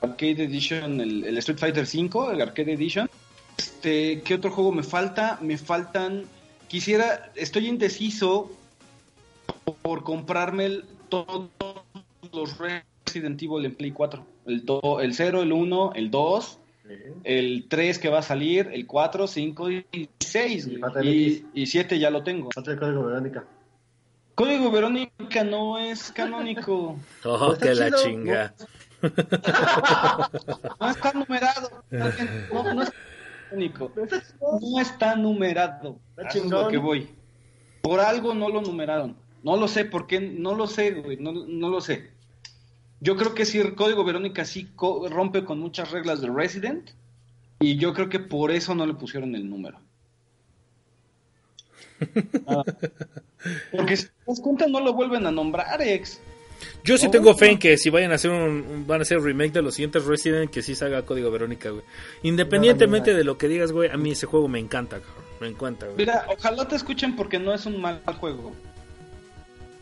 [0.03, 3.09] Arcade Edition, el, Street Fighter 5, el Arcade Edition.
[3.57, 5.39] Este, ¿qué otro juego me falta?
[5.41, 6.25] Me faltan,
[6.67, 8.51] quisiera, estoy indeciso
[9.83, 11.51] por comprarme el, todos
[12.33, 14.27] los Resident Evil en Play 4.
[14.47, 14.65] El,
[15.03, 16.59] el 0, el 1, el 2,
[17.25, 20.67] el 3 que va a salir, el 4, 5 y 6.
[20.67, 21.45] Y Y, X.
[21.55, 22.51] y 7 ya lo tengo.
[22.55, 23.45] Falta el código Verónica.
[24.35, 26.99] Código Verónica no es canónico.
[27.25, 28.55] Oh, Está que la chido, chinga.
[30.81, 31.85] No está numerado.
[31.91, 32.93] No, no es
[33.51, 33.93] canónico.
[34.51, 35.99] No está numerado.
[36.17, 36.65] Está es chingón.
[36.65, 37.09] lo que voy.
[37.83, 39.17] Por algo no lo numeraron.
[39.43, 40.21] No lo sé por qué.
[40.21, 41.17] No lo sé, güey.
[41.19, 42.11] No, no lo sé.
[43.01, 46.91] Yo creo que sí, el código Verónica sí co- rompe con muchas reglas de Resident.
[47.61, 49.79] Y yo creo que por eso no le pusieron el número.
[52.47, 52.63] Ah.
[53.73, 56.21] Porque si te das cuenta, no lo vuelven a nombrar, ex.
[56.85, 57.11] Yo sí Oh.
[57.11, 59.75] tengo fe en que si vayan a hacer un, van a hacer remake de los
[59.75, 61.85] siguientes Resident, que sí salga Código Verónica, güey.
[62.23, 65.25] Independientemente de lo que digas, güey, a mí ese juego me encanta, cabrón.
[65.41, 65.99] Me encanta, güey.
[65.99, 68.53] Mira, ojalá te escuchen porque no es un mal juego.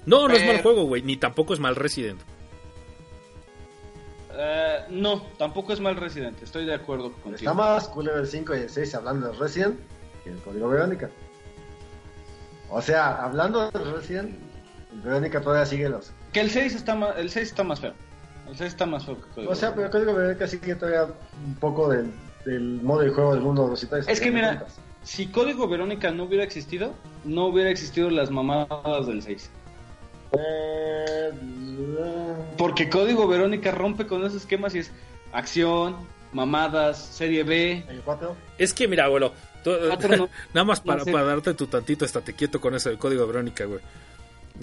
[0.04, 2.20] No, no es mal juego, güey, ni tampoco es mal Resident.
[4.36, 7.36] Eh, no, tampoco es mal Resident, estoy de acuerdo contigo.
[7.36, 9.78] Está más culero el 5 y el 6 hablando de Resident
[10.24, 11.10] que el código Verónica.
[12.70, 14.34] O sea, hablando de Resident,
[14.92, 16.12] el Verónica todavía sigue los.
[16.32, 17.92] Que el 6 está más, el 6 está más feo.
[18.48, 21.14] El 6 está más feo que Código O sea, pero el código Verónica sigue todavía
[21.46, 22.12] un poco del,
[22.44, 24.08] del modo de juego del mundo 2 y 3.
[24.08, 24.66] Es que mira,
[25.02, 26.94] si Código Verónica no hubiera existido,
[27.24, 29.50] no hubiera existido las mamadas del 6.
[32.56, 34.90] Porque Código Verónica rompe con esos esquemas y es
[35.32, 35.96] acción,
[36.32, 37.84] mamadas, serie B.
[37.88, 38.36] el 4.
[38.58, 39.32] Es que, mira, abuelo,
[39.62, 41.12] tú- Cuatro no- nada más para, no sé.
[41.12, 43.80] para darte tu tantito, estate quieto con eso del Código Verónica, güey.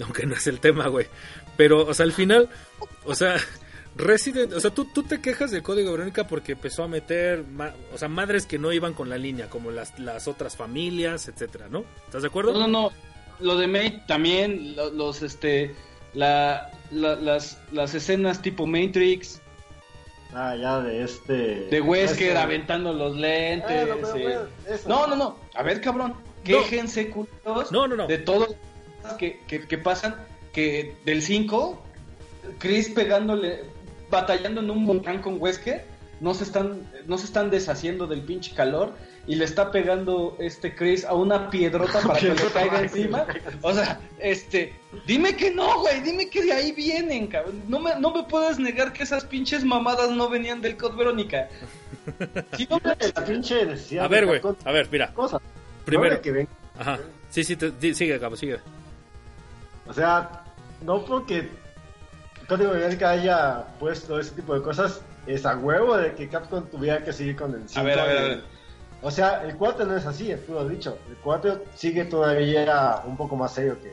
[0.02, 1.06] Aunque no es el tema, güey.
[1.56, 2.48] Pero, o sea, al final,
[3.04, 3.36] o sea,
[3.94, 7.74] Resident, o sea, tú, tú te quejas del código Verónica porque empezó a meter, ma-
[7.94, 11.68] o sea, madres que no iban con la línea, como las, las otras familias, etcétera,
[11.68, 11.84] ¿no?
[12.06, 12.54] ¿Estás de acuerdo?
[12.54, 12.90] No, no, no.
[13.42, 15.74] Lo de Mate también, lo- los, este,
[16.14, 19.40] la, la- las, las escenas tipo Matrix,
[20.34, 21.32] Ah, ya de este.
[21.66, 23.66] de Wesker este- aventando los lentes.
[24.14, 24.38] Pero, eh.
[24.66, 24.88] eso.
[24.88, 25.36] No, no, no.
[25.54, 26.14] A ver, cabrón.
[26.42, 27.70] Quéjense, culos.
[27.70, 28.06] No, no, no.
[28.06, 28.48] De todo
[29.18, 30.16] que, que, que pasan.
[30.54, 31.82] Que del 5,
[32.58, 33.64] Chris pegándole,
[34.10, 35.84] batallando en un volcán con Wesker.
[36.20, 38.94] No se están, no se están deshaciendo del pinche calor.
[39.26, 43.24] Y le está pegando este Chris a una piedrota para que le caiga encima.
[43.60, 44.74] O sea, este,
[45.06, 47.62] dime que no, güey, dime que de ahí vienen, cabrón.
[47.68, 51.48] No me, no me puedes negar que esas pinches mamadas no venían del Code Verónica.
[52.56, 55.40] Si no me- La pinche necesidad A ver, güey, a ver, mira, cosas.
[55.84, 56.98] primero, No de que ven- ajá,
[57.30, 58.58] sí, sí, te- di- sigue, cabo, sigue.
[59.86, 60.42] O sea,
[60.84, 61.48] no porque
[62.48, 67.04] Código Verónica haya puesto ese tipo de cosas, es a huevo de que Capcom tuviera
[67.04, 67.78] que seguir con el 5.
[67.80, 68.42] A ver, a ver, a ver.
[69.02, 70.96] O sea, el 4 no es así, tú lo has dicho.
[71.08, 73.92] El 4 sigue todavía un poco más serio que,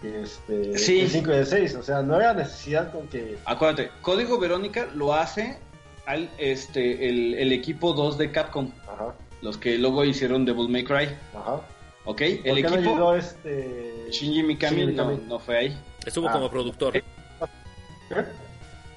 [0.00, 1.00] que este, Sí.
[1.00, 1.74] el 5 y el 6.
[1.76, 3.36] O sea, no había necesidad con que.
[3.44, 5.58] Acuérdate, Código Verónica lo hace
[6.06, 10.84] al este el, el equipo 2 de Capcom, Ajá, los que luego hicieron Devil May
[10.84, 11.60] Cry, ajá.
[12.06, 12.06] ¿ok?
[12.06, 14.06] ¿Por El qué no equipo llegó este.
[14.10, 15.28] Shinji Mikami, Shinji no, Mikami?
[15.28, 15.78] no fue ahí.
[16.06, 16.32] Estuvo Ah.
[16.32, 16.94] como productor.
[16.94, 17.04] ¿Qué?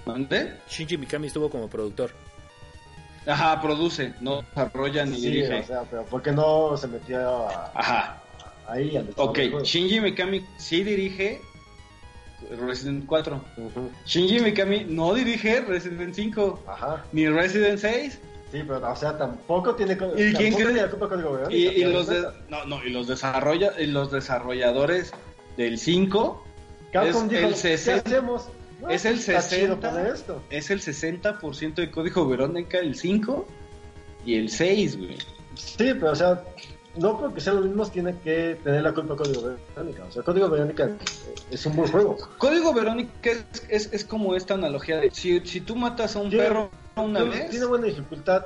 [0.06, 0.53] ¿Dónde?
[0.70, 2.11] Shinji Mikami estuvo como productor.
[3.26, 5.60] Ajá, produce, no desarrolla ni Sí, dirige.
[5.60, 8.22] o sea, pero ¿por qué no se metió a- Ajá,
[8.68, 9.38] ahí al ok.
[9.64, 11.41] Shinji Mikami sí dirige
[12.68, 13.41] Resident 4.
[13.58, 17.06] Ujú, Shinji Mikami no dirige Resident 5, Ajá.
[17.14, 18.20] ni Resident 6.
[18.52, 20.74] Sí, pero o sea, tampoco tiene ¿Y quién cree?
[20.74, 21.56] tiene culpa Código Verónica.
[21.58, 21.86] Y, y
[22.50, 25.12] no, no, y los desarrolla, y los desarrolladores
[25.58, 26.44] del 5
[26.91, 28.50] Capcom es dijo, el ¿qué 60 hacemos?
[28.84, 29.89] No, es el está chido 60.
[29.89, 30.41] poner esto.
[30.49, 33.47] es el 60% de código Verónica, el 5
[34.26, 35.18] y el 6, güey.
[35.55, 36.43] Sí, pero o sea,
[36.95, 40.03] no porque sean los mismos tiene que tener la culpa Código Verónica.
[40.07, 40.95] O sea, Código Verónica eh,
[41.51, 42.18] es un buen juego.
[42.38, 46.30] Código Verónica es, es, es como esta analogía de si, si tú matas a un
[46.30, 48.45] Tiene- perro una tiene, vez, tiene buena dificultad,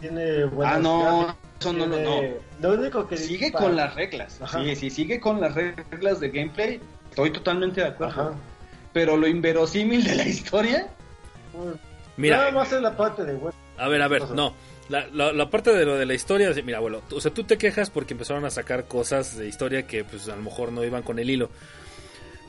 [0.00, 2.20] tiene buenas ah, no, eso no, no, no.
[2.60, 4.40] Lo único que Sigue para- con las reglas.
[4.40, 4.62] Ajá.
[4.62, 6.80] Sí, sí, sigue con las reglas de gameplay.
[7.10, 8.12] Estoy totalmente de acuerdo.
[8.12, 8.32] Ajá.
[8.92, 10.88] Pero lo inverosímil de la historia,
[12.16, 13.54] Mira, Nada más es la parte de web.
[13.78, 14.54] A ver, a ver, no.
[14.88, 17.56] La, la, la parte de lo de la historia, mira, abuelo, o sea, tú te
[17.56, 21.02] quejas porque empezaron a sacar cosas de historia que pues a lo mejor no iban
[21.02, 21.50] con el hilo.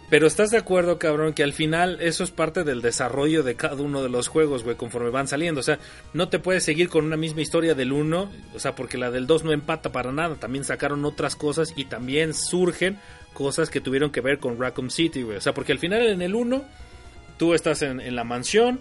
[0.10, 3.82] Pero estás de acuerdo, cabrón, que al final eso es parte del desarrollo de cada
[3.82, 5.61] uno de los juegos, güey, conforme van saliendo.
[5.61, 5.80] O sea,
[6.14, 9.26] no te puedes seguir con una misma historia del 1, o sea, porque la del
[9.26, 10.36] 2 no empata para nada.
[10.36, 12.99] También sacaron otras cosas y también surgen
[13.34, 15.38] cosas que tuvieron que ver con Raccoon City, güey.
[15.38, 16.64] O sea, porque al final en el 1
[17.38, 18.80] tú estás en, en la mansión,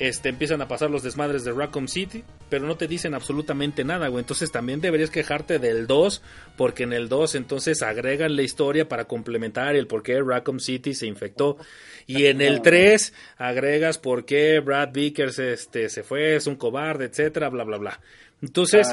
[0.00, 4.08] este, empiezan a pasar los desmadres de Raccoon City, pero no te dicen absolutamente nada,
[4.08, 4.22] güey.
[4.22, 6.22] Entonces también deberías quejarte del 2,
[6.56, 10.94] porque en el 2 entonces agregan la historia para complementar el por qué Raccoon City
[10.94, 11.58] se infectó.
[12.06, 17.04] Y en el 3 agregas por qué Brad Vickers este, se fue, es un cobarde,
[17.04, 18.00] etcétera, bla, bla, bla.
[18.40, 18.88] Entonces,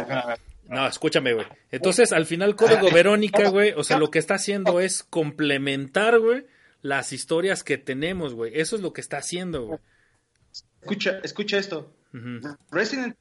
[0.69, 1.45] no, escúchame, güey.
[1.71, 6.45] Entonces, al final, Código Verónica, güey, o sea, lo que está haciendo es complementar, güey,
[6.81, 8.51] las historias que tenemos, güey.
[8.55, 9.79] Eso es lo que está haciendo, güey.
[10.81, 11.93] escucha, escucha esto.
[12.71, 13.15] Resident,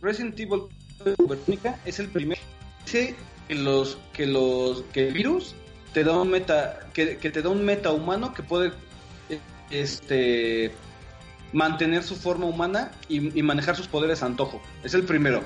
[0.00, 0.62] Resident Evil
[1.04, 2.38] Verónica es el primer
[2.88, 3.14] dice
[3.46, 5.54] que los que los que el virus
[5.92, 8.72] te da un meta que, que te da un meta humano que puede
[9.70, 10.72] este
[11.52, 14.62] mantener su forma humana y, y manejar sus poderes a antojo.
[14.84, 15.42] Es el primero.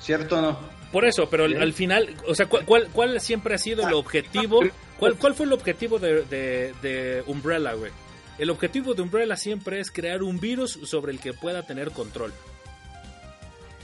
[0.00, 0.58] ¿Cierto o no?
[0.92, 3.94] Por eso, pero al, al final, o sea, ¿cuál, cuál, cuál siempre ha sido el
[3.94, 4.60] objetivo?
[4.98, 7.92] ¿Cuál, cuál fue el objetivo de, de, de Umbrella, güey?
[8.38, 12.32] El objetivo de Umbrella siempre es crear un virus sobre el que pueda tener control.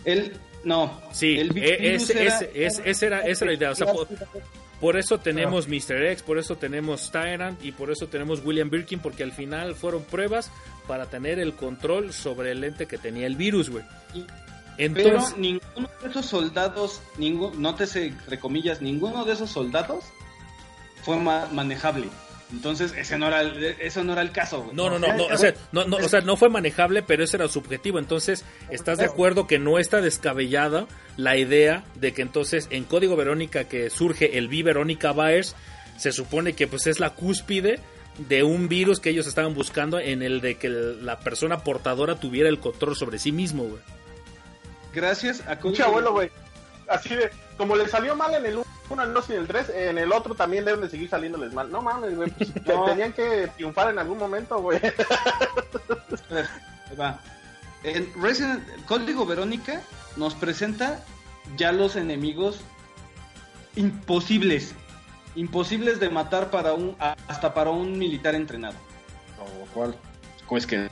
[0.05, 1.01] Él no.
[1.13, 3.71] Sí, el e- virus ese- era- ese- ese- esa era, esa era la idea.
[3.71, 4.09] O sea, por,
[4.81, 6.03] por eso tenemos Mr.
[6.07, 10.05] X, por eso tenemos Tyrant y por eso tenemos William Birkin, porque al final fueron
[10.05, 10.51] pruebas
[10.87, 13.85] para tener el control sobre el ente que tenía el virus, güey.
[14.77, 20.05] Pero ninguno de esos soldados, ningún, nótese entre comillas, ninguno de esos soldados
[21.03, 22.09] fue ma- manejable.
[22.53, 24.63] Entonces, ese no era el, eso no era el caso.
[24.63, 24.77] güey.
[24.77, 27.37] No, no, no, no, o sea, no, no, o sea, no fue manejable, pero ese
[27.39, 27.99] era su objetivo.
[27.99, 30.87] Entonces, ¿estás de acuerdo que no está descabellada
[31.17, 35.57] la idea de que entonces en Código Verónica que surge el V Verónica Virus,
[35.97, 37.81] se supone que pues es la cúspide
[38.29, 42.49] de un virus que ellos estaban buscando en el de que la persona portadora tuviera
[42.49, 43.83] el control sobre sí mismo, güey.
[44.97, 46.31] Gracias a Pinche abuelo, güey.
[46.89, 49.99] Así de, como le salió mal en el 1, uno no sin el 3, en
[49.99, 51.71] el otro también deben de seguir saliéndoles mal.
[51.71, 52.87] No mames, güey, pues, No.
[52.87, 54.81] tenían que triunfar en algún momento, güey.
[56.99, 57.21] Va.
[57.83, 59.83] En Resident Código Verónica
[60.17, 61.05] nos presenta
[61.59, 62.61] ya los enemigos
[63.75, 64.75] imposibles.
[65.35, 66.97] Imposibles de matar para un
[67.29, 68.77] hasta para un militar entrenado.
[69.37, 69.95] ¿Como cuál?
[70.49, 70.89] Pues que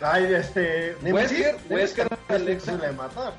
[0.00, 0.96] Ay, este.
[1.02, 3.32] Wesker, Wesker, imposible de matar.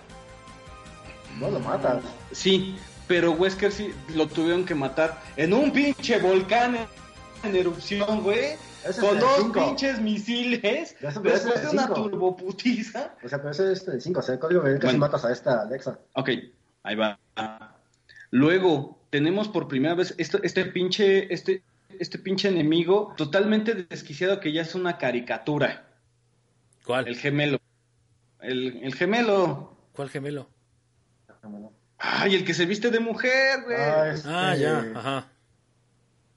[1.39, 2.03] No lo matas.
[2.31, 2.77] Sí,
[3.07, 6.77] pero Wesker sí lo tuvieron que matar en un pinche volcán
[7.43, 8.55] en erupción, güey.
[8.99, 10.95] Con dos pinches misiles.
[10.99, 13.13] Después de una turboputiza.
[13.23, 14.19] O sea, pero ese es el 5.
[14.19, 14.97] O sea, el código Verónica Bueno.
[14.97, 15.99] si matas a esta Alexa.
[16.13, 16.29] Ok,
[16.83, 17.19] ahí va.
[18.31, 21.63] Luego, tenemos por primera vez este, este pinche, este,
[22.01, 25.87] este pinche enemigo totalmente desquiciado que ya es una caricatura.
[26.85, 27.07] ¿Cuál?
[27.07, 27.59] El gemelo.
[28.41, 29.77] El, el gemelo.
[29.93, 30.49] ¿Cuál gemelo?
[31.97, 33.77] Ay, el que se viste de mujer, güey.
[33.77, 35.27] Ah, este- Ah, ya, ajá.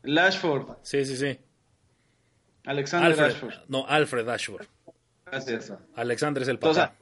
[0.03, 0.77] Lashford.
[0.83, 1.39] Sí, sí, sí.
[2.67, 3.27] Alexander Alfred.
[3.29, 3.55] Lashford.
[3.69, 4.67] No, Alfred Ashford.
[5.27, 5.73] Gracias.
[5.95, 6.97] Alexander es el O sea, papá.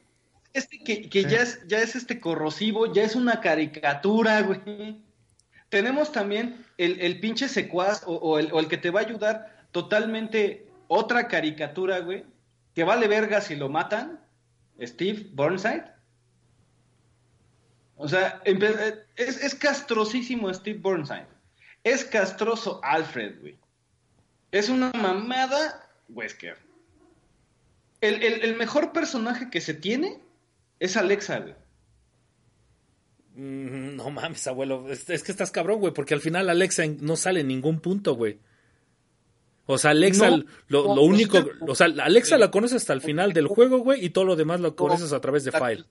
[0.52, 1.28] este que, que Sí.
[1.28, 5.02] ya, es, ya es este corrosivo, ya es una caricatura, güey.
[5.72, 11.28] Tenemos también el, el pinche secuaz o, el, que te va a ayudar totalmente otra
[11.28, 12.26] caricatura, güey.
[12.74, 14.20] Que vale verga si lo matan.
[14.82, 15.84] Steve Burnside.
[17.96, 21.26] O sea, eh, es, es castrosísimo Steve Burnside.
[21.84, 23.56] Es castroso Alfred, güey.
[24.50, 26.58] Es una mamada Wesker.
[28.02, 30.20] El, el- el mejor personaje que se tiene
[30.80, 31.54] es Alexa, güey.
[33.34, 34.88] Mm, No mames, abuelo.
[34.90, 38.14] Es, es que estás cabrón, güey, porque al final Alexa no sale en ningún punto,
[38.14, 38.38] güey.
[39.66, 42.92] O sea, Alexa, No, lo, no, lo único, no o sea, Alexa la conoces hasta
[42.92, 45.84] el final del juego, güey, y todo lo demás lo conoces a través de file.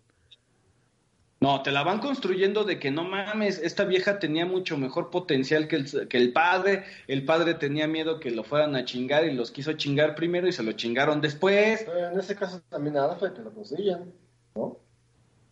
[1.40, 5.68] No, te la van construyendo de que no mames, esta vieja tenía mucho mejor potencial
[5.68, 9.34] que el, que el padre, el padre tenía miedo que lo fueran a chingar y
[9.34, 11.82] los quiso chingar primero y se lo chingaron después.
[11.84, 14.14] Pero en este caso también a Alfred te lo consiguen.
[14.54, 14.78] ¿No?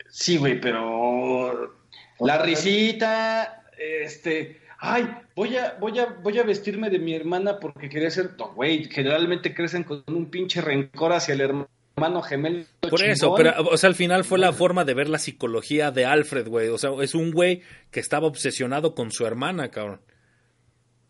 [0.10, 1.74] Sí, güey, pero
[2.20, 7.90] la risita, este, ay, voy a, voy a, voy a vestirme de mi hermana porque
[7.90, 12.66] quería ser, no, güey, generalmente crecen con un pinche rencor hacia el hermano gemelo.
[12.82, 13.38] Por eso, chingón.
[13.38, 16.70] pero, o sea, al final fue la forma de ver la psicología de Alfred, güey.
[16.70, 17.62] O sea, es un güey
[17.92, 20.02] que estaba obsesionado con su hermana, cabrón.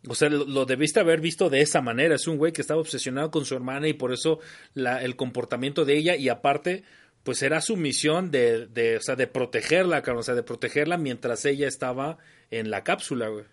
[0.07, 2.15] O sea, lo, lo debiste haber visto de esa manera.
[2.15, 4.39] Es un güey que estaba obsesionado con su hermana y por eso
[4.73, 6.83] la, el comportamiento de ella y aparte,
[7.23, 10.21] pues era su misión de, de, o sea, de protegerla, cabrón.
[10.21, 12.17] O sea, de protegerla mientras ella estaba
[12.51, 13.45] en la cápsula, güey.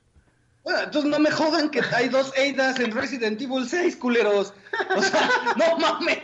[0.67, 4.53] Bueno, entonces no me jodan que hay dos Eidas en Resident Evil 6, culeros.
[4.97, 6.19] O sea, no mames.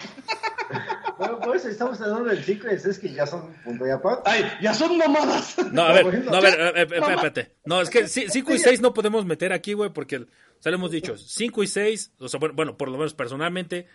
[1.16, 3.90] Bueno, por eso estamos hablando del 5 y el 6 que ya son punto y
[3.90, 4.22] aparte.
[4.24, 5.56] Ay, ya son mamadas.
[5.70, 7.52] No, a ver, no, a ver, eh, eh, espérate.
[7.64, 10.26] No, es que 5 y 6 no podemos meter aquí, güey, porque, o
[10.58, 13.86] sea, lo hemos dicho, 5 y 6, o sea, bueno, bueno, por lo menos personalmente,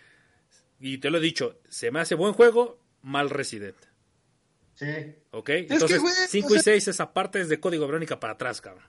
[0.80, 3.76] y te lo he dicho, se me hace buen juego, mal Resident.
[4.74, 4.86] Sí.
[5.32, 5.48] ¿Ok?
[5.50, 8.60] Entonces, güey, 5 o y sea- 6 esa parte es de código Verónica para atrás,
[8.60, 8.84] cabrón.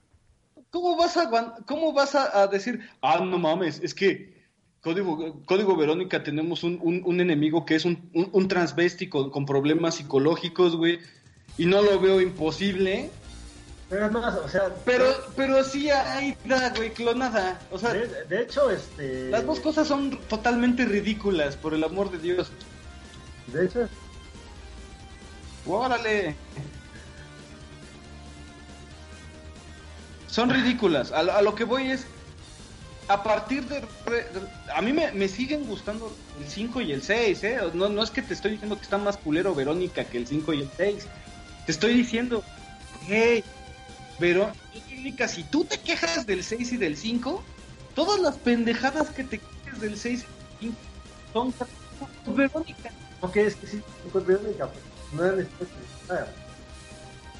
[0.69, 1.29] ¿Cómo vas a,
[1.65, 4.37] cómo vas a, a decir, ah, no mames, es que
[4.81, 9.29] Código, Código Verónica tenemos un, un- un enemigo que es un, un, un transvesti con,
[9.31, 10.99] con problemas psicológicos, güey,
[11.57, 13.09] y no lo veo imposible,
[13.89, 14.73] Pero es más, o sea.
[14.85, 15.05] pero,
[15.35, 17.59] pero sí hay, da, güey, clonada.
[17.71, 19.29] O sea, De, de hecho, este.
[19.31, 22.51] las dos cosas son totalmente ridículas, por el amor de Dios.
[23.53, 23.87] De hecho,
[25.65, 26.35] Órale.
[30.27, 31.11] Son ridículas.
[31.11, 32.05] A, a lo que voy es,
[33.07, 33.81] a partir de...
[34.05, 34.27] re-
[34.75, 37.59] A mí me, me siguen gustando el 5 y el 6, ¿eh?
[37.73, 40.53] No, no es que te estoy diciendo que está más culero Verónica que el 5
[40.53, 41.07] y el 6.
[41.65, 42.43] Te estoy diciendo,
[43.07, 43.43] hey,
[44.19, 47.43] Verónica, si tú te quejas del 6 y del 5,
[47.95, 50.25] todas las pendejadas que te quejes del 6
[50.61, 50.77] y del 5
[51.33, 51.53] son
[52.35, 52.91] Verónica.
[53.21, 53.81] Ok, es que sí,
[54.11, 54.83] con Verónica, pues,
[55.13, 55.73] no era necesario.
[56.09, 56.27] Ah,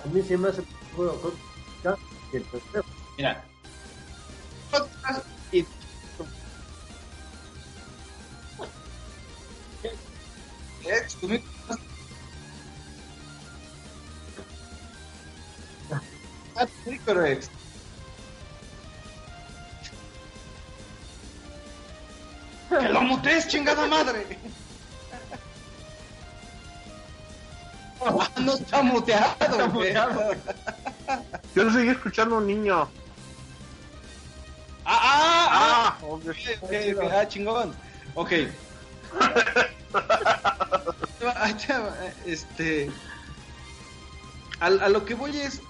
[0.04, 1.34] A mí sí me hace un juego con.
[1.84, 1.96] ya,
[2.32, 2.86] que el tercero.
[3.18, 3.44] Mira.
[5.52, 5.66] Y-
[10.86, 11.44] Ex, tú me-
[16.86, 17.50] sí, pero ex.
[22.70, 24.40] ¡Que lo mutees, chingada madre!
[28.42, 29.94] no está muteado, güey.
[31.56, 32.88] Yo seguí escuchando a un niño.
[34.86, 35.98] ¡Ah, ah, ah!
[36.02, 36.26] Ah, ok.
[36.26, 37.12] Ok, ok, ok.
[37.12, 37.76] Ah, chingón.
[38.16, 38.32] Ok.
[41.24, 41.50] Va,
[42.26, 42.90] Este.
[44.60, 45.62] A, a lo que voy es.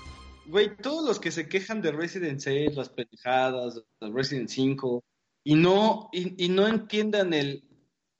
[0.46, 5.04] güey, todos los que se quejan de Resident 6, las pendejadas, de Resident 5,
[5.44, 7.64] y no, y, y no entiendan el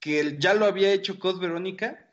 [0.00, 2.09] que el- ya lo había hecho Code Verónica,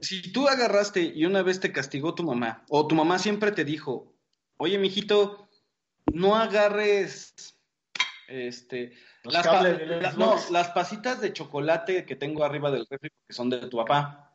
[0.00, 3.64] si tú agarraste y una vez te castigó tu mamá, o tu mamá siempre te
[3.64, 4.12] dijo,
[4.56, 5.48] oye, mijito,
[6.12, 7.34] no agarres
[8.28, 8.92] este
[9.24, 9.62] las, pa-
[10.16, 14.30] no, las pasitas de chocolate que tengo arriba del refri que son de tu papá.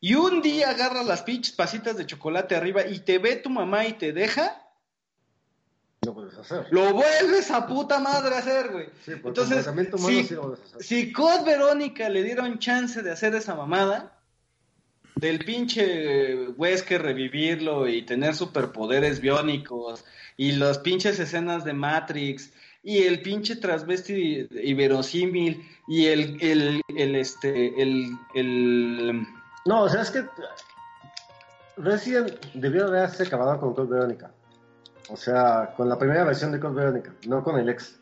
[0.00, 3.86] Y un día agarra las pinches pasitas de chocolate arriba y te ve tu mamá
[3.86, 4.62] y te deja,
[6.06, 6.66] No puedes hacer.
[6.70, 8.86] lo vuelves a puta madre a hacer, güey.
[9.04, 10.56] Sí, Entonces, humano sí, lo.
[10.78, 14.17] Si Code Verónica le dieron chance de hacer esa mamada,
[15.18, 20.04] del pinche Wesker revivirlo y tener superpoderes biónicos,
[20.36, 27.16] y las pinches escenas de Matrix, y el pinche transvesti inverosímil, y el, el, el,
[27.16, 29.26] este, el, el,
[29.66, 30.24] No, o sea, es que
[31.76, 34.30] Resident debió haberse acabado con Code Verónica.
[35.10, 37.98] O sea, con la primera versión de Code Verónica, no con el ex.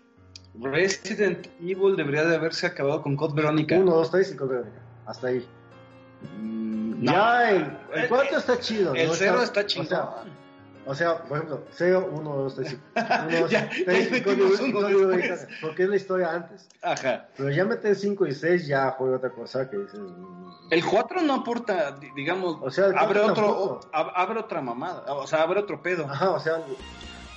[0.60, 3.76] Resident Evil debería de haberse acabado con Code Verónica.
[3.76, 4.80] 1, 2, 3 y Code Verónica.
[5.06, 5.46] Hasta ahí.
[6.32, 7.12] Mm, no.
[7.12, 8.94] Ya el, el El- 4 está chido.
[8.94, 9.14] El ¿no?
[9.14, 9.88] cero está o chingón.
[9.88, 10.10] sea,
[10.88, 14.36] O sea, por ejemplo, 0, 1, 2, 3, 1, 2, Ya, 3 ya y Code
[14.36, 15.06] metimos uno Code después.
[15.08, 16.68] Verónica, porque es la historia antes.
[16.82, 17.26] Ajá.
[17.36, 19.98] Pero ya meter 5 y 6 ya juega otra cosa que dices.
[19.98, 25.02] mm, El 4 no aporta, di- digamos, O sea, abre otro, ab- abre otra mamada,
[25.12, 26.04] o sea, abre otro pedo.
[26.08, 26.62] Ajá, o sea,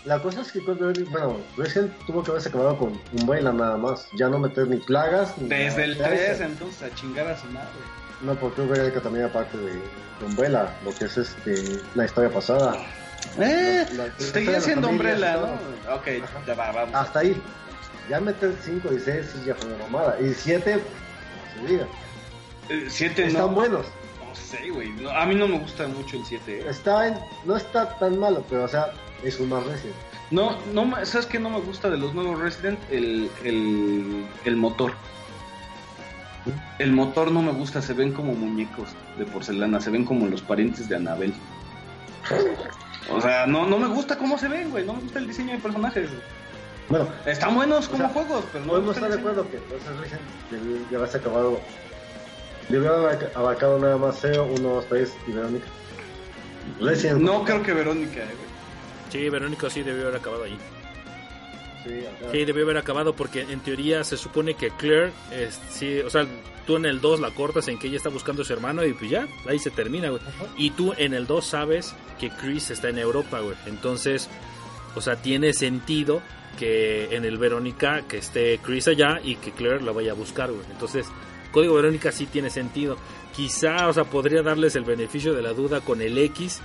[0.05, 4.07] la cosa es que Verónica, bueno, Resident tuvo que haberse acabado con Umbrella nada más.
[4.15, 5.35] Ya no meter ni plagas.
[5.39, 5.83] Ni Desde nada.
[5.85, 7.67] el Ya 3, ese- entonces, a chingar a su madre.
[8.21, 9.81] No, porque Verónica también aparte de,
[10.25, 12.75] Umbrella, lo que es este la historia pasada.
[13.39, 15.37] Eh, La- la- seguía siendo Umbrella.
[15.37, 15.95] ¿no?
[15.95, 16.07] Ok,
[16.45, 16.93] ya va, vamos.
[16.95, 17.41] Hasta ahí.
[18.09, 20.17] Ya meter 5 y 6 sí ya fue una mamada.
[20.19, 20.81] Y 7,
[21.61, 21.87] no se diga.
[22.89, 23.49] 7 Están no.
[23.49, 23.85] buenos.
[24.27, 24.89] No sé, güey.
[24.89, 26.59] no, a mí no me gusta mucho el 7.
[26.59, 26.65] eh.
[26.69, 28.91] Está en- no está tan malo, pero o sea,
[29.23, 29.95] es un más Resident.
[30.31, 32.79] No, no, ¿sabes qué no me gusta de los nuevos Resident?
[32.91, 34.93] El, el, el motor.
[36.79, 40.41] El motor no me gusta, se ven como muñecos de porcelana, se ven como los
[40.41, 41.33] parientes de Anabel.
[43.11, 44.85] O sea, no, no me gusta cómo se ven, güey.
[44.85, 46.09] No me gusta el diseño de personajes.
[46.09, 46.21] güey.
[46.89, 49.89] Bueno, Están buenos como sea, juegos, pero no me podemos estar de acuerdo que entonces
[49.97, 51.59] Resident ya acabado.
[52.69, 55.65] Haber abarcado nada más 0, 1, 2, 3 y Verónica.
[56.79, 57.21] Resident.
[57.21, 58.49] No creo que Verónica, eh, güey.
[59.09, 60.57] Sí, Verónica sí debió haber acabado ahí.
[61.85, 61.91] Sí,
[62.31, 66.25] Sí, debió haber acabado porque en teoría se supone que Claire, es, sí, o sea,
[66.67, 68.93] tú en el 2 la cortas en que ella está buscando a su hermano y
[68.93, 70.21] pues ya, ahí se termina, güey.
[70.57, 73.55] Y tú en el 2 sabes que Chris está en Europa, güey.
[73.65, 74.29] Entonces,
[74.95, 76.21] o sea, tiene sentido
[76.57, 80.51] que en el Verónica que esté Chris allá y que Claire la vaya a buscar,
[80.51, 80.65] güey.
[80.71, 81.07] Entonces,
[81.51, 82.97] Código Verónica sí tiene sentido.
[83.35, 86.61] Quizá, o sea, podría darles el beneficio de la duda con el X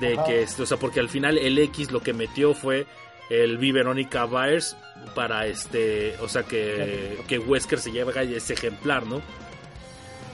[0.00, 0.24] de Ajá.
[0.24, 2.86] que, o sea, porque al final el X lo que metió fue
[3.32, 4.76] el V Verónica Byers
[5.14, 9.22] para este, o sea, que, que Wesker se lleve ese ejemplar, ¿no?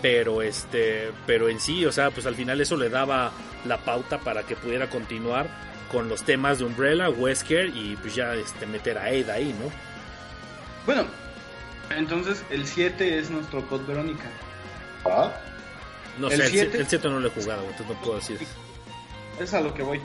[0.03, 3.33] Pero este, pero en sí, o sea, pues al final eso le daba
[3.65, 5.47] la pauta para que pudiera continuar
[5.91, 9.71] con los temas de Umbrella, Wesker y pues ya este meter a Ada ahí, ¿no?
[10.87, 11.07] Bueno,
[11.97, 14.27] entonces el 7 es nuestro Code Verónica.
[15.05, 15.33] ah,
[16.19, 16.85] No ¿El sé, el siete?
[16.89, 18.39] 7 no lo he jugado, entonces no puedo decir.
[19.41, 20.01] Es a lo que voy.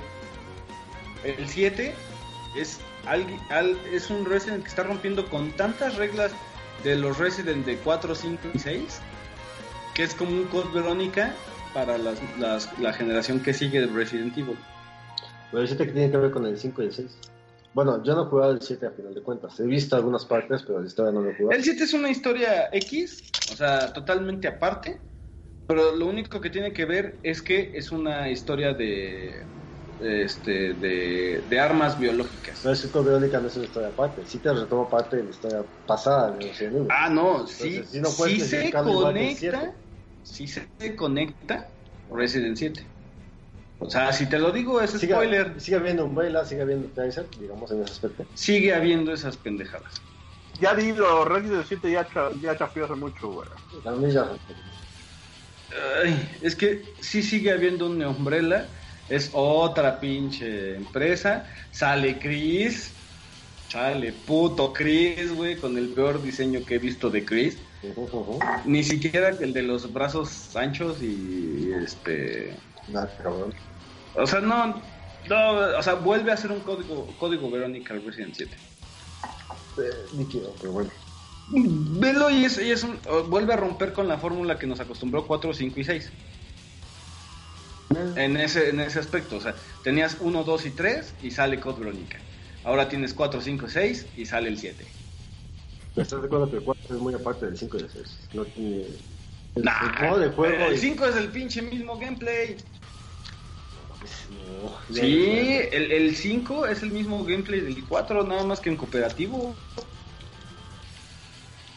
[1.23, 1.93] El 7
[2.55, 6.31] es, algui- al- es un Resident que está rompiendo con tantas reglas
[6.84, 8.99] de los Resident de 4, 5 y 6
[9.95, 11.34] que es como un Code Verónica
[11.73, 14.57] para las, las- la generación que sigue de Resident Evil.
[15.51, 17.15] pero el 7 que tiene que ver con el 5 y el 6.
[17.75, 19.59] Bueno, yo no he jugado el 7 a final de cuentas.
[19.59, 21.57] He visto algunas partes, pero la historia no lo he jugado.
[21.57, 24.99] El 7 es una historia X, o sea, totalmente aparte,
[25.67, 29.43] pero lo único que tiene que ver es que es una historia de
[29.99, 32.63] este de, de armas biológicas.
[32.65, 34.25] No, es que Verónica no es una historia aparte.
[34.25, 36.87] Sí te retoma parte de la historia pasada de Resident Evil.
[36.91, 39.71] Ah, no, sí, Entonces, sí no puedes sí se conecta, 7.
[40.23, 41.67] sí se conecta
[42.11, 42.87] Resident 7.
[43.79, 47.27] O sea, si te lo digo es Sigue, spoiler, sigue habiendo Umbrella, sigue habiendo Tracer,
[47.39, 48.25] digamos en ese aspecto.
[48.33, 50.01] sigue habiendo esas pendejadas.
[50.59, 53.47] Ya dilo, Resident 7 ya, cha- ya chafió hace mucho, güey.
[53.83, 54.29] También ya.
[56.03, 58.69] Ay, es que sí sigue habiendo una Umbrella,
[59.09, 62.91] es otra pinche empresa, sale Chris,
[63.69, 67.57] sale puto Chris, güey, con el peor diseño que he visto de Chris.
[68.65, 72.55] Ni siquiera el de los brazos anchos y este...
[72.88, 73.53] Nah, cabrón.
[74.15, 74.81] O sea, no,
[75.27, 78.55] no, o sea, vuelve a ser un código, código Verónica Resident 7.
[79.80, 79.81] Eh,
[80.17, 80.89] líquido, pero bueno.
[81.49, 82.99] Velo y es, y es un-
[83.30, 86.11] vuelve a romper con la fórmula que nos acostumbró 4, 5 y 6.
[88.15, 89.37] En ese, en ese aspecto.
[89.37, 92.17] O sea, tenías 1, 2 y 3 y sale Code Verónica.
[92.63, 94.85] Ahora tienes 4, 5, 6 y sale el 7.
[95.95, 98.05] ¿Estás de acuerdo que el 4 es muy aparte del 5 y del 6?
[98.33, 98.81] No tiene...
[99.55, 100.65] El, Nah, el modo de juego...
[100.65, 102.55] el y- 5 es el pinche mismo gameplay.
[104.31, 108.77] No, Sí, el, el 5 es el mismo gameplay del 4, nada más que en
[108.77, 109.55] cooperativo.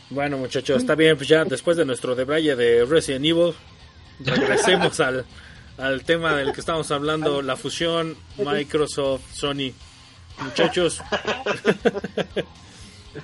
[0.09, 3.53] Bueno, muchachos, está bien, pues ya después de nuestro debraye de Resident Evil,
[4.21, 5.25] regresemos al,
[5.79, 9.73] al tema del que estábamos hablando, la fusión Microsoft, Sony.
[10.43, 11.01] Muchachos,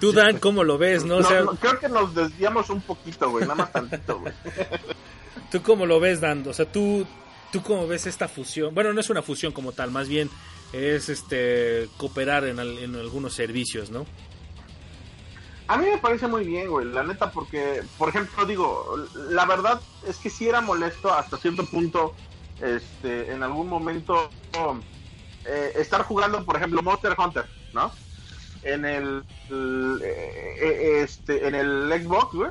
[0.01, 1.05] tú Dan, ¿cómo lo ves?
[1.05, 1.17] No?
[1.17, 4.33] O No, sea, no, creo que nos desviamos un poquito, güey, nada más tantito, güey.
[5.51, 6.47] ¿tú cómo lo ves, Dan?
[6.49, 7.07] O sea, tú,
[7.53, 8.75] tú cómo ves esta fusión.
[8.75, 10.31] Bueno, no es una fusión como tal, más bien
[10.73, 14.07] es este cooperar en, al- en algunos servicios, ¿no?
[15.69, 18.97] A mí me parece muy bien, güey, la neta, porque, por ejemplo, digo,
[19.31, 22.15] la verdad es que sí era molesto hasta cierto punto,
[22.63, 24.33] este, en algún momento,
[25.45, 27.93] eh, estar jugando, por ejemplo, Monster Hunter, ¿no?
[28.63, 32.51] En el, el, eh, eh, este, en el Xbox, güey,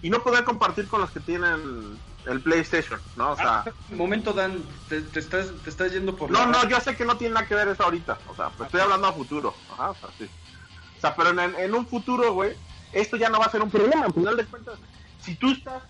[0.00, 3.32] y no poder compartir con los que tienen el PlayStation, ¿no?
[3.32, 6.68] O sea, Ah, momento, Dan, te, te estás, te estás yendo por no, la- no,
[6.68, 8.20] yo sé que no tiene nada que ver eso ahorita.
[8.26, 9.54] O sea, pues estoy hablando a futuro.
[9.68, 10.24] Ajá, o sea, sí.
[10.24, 12.56] O sea, pero en, en un futuro, güey,
[12.92, 14.04] esto ya no va a ser un problema.
[14.06, 14.78] Al final de cuentas,
[15.22, 15.82] si tú estás,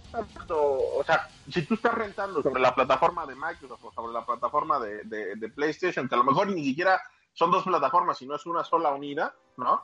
[0.48, 4.78] o sea, si tú estás rentando sobre la plataforma de Microsoft o sobre la plataforma
[4.81, 7.01] de, de- PlayStation, que a lo mejor ni siquiera
[7.32, 9.82] son dos plataformas, sino es una sola unida, ¿no?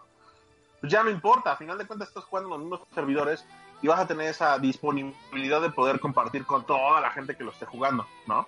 [0.81, 1.53] Pues ya no importa.
[1.53, 3.45] Al final de cuentas, estás jugando en los mismos servidores
[3.83, 7.53] y vas a tener esa disponibilidad de poder compartir con toda la gente que lo
[7.53, 8.47] esté jugando, ¿no?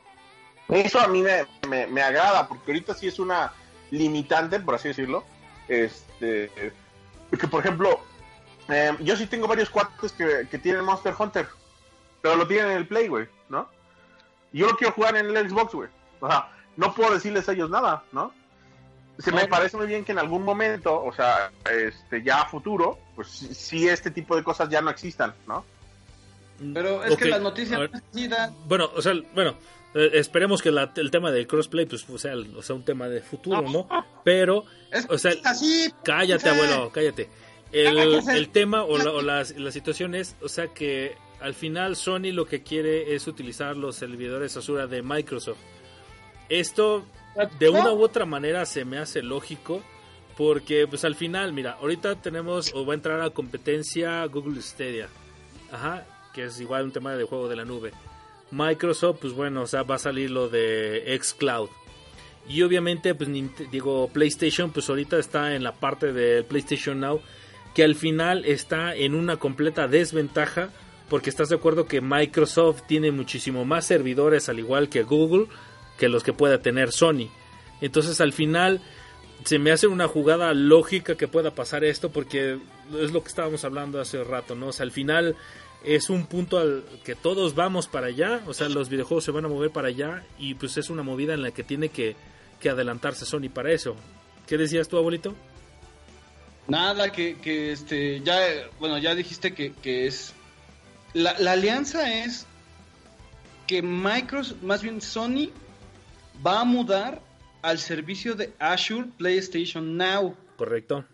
[0.69, 3.53] Eso a mí me, me, me agrada, porque ahorita sí es una
[3.91, 5.25] limitante, por así decirlo.
[5.69, 6.51] Este,
[7.31, 8.01] que por ejemplo,
[8.69, 11.47] eh, yo sí tengo varios cuates que, que tienen Monster Hunter,
[12.23, 13.69] pero lo tienen en el Play, güey, ¿no?
[14.53, 15.89] Y yo lo quiero jugar en el Xbox, güey.
[16.20, 18.32] O sea, no puedo decirles a ellos nada, ¿no?
[19.19, 22.99] Se me parece muy bien que en algún momento, o sea, este, ya a futuro,
[23.16, 25.65] pues sí, sí este tipo de cosas ya no existan, ¿no?
[26.74, 27.90] Pero es que la a noticia ver.
[27.90, 28.55] no es así, Dan.
[28.66, 29.55] Bueno, o sea, bueno,
[29.95, 33.09] eh, esperemos que la- el tema del crossplay pues o sea, o sea un tema
[33.09, 33.89] de futuro, ¿no?
[34.24, 35.93] Pero, Es, o sea, así.
[36.05, 37.28] cállate, abuelo, cállate.
[37.73, 41.97] El, el tema o, la, o la, la situación es, o sea, que al final
[41.97, 45.59] Sony lo que quiere es utilizar los servidores Azure de Microsoft.
[46.49, 47.05] Esto
[47.59, 49.82] de una u otra manera se me hace lógico
[50.36, 55.09] porque pues al final, mira, ahorita tenemos o va a entrar a competencia Google Stadia.
[55.70, 57.93] Ajá, que es igual un tema de juego de la nube.
[58.51, 61.69] Microsoft, pues bueno, o sea, va a salir lo de xCloud.
[62.49, 63.28] Y obviamente, pues
[63.70, 67.20] digo, PlayStation, pues ahorita está en la parte del PlayStation Now,
[67.79, 70.71] que al final está en una completa desventaja,
[71.09, 75.47] porque estás de acuerdo que Microsoft tiene muchísimo más servidores, al igual que Google,
[75.97, 77.29] que los que pueda tener Sony.
[77.81, 78.81] Entonces al final
[79.45, 82.59] se me hace una jugada lógica que pueda pasar esto, porque
[83.01, 84.71] es lo que estábamos hablando hace rato, ¿no?
[84.71, 85.37] O al final
[85.85, 89.45] es un punto al que todos vamos para allá, o sea, los videojuegos se van
[89.45, 92.17] a mover para allá y pues es una movida en la que tiene que,
[92.59, 93.95] que adelantarse Sony para eso.
[94.49, 95.37] ¿Qué decías tú, abuelito?
[96.69, 98.39] Nada, que, que este, ya,
[98.78, 100.35] bueno, ya dijiste que, que es.
[101.15, 102.47] La, la alianza es
[103.66, 105.51] que Microsoft, más bien Sony,
[106.47, 107.23] va a mudar
[107.62, 110.36] al servicio de Azure PlayStation Now.
[110.57, 111.07] ¿Correcto?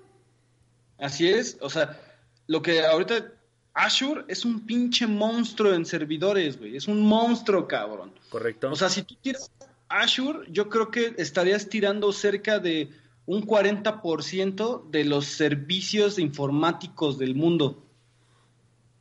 [0.99, 2.01] Así es, o sea,
[2.47, 3.33] lo que ahorita.
[3.77, 6.77] Azure es un pinche monstruo en servidores, güey.
[6.77, 8.13] Es un monstruo, cabrón.
[8.29, 8.71] ¿Correcto?
[8.71, 9.51] O sea, si tú tiras
[9.89, 12.89] Azure, yo creo que estarías tirando cerca de
[13.27, 17.83] un 40% de los servicios informáticos del mundo.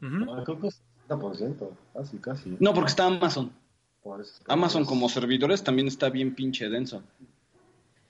[0.01, 2.57] Ah, creo que es 70%, casi, casi.
[2.59, 3.51] No, porque está Amazon.
[4.01, 4.33] Por eso.
[4.47, 7.03] Amazon como servidores también está bien pinche denso.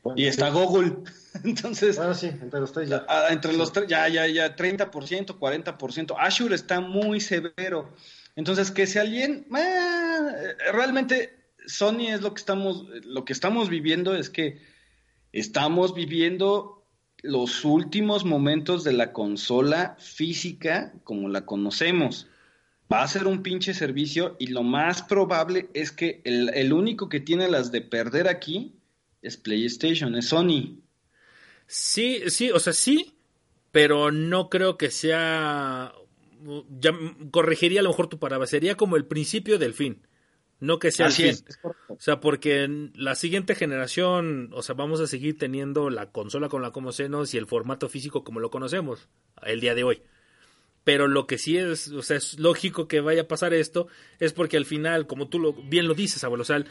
[0.03, 0.53] Bueno, Y está sí.
[0.53, 0.97] Google.
[1.43, 3.05] Entonces, Ah, sí, entre los tres ya.
[3.29, 6.15] entre los tres, ya, ya, ya, 30%, 40%.
[6.19, 7.89] Azure está muy severo.
[8.35, 14.15] Entonces, que si alguien, eh, realmente Sony es lo que estamos, lo que estamos viviendo
[14.15, 14.59] es que
[15.33, 16.85] estamos viviendo
[17.23, 22.27] los últimos momentos de la consola física como la conocemos.
[22.91, 27.19] Va a ser un pinche servicio y lo más probable es que el, único que
[27.19, 28.75] tiene las de perder aquí
[29.21, 30.81] es PlayStation, es Sony.
[31.65, 33.15] Sí, sí, o sea, sí,
[33.71, 35.93] pero no creo que sea...
[36.77, 36.91] Ya
[37.31, 40.05] corregiría a lo mejor tu palabra, sería como el principio del fin,
[40.63, 41.43] no que sea Así el es.
[41.43, 41.71] fin.
[41.89, 46.47] O sea, porque en la siguiente generación, o sea, vamos a seguir teniendo la consola
[46.47, 49.09] con la conocemos y el formato físico como lo conocemos
[49.45, 50.01] el día de hoy.
[50.85, 53.87] Pero lo que sí es, o sea, es lógico que vaya a pasar esto,
[54.19, 56.63] es porque al final, como tú lo, bien lo dices, abuelo, o sea,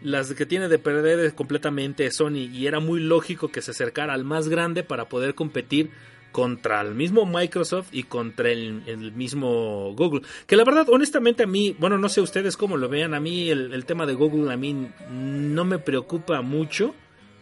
[0.00, 4.14] las que tiene de perder es completamente Sony y era muy lógico que se acercara
[4.14, 5.90] al más grande para poder competir
[6.32, 10.22] contra el mismo Microsoft y contra el, el mismo Google.
[10.46, 13.50] Que la verdad, honestamente a mí, bueno, no sé ustedes cómo lo vean, a mí
[13.50, 16.94] el, el tema de Google a mí no me preocupa mucho,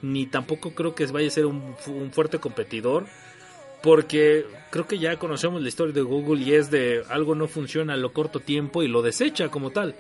[0.02, 3.06] ni tampoco creo que vaya a ser un, un fuerte competidor,
[3.82, 7.94] porque creo que ya conocemos la historia de Google y es de algo no funciona
[7.94, 9.94] a lo corto tiempo y lo desecha como tal.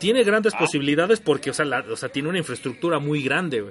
[0.00, 3.64] Tiene grandes posibilidades porque, o sea, la- o sea, tiene una infraestructura muy grande.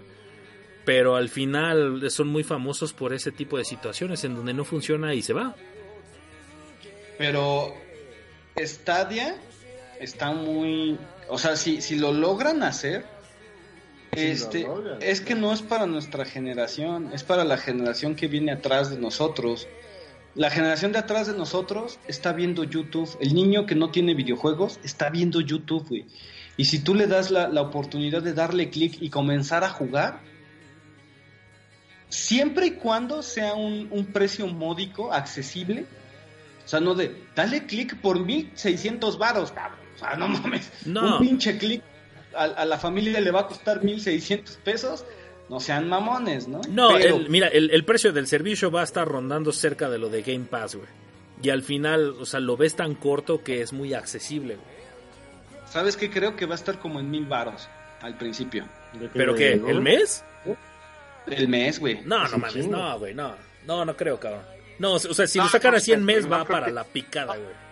[0.87, 5.13] Pero al final son muy famosos por ese tipo de situaciones en donde no funciona
[5.13, 5.53] y se va.
[7.17, 7.73] Pero
[8.57, 9.35] Stadia
[9.99, 10.97] está muy.
[11.27, 13.03] O sea, si, si lo logran hacer,
[14.13, 18.15] Si lo este, logran, es que no es para nuestra generación, es para la generación
[18.15, 19.67] que viene atrás de nosotros.
[20.35, 23.09] La generación de atrás de nosotros está viendo YouTube.
[23.19, 26.05] El niño que no tiene videojuegos está viendo YouTube, güey.
[26.55, 30.26] Y si tú le das la, la oportunidad de darle clic y comenzar a jugar,
[32.09, 35.85] siempre y cuando sea un, un precio módico, accesible,
[36.65, 39.79] o sea, no de, dale clic por 1600 varos, cabrón.
[39.95, 40.71] O sea, no mames.
[40.85, 41.17] No.
[41.17, 41.81] Un pinche clic
[42.35, 45.05] a, a la familia le va a costar 1600 pesos.
[45.49, 46.59] No sean mamones, ¿no?
[46.69, 49.97] No, Pero- el- mira, el, el precio del servicio va a estar rondando cerca de
[49.97, 50.87] lo de Game Pass, güey.
[51.41, 54.77] Y al final, o sea, lo ves tan corto que es muy accesible, güey.
[55.69, 56.09] ¿Sabes qué?
[56.09, 57.69] Creo que va a estar como en mil varos
[58.01, 58.65] al principio.
[58.93, 59.53] ¿De ¿Pero qué?
[59.53, 60.23] ¿El mes?
[61.29, 62.01] El mes, güey.
[62.05, 62.77] No, Es no un mames, chingo.
[62.77, 63.35] no, güey, no.
[63.65, 64.41] No, no creo, cabrón.
[64.79, 66.71] No, o sea, si No, lo sacan no así en mes no va para que-
[66.71, 67.67] la picada, güey.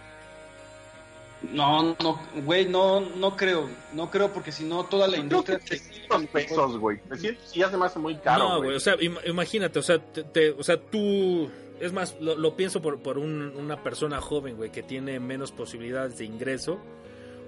[1.51, 3.69] No, no, güey, no, no creo.
[3.93, 5.59] No creo porque si no toda la industria...
[5.59, 6.97] que 300 pesos, güey.
[7.07, 8.63] 300 ya se me hace muy caro, no, güey.
[8.69, 11.49] güey, o sea, im- imagínate, o sea, te, te- o sea, tú,
[11.79, 15.51] es más, lo, lo pienso por, por un- una persona joven, güey, que tiene menos
[15.51, 16.79] posibilidades de ingreso.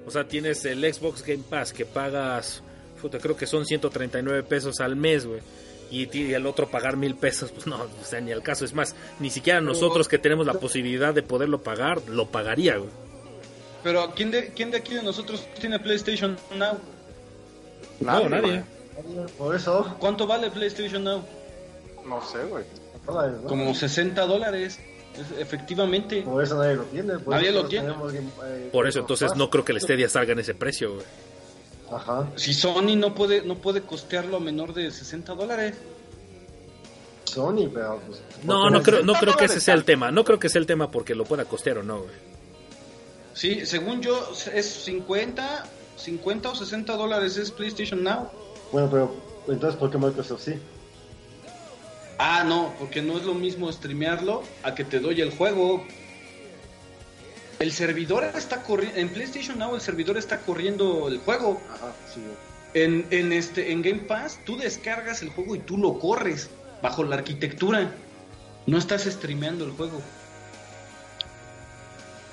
[0.06, 2.62] O sea, tienes el Xbox Game Pass que pagas,
[3.02, 5.42] puta, creo que son 139 pesos al mes, güey.
[5.90, 8.66] Y, ti- y el otro pagar mil pesos, pues no, o sea, ni al caso.
[8.66, 12.90] Es más, ni siquiera nosotros que tenemos la posibilidad de poderlo pagar, lo pagaría, güey.
[13.84, 16.78] Pero ¿quién de, ¿quién de aquí de nosotros tiene PlayStation Now?
[18.00, 18.64] no, nadie.
[18.96, 19.28] güey.
[19.38, 21.24] Por eso, ¿Cuánto vale PlayStation Now?
[22.08, 22.64] No sé, güey.
[23.48, 24.80] Como 60 dólares,
[25.16, 26.22] es- efectivamente.
[26.24, 27.20] Por eso nadie lo tiene.
[27.20, 27.90] Por Nadie eso lo tiene.
[27.90, 31.06] eh, Por eso, entonces no creo que el Stadia salga en ese precio, güey.
[31.92, 32.28] Ajá.
[32.36, 35.76] Si Sony no puede, no puede costearlo a menor de 60 dólares.
[37.24, 38.22] Sony, pero pues.
[38.44, 40.12] No, no creo, no 60 creo que ese sea el tema.
[40.12, 42.16] No creo que sea el tema porque lo pueda costear o no, güey.
[43.34, 45.66] Sí, según yo es 50,
[45.98, 48.30] 50 o 60 dólares es PlayStation Now.
[48.72, 49.16] Bueno, pero
[49.48, 50.54] entonces, ¿por qué Microsoft sí?
[52.18, 55.86] Ah, no, porque no es lo mismo streamearlo a que te doy el juego.
[57.60, 61.62] El servidor está corriendo, en PlayStation Now el servidor está corriendo el juego.
[61.74, 62.22] Ajá, sí.
[62.74, 66.50] En, en este, en Game Pass tú descargas el juego y tú lo corres
[66.84, 67.92] bajo la arquitectura.
[68.68, 70.02] No estás streameando el juego.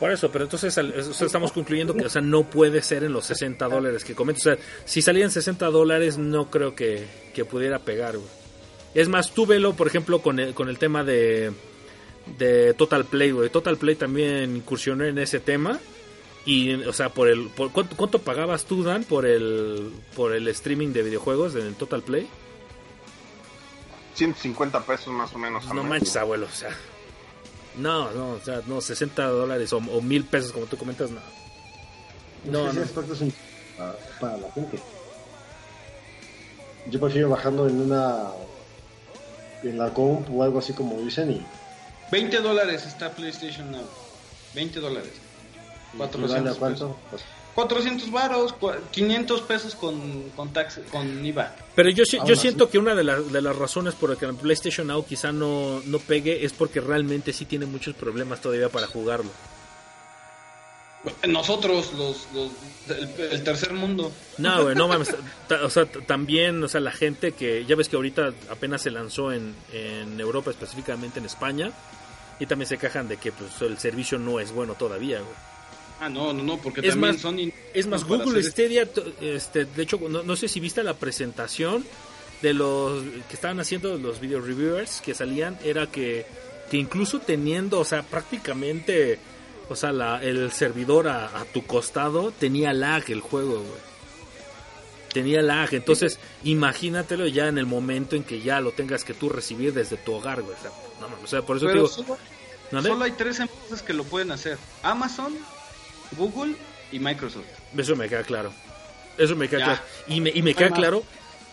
[0.01, 3.05] Por eso, pero entonces al- o sea, estamos concluyendo que o sea, no puede ser
[3.05, 4.44] en los 60 dólares que comentas.
[4.46, 8.28] O sea, si salían 60 dólares, no creo que, que pudiera pegar, güey.
[8.94, 11.52] Es más, tú velo, por ejemplo, con el, con el tema de,
[12.38, 13.51] de Total Play, güey.
[13.51, 15.78] Total Play también incursionó en ese tema.
[16.46, 17.48] Y, o sea, por el.
[17.48, 21.74] Por, ¿cuánto, cuánto pagabas tú, Dan, por el, por el streaming de videojuegos en el
[21.74, 22.28] Total Play?
[24.14, 25.66] 150 pesos más o menos.
[25.72, 26.70] No manches, abuelo, o sea.
[27.76, 31.20] No, no, o sea, no, 60 dólares o, o mil pesos, como tú comentas, no.
[32.44, 33.94] No, Es que no.
[34.20, 34.78] para la gente.
[36.90, 38.28] Yo prefiero bajando en una.
[39.62, 41.46] En la comp o algo así como dicen y.
[42.15, 43.82] 20 dólares está PlayStation Now.
[44.55, 45.11] 20 dólares.
[45.93, 46.59] y 400 vale a pesos.
[46.59, 46.97] cuánto.
[47.11, 47.23] Pues,
[47.57, 51.57] 400 varos, cua- 500 pesos con, con, tax, con IVA.
[51.74, 52.43] Pero yo, Aún yo así.
[52.43, 55.32] siento que una de, las de las razones por las que el PlayStation Now quizá
[55.32, 59.31] no, no pegue es porque realmente sí tiene muchos problemas todavía para jugarlo.
[61.28, 62.51] Nosotros, los, los
[62.89, 64.11] el, el tercer mundo.
[64.39, 65.15] No, güey, no mames.
[65.65, 69.31] O sea, también, o sea, la gente que ya ves que ahorita apenas se lanzó
[69.32, 71.70] en, en Europa, específicamente en España,
[72.40, 75.35] y también se quejan de que pues, el servicio no es bueno todavía, güey.
[76.01, 77.52] Ah, no, no, no, porque Es también más- Sony...
[77.73, 78.89] Es más, Google Stadia,
[79.20, 81.85] este, de hecho, no, no sé si viste la presentación
[82.43, 86.27] de los que estaban haciendo los video reviewers que salían, era que,
[86.70, 89.19] que incluso teniendo, o sea, prácticamente,
[89.69, 93.94] o sea, la, el servidor a, a tu costado, tenía lag el juego, güey.
[95.12, 99.28] Tenía lag, entonces imagínatelo ya en el momento en que ya lo tengas que tú
[99.28, 100.56] recibir desde tu hogar, güey.
[100.59, 100.70] O sea,
[101.01, 102.16] no mames, o sea, por eso te digo, solo.
[102.71, 104.59] Solo hay tres empresas que lo pueden hacer.
[104.83, 105.35] Amazon,
[106.16, 106.57] Google
[106.91, 107.45] y Microsoft.
[107.77, 108.53] Eso me queda claro.
[109.19, 109.65] Eso me queda Ya.
[109.66, 109.83] claro.
[110.09, 111.05] Y me, y me queda claro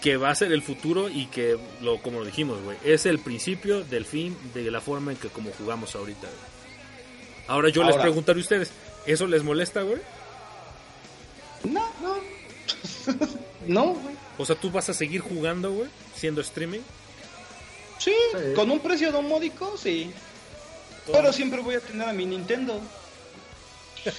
[0.02, 3.20] que va a ser el futuro y que, lo como lo dijimos, güey, es el
[3.20, 6.22] principio del fin de la forma en que como jugamos ahorita.
[6.28, 6.52] güey.
[7.48, 8.72] Ahora yo les preguntaré a ustedes,
[9.06, 10.00] ¿eso les molesta, güey?
[11.66, 12.16] No, no.
[13.68, 14.16] no, güey.
[14.40, 16.80] O sea, ¿tú vas a seguir jugando, güey, siendo streaming?
[18.04, 18.54] Sí, Sí.
[18.56, 20.12] con un precio de un módico, sí.
[21.12, 22.80] Pero siempre voy a tener a mi Nintendo.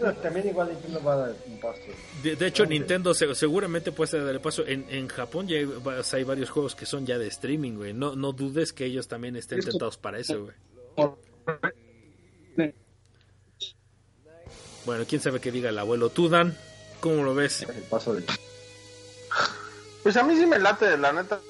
[0.00, 1.78] Bueno, también igual Nintendo va a dar un paso.
[2.22, 2.64] De, de hecho.
[2.64, 4.66] Nintendo se- seguramente puede dar el paso.
[4.66, 7.92] En, en Japón ya hay, va- hay varios juegos que son ya de streaming, güey.
[7.92, 10.42] No, no dudes que ellos también estén tentados para eso,
[10.96, 11.10] güey.
[14.86, 16.08] Bueno, quién sabe qué diga el abuelo.
[16.08, 16.56] Tú, Dan,
[17.00, 17.62] ¿cómo lo ves?
[17.62, 18.24] El paso de...
[20.02, 21.40] Pues a mí sí me late, la neta.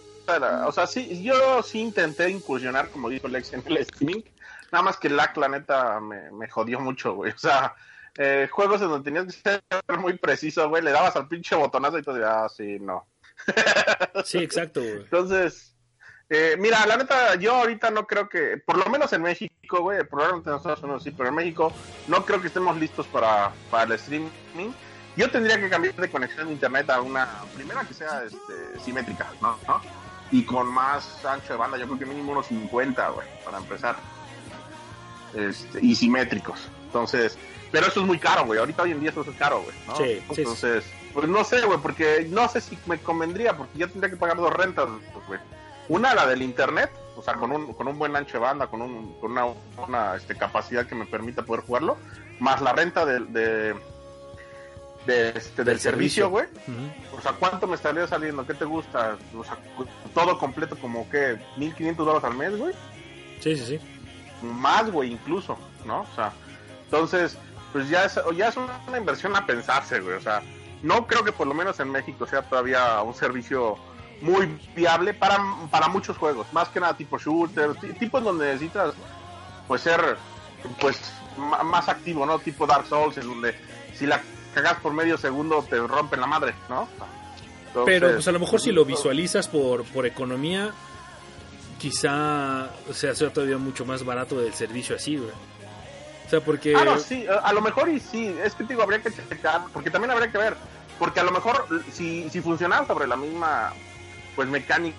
[0.66, 4.22] O sea, sí, yo sí intenté incursionar, como dijo Lex, en el streaming.
[4.72, 7.32] Nada más que LAC, la neta, me, me jodió mucho, güey.
[7.32, 7.74] O sea,
[8.18, 9.62] eh, juegos en donde tenías que ser
[9.98, 10.82] muy preciso, güey.
[10.82, 13.06] Le dabas al pinche botonazo y todo, ah, sí, no.
[14.24, 14.96] Sí, exacto, güey.
[14.96, 15.74] Entonces,
[16.28, 20.04] eh, mira, la neta, yo ahorita no creo que, por lo menos en México, güey,
[20.04, 21.72] probablemente en Estados Unidos sí, pero en México
[22.06, 24.30] no creo que estemos listos para, para el streaming.
[25.16, 29.26] Yo tendría que cambiar de conexión de internet a una, primera que sea este, simétrica,
[29.40, 29.58] ¿no?
[29.66, 29.80] ¿no?
[30.30, 33.96] Y con más ancho de banda, yo creo que mínimo unos 50, güey, para empezar.
[35.34, 36.68] Este, y simétricos.
[36.86, 37.38] Entonces,
[37.70, 38.58] pero eso es muy caro, güey.
[38.58, 39.76] Ahorita hoy en día eso es caro, güey.
[39.86, 39.96] ¿no?
[39.96, 40.40] Sí, sí, sí.
[40.42, 44.16] Entonces, pues no sé, güey, porque no sé si me convendría, porque ya tendría que
[44.16, 44.88] pagar dos rentas,
[45.26, 45.40] güey.
[45.88, 48.80] Una, la del internet, o sea, con un, con un buen ancho de banda, con,
[48.80, 49.46] un, con una,
[49.86, 51.96] una este, capacidad que me permita poder jugarlo,
[52.38, 53.74] más la renta de,
[55.06, 56.28] de, este, del, servicio.
[56.30, 56.46] güey.
[57.16, 58.46] O sea, ¿cuánto me estaría saliendo?
[58.46, 59.16] ¿Qué te gusta?
[59.36, 59.56] O sea,
[60.14, 62.74] todo completo, como que 1500 dólares al mes, güey
[63.40, 63.80] Sí, sí, sí.
[64.42, 66.00] más, güey, incluso, ¿no?
[66.02, 66.32] O sea,
[66.84, 67.38] entonces,
[67.72, 70.16] pues ya es, ya es una inversión a pensarse, güey.
[70.16, 70.42] O sea,
[70.82, 73.76] no creo que por lo menos en México sea todavía un servicio
[74.20, 75.38] muy viable para,
[75.70, 76.46] para muchos juegos.
[76.52, 78.92] Más que nada tipo shooter, ti- tipos donde necesitas,
[79.66, 80.16] pues, ser,
[80.78, 81.00] pues,
[81.64, 82.38] más activo, ¿no?
[82.38, 83.54] Tipo Dark Souls, en donde
[83.94, 84.20] si la
[84.54, 86.88] cagas por medio segundo te rompen la madre, ¿no?
[87.66, 90.72] Entonces, Pero pues a lo mejor si lo visualizas por, por economía,
[91.78, 95.30] quizá sea, sea todavía mucho más barato del servicio así, güey.
[96.26, 96.74] O sea, porque...
[96.76, 99.10] Ah, no, sí, a, a lo mejor y sí, es que te digo, habría que
[99.12, 100.56] checar, porque también habría que ver,
[100.98, 103.72] porque a lo mejor si, si funcionara sobre la misma,
[104.36, 104.96] pues, mecánica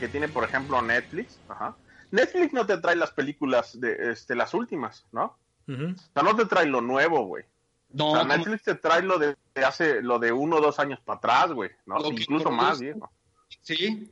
[0.00, 1.74] que tiene, por ejemplo, Netflix, ajá,
[2.10, 5.36] Netflix no te trae las películas de, este, las últimas, ¿no?
[5.68, 5.94] Ujú.
[5.94, 7.44] O sea, no te trae lo nuevo, güey.
[7.94, 10.60] No, O sea, como- Netflix te trae lo de, de hace, lo de uno o
[10.60, 11.98] dos años para atrás, güey, ¿no?
[11.98, 13.10] Lo Incluso más, viejo.
[13.62, 14.10] sí.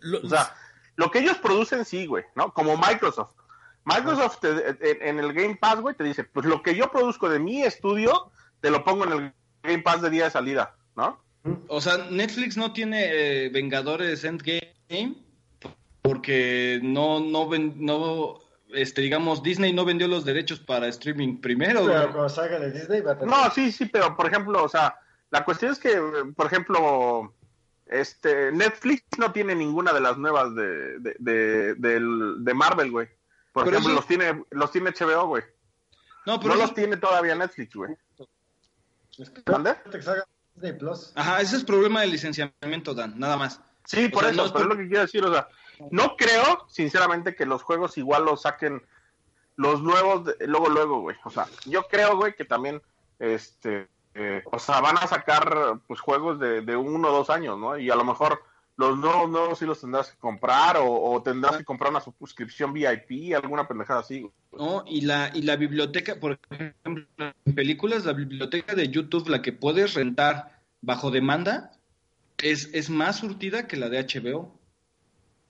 [0.00, 0.54] Lo- O sea,
[0.96, 2.52] lo que ellos producen, sí, güey, ¿no?
[2.54, 3.32] Como Microsoft.
[3.84, 4.68] Microsoft te-
[5.02, 7.62] en, en el Game Pass, güey, te dice, pues lo que yo produzco de mi
[7.64, 8.30] estudio,
[8.60, 11.20] te lo pongo en el Game Pass de día de salida, ¿no?
[11.68, 15.16] O sea, Netflix no tiene eh, Vengadores Endgame
[16.00, 18.38] porque no, no, ven- no,
[18.74, 21.86] este, digamos, Disney no vendió los derechos para streaming primero.
[21.86, 23.34] Pero cuando salga de Disney va a tener...
[23.34, 24.96] No, sí, sí, pero por ejemplo, o sea,
[25.30, 26.00] la cuestión es que,
[26.36, 27.34] por ejemplo,
[27.86, 33.08] este Netflix no tiene ninguna de las nuevas de, de, de, del- de Marvel, güey.
[33.52, 35.42] Por Pero ejemplo, eso- los tiene los tiene HBO, güey.
[36.26, 37.94] No, pero No eso- los tiene todavía Netflix, güey.
[39.46, 39.74] ¿Mande?
[39.90, 40.24] Que salga
[40.54, 41.12] Disney Plus.
[41.14, 43.60] Ajá, ese es problema de licenciamiento, Dan, nada más.
[43.84, 45.48] Sí, por sea, eso, no es pero por- es lo que quiero decir, o sea,
[45.90, 48.82] no creo, sinceramente, que los juegos igual los saquen
[49.56, 51.16] los nuevos de- luego, luego, güey.
[51.24, 52.82] O sea, yo creo, güey, que también,
[53.18, 57.58] este, eh, o sea, van a sacar, pues, juegos de, de uno o dos años,
[57.58, 57.78] ¿no?
[57.78, 58.42] Y a lo mejor
[58.76, 63.32] los nuevos, nuevos sí los tendrás que comprar o, tendrás que comprar una suscripción VIP,
[63.36, 64.22] alguna pendejada así.
[64.22, 64.32] güey.
[64.52, 64.82] ¿no?
[64.86, 67.06] Y la, y la biblioteca, por ejemplo,
[67.44, 71.70] en películas, la biblioteca de YouTube, la que puedes rentar bajo demanda,
[72.38, 74.52] es, es más surtida que la de HBO.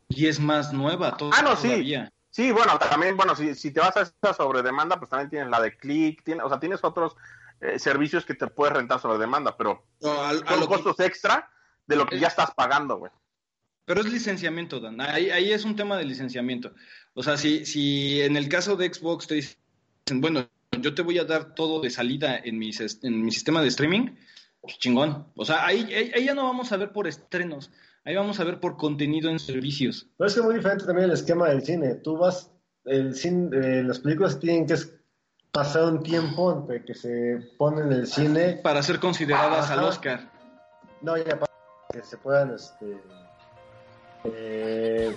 [0.08, 1.68] Y es más nueva to- Ah, no, sí.
[1.68, 2.10] todavía.
[2.30, 5.48] Sí, bueno, también, bueno, si, si te vas a esta sobre demanda, pues también tienes
[5.50, 7.16] la de Click, tiene, o sea, tienes otros
[7.60, 10.74] eh, servicios que te puedes rentar sobre demanda, pero No, a- a son lo que-
[10.74, 11.48] costos extra
[11.86, 13.12] de lo que ya estás pagando, güey.
[13.86, 15.00] Pero es licenciamiento, Dan.
[15.00, 16.72] Ahí, ahí es un tema de licenciamiento.
[17.14, 19.56] O sea, si, si en el caso de Xbox te dicen,
[20.20, 20.48] bueno,
[20.80, 23.68] yo te voy a dar todo de salida en mi, sis- en mi sistema de
[23.68, 24.16] streaming,
[24.60, 25.28] pues chingón.
[25.36, 27.70] O sea, ahí, ahí ya no vamos a ver por estrenos,
[28.04, 30.06] ahí vamos a ver por contenido en servicios.
[30.16, 31.94] Pero es que es muy diferente también el esquema del cine.
[31.96, 32.50] Tú vas,
[32.84, 34.76] el cine, eh, las películas tienen que
[35.50, 38.60] pasar un tiempo entre que se ponen en el cine.
[38.62, 39.74] Para ser consideradas Ajá.
[39.74, 40.30] al Oscar.
[41.00, 41.52] No, ya para
[41.92, 42.98] que se puedan este,
[44.24, 45.14] eh,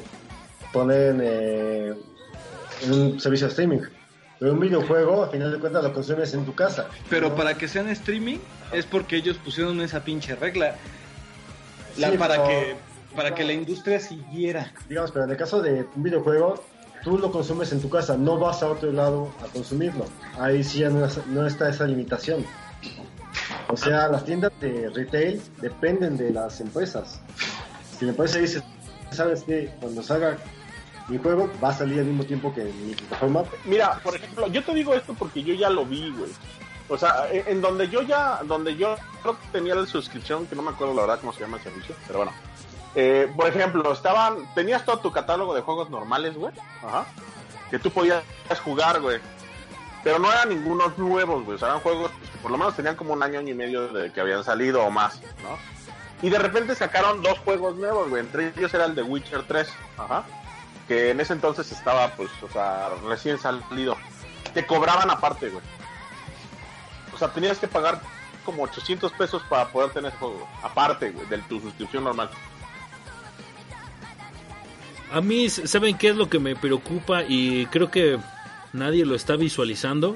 [0.72, 1.96] poner en, eh,
[2.84, 3.80] en un servicio de streaming.
[4.40, 6.88] Pero un videojuego, a final de cuentas, lo consumes en tu casa.
[7.10, 7.36] Pero ¿no?
[7.36, 8.38] para que sean streaming
[8.72, 10.76] es porque ellos pusieron esa pinche regla.
[11.98, 12.76] La, Sí, para pero- que
[13.15, 14.72] para que la industria siguiera.
[14.88, 16.64] Digamos, pero en el caso de un videojuego,
[17.03, 20.06] tú lo consumes en tu casa, no vas a otro lado a consumirlo.
[20.40, 22.45] Ahí sí ya no, no está esa limitación.
[23.69, 27.19] O sea, las tiendas de retail dependen de las empresas.
[27.98, 28.61] Si la empresa dice,
[29.11, 30.38] sabes que cuando salga
[31.10, 34.64] mi juego va a salir al mismo tiempo que mi plataforma, Mira, por ejemplo, yo
[34.64, 36.30] te digo esto porque yo ya lo vi, güey.
[36.90, 38.96] O sea, en, donde yo ya, donde yo
[39.52, 42.20] tenía la suscripción, que no me acuerdo la verdad cómo se llama el servicio, pero
[42.20, 42.34] bueno.
[42.96, 46.54] Eh, por ejemplo, estaban, tenías todo tu catálogo de juegos normales, güey.
[46.84, 47.06] Ajá.
[47.70, 48.24] Que tú podías
[48.64, 49.20] jugar, güey.
[50.04, 51.56] Pero no eran ningunos nuevos, güey.
[51.56, 53.90] O sea, eran juegos que por lo menos tenían como un año, año y medio
[53.90, 55.58] de que habían salido o más, ¿no?
[56.22, 58.24] Y de repente sacaron dos juegos nuevos, güey.
[58.24, 59.68] Entre ellos era el de Witcher 3.
[59.98, 60.24] Ajá.
[60.88, 63.98] Que en ese entonces estaba, pues, o sea, recién salido.
[64.54, 65.64] Te cobraban aparte, güey.
[67.18, 67.99] O sea, tenías que pagar
[68.45, 70.48] como 800 pesos para poder tener ese juego.
[70.61, 72.30] Aparte, güey, de tu suscripción normal.
[75.11, 77.23] A mí, ¿saben qué es lo que me preocupa?
[77.27, 78.19] Y creo que
[78.72, 80.15] nadie lo está visualizando.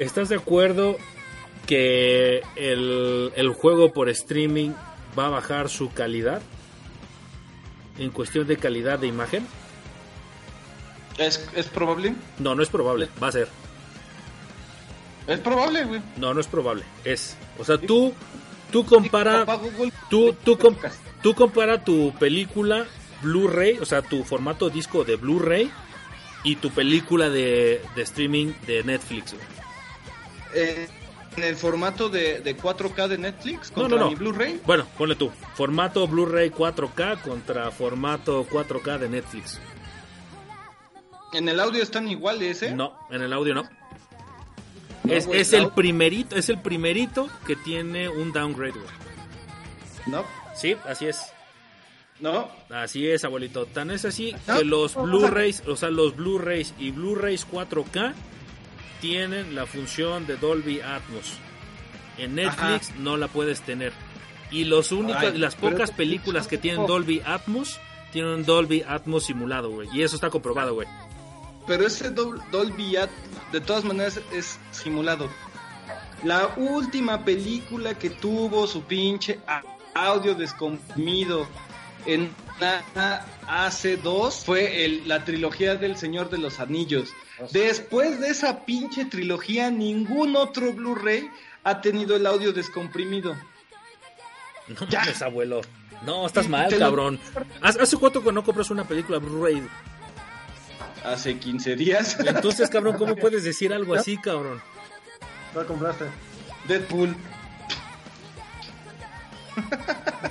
[0.00, 0.96] ¿Estás de acuerdo
[1.64, 4.72] que el, el juego por streaming
[5.16, 6.42] va a bajar su calidad?
[7.98, 9.46] En cuestión de calidad de imagen.
[11.18, 12.16] ¿Es, es probable?
[12.40, 13.48] No, no es probable, va a ser.
[15.26, 16.02] Es probable, güey.
[16.16, 17.36] No, no es probable, es.
[17.58, 18.12] O sea, tú,
[18.70, 19.46] tú compara,
[20.10, 20.76] tú, tú, com-
[21.22, 22.84] tú compara tu película
[23.22, 25.70] Blu-ray, o sea, tu formato disco de Blu-ray
[26.42, 29.32] y tu película de, de streaming de Netflix.
[29.32, 29.44] güey.
[30.54, 30.88] eh,
[31.36, 34.10] en el formato de, de 4K de Netflix No, contra no, no.
[34.10, 34.60] mi Blu-ray.
[34.64, 35.32] Bueno, ponle tú.
[35.54, 39.58] Formato Blu-ray 4K contra formato 4K de Netflix.
[41.32, 42.72] En el audio están iguales, ¿eh?
[42.72, 43.68] No, en el audio no.
[45.04, 48.86] No, es, es el primerito, es el primerito que tiene un downgrade, güey.
[50.06, 50.24] No,
[50.54, 51.20] Sí, así es.
[52.20, 52.48] no.
[52.70, 53.66] Así es, abuelito.
[53.66, 58.14] Tan es así No, que los Blu-rays, o sea, los Blu-rays y Blu-rays 4K
[59.00, 61.38] tienen la función de Dolby Atmos.
[62.16, 63.92] En Netflix no la puedes tener.
[64.50, 67.80] Y los únicos, Ay, las pocas películas que tienen Dolby Atmos
[68.12, 69.88] tienen un Dolby Atmos simulado, güey.
[69.92, 70.86] Y eso está comprobado, güey.
[71.66, 73.10] Pero ese Dol- Dolby At
[73.52, 75.28] de todas maneras es simulado.
[76.22, 79.40] La última película que tuvo su pinche
[79.94, 81.46] audio descomprimido
[82.06, 82.30] en
[82.60, 82.82] la
[83.46, 87.10] AC2 fue el- la trilogía del Señor de los Anillos.
[87.50, 91.28] Después de esa pinche trilogía, ningún otro Blu-ray
[91.64, 93.34] ha tenido el audio descomprimido.
[94.68, 95.00] No Ya.
[95.00, 95.60] mames, abuelo.
[96.06, 97.18] No, estás mal, cabrón.
[97.62, 99.62] ¿Hace hace cuánto que no compras una película Blu-ray?
[101.04, 102.16] Hace 15 días.
[102.26, 104.60] Entonces, cabrón, ¿cómo puedes decir algo así, cabrón?
[105.54, 106.06] ¿no compraste?
[106.66, 107.14] Deadpool.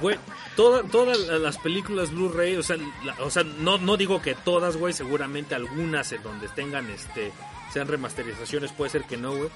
[0.02, 0.18] Güey,
[0.58, 2.76] toda- todas las películas Blu-ray, o sea,
[3.06, 7.32] la- o sea no, no digo que todas, güey, seguramente algunas en donde tengan, este,
[7.72, 9.50] sean remasterizaciones, puede ser que no, güey.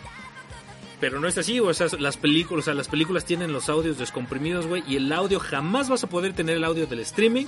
[1.00, 4.00] Pero no es así, o sea, las películas, o sea, las películas tienen los audios
[4.00, 7.46] descomprimidos, güey, y el audio jamás vas a poder tener el audio del streaming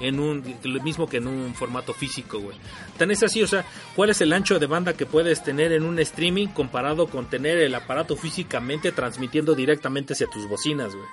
[0.00, 2.56] en un, lo mismo que en un formato físico, güey.
[2.98, 3.64] Tan es así, o sea,
[3.96, 7.58] ¿cuál es el ancho de banda que puedes tener en un streaming comparado con tener
[7.58, 11.06] el aparato físicamente transmitiendo directamente hacia tus bocinas, güey?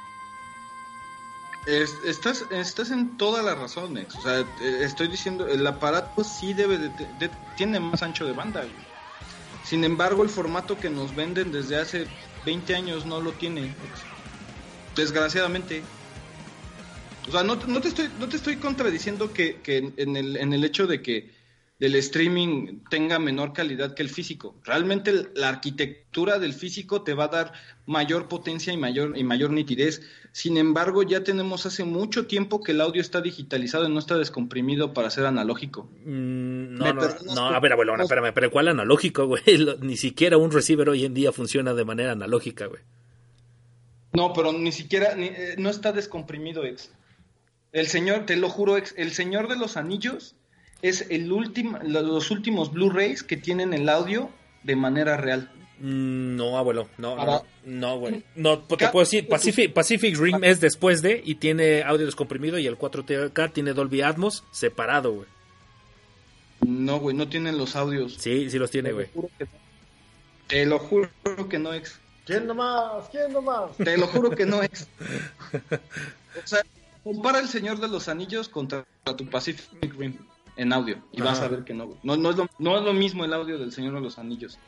[1.65, 4.15] Es- estás, estás en toda la razón, Ex.
[4.15, 4.45] O sea,
[4.81, 8.61] estoy diciendo, el aparato sí debe de, de- tiene más ancho de banda.
[8.61, 8.88] güey.
[9.69, 12.07] Sin embargo, el formato que nos venden desde hace
[12.43, 13.71] 20 años no lo tiene.
[14.95, 15.83] Desgraciadamente.
[17.27, 20.63] O sea, no, te estoy, no te estoy contradiciendo que, que en, el, en el
[20.63, 21.29] hecho de que
[21.79, 24.55] el streaming tenga menor calidad que el físico.
[24.65, 27.53] Realmente la arquitectura del físico te va a dar
[27.85, 30.01] mayor potencia y mayor, y mayor nitidez.
[30.33, 34.17] Sin embargo, ya tenemos hace mucho tiempo que el audio está digitalizado y no está
[34.17, 35.89] descomprimido para ser analógico.
[36.05, 37.01] Mm, No, ¿Me no,
[37.33, 39.41] no, a ver, abuelo, no, espérame, pero ¿cuál analógico, güey?
[39.81, 42.81] Ni siquiera un receiver hoy en día funciona de manera analógica, güey.
[44.13, 46.91] No, pero ni siquiera, ni- eh, no está descomprimido, ex.
[47.71, 50.35] El señor, te lo juro, ex, el señor de los anillos
[50.81, 54.29] es el último, los últimos Blu-rays que tienen el audio
[54.63, 55.51] de manera real.
[55.79, 58.23] Mm, No, abuelo, no, no, Para- no, güey.
[58.35, 62.57] No, te Ca- puedo decir, Pacific, Pacific Rim es después de y tiene audio descomprimido
[62.59, 65.27] y el 4K tiene Dolby Atmos separado, güey.
[66.65, 68.15] No, güey, no tienen los audios.
[68.19, 69.07] Sí, sí los tiene, güey.
[70.47, 71.09] Te lo juro
[71.49, 71.97] que no, ex.
[72.25, 73.07] ¿Quién nomás?
[73.09, 73.75] ¿Quién nomás?
[73.77, 74.87] Te lo juro que no es.
[76.43, 76.61] O sea,
[77.03, 78.85] compara el Señor de los Anillos contra
[79.17, 80.13] tu Pacific Rim.
[80.59, 80.97] En audio.
[81.13, 81.97] Y vas a ver que no, güey.
[82.03, 84.59] no, no, es lo, no es lo mismo el audio del Señor de los Anillos.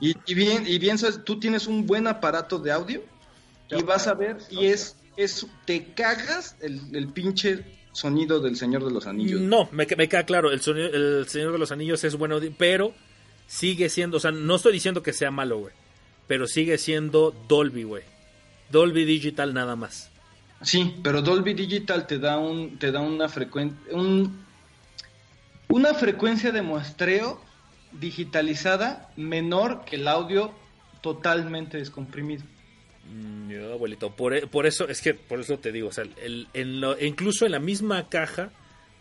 [0.00, 3.02] Y, y bien, y bien, sabes, tú tienes un buen aparato de audio
[3.70, 8.84] y vas a ver, y es, es te cagas el, el pinche sonido del Señor
[8.84, 9.40] de los Anillos.
[9.40, 12.94] No, me, me queda claro, el, sonido- el Señor de los Anillos es bueno, pero
[13.46, 15.74] sigue siendo, o sea, no estoy diciendo que sea malo, güey,
[16.26, 18.02] pero sigue siendo Dolby, güey.
[18.70, 20.10] Dolby Digital nada más.
[20.62, 24.44] Sí, pero Dolby Digital te da un, te da una frecuencia, un,
[25.68, 27.40] una frecuencia de muestreo
[27.92, 30.52] digitalizada menor que el audio
[31.00, 32.42] totalmente descomprimido.
[33.10, 36.04] Mm, yo, abuelito, por, e- por eso, es que por eso te digo, o sea,
[36.22, 38.50] el- en lo- incluso en la misma caja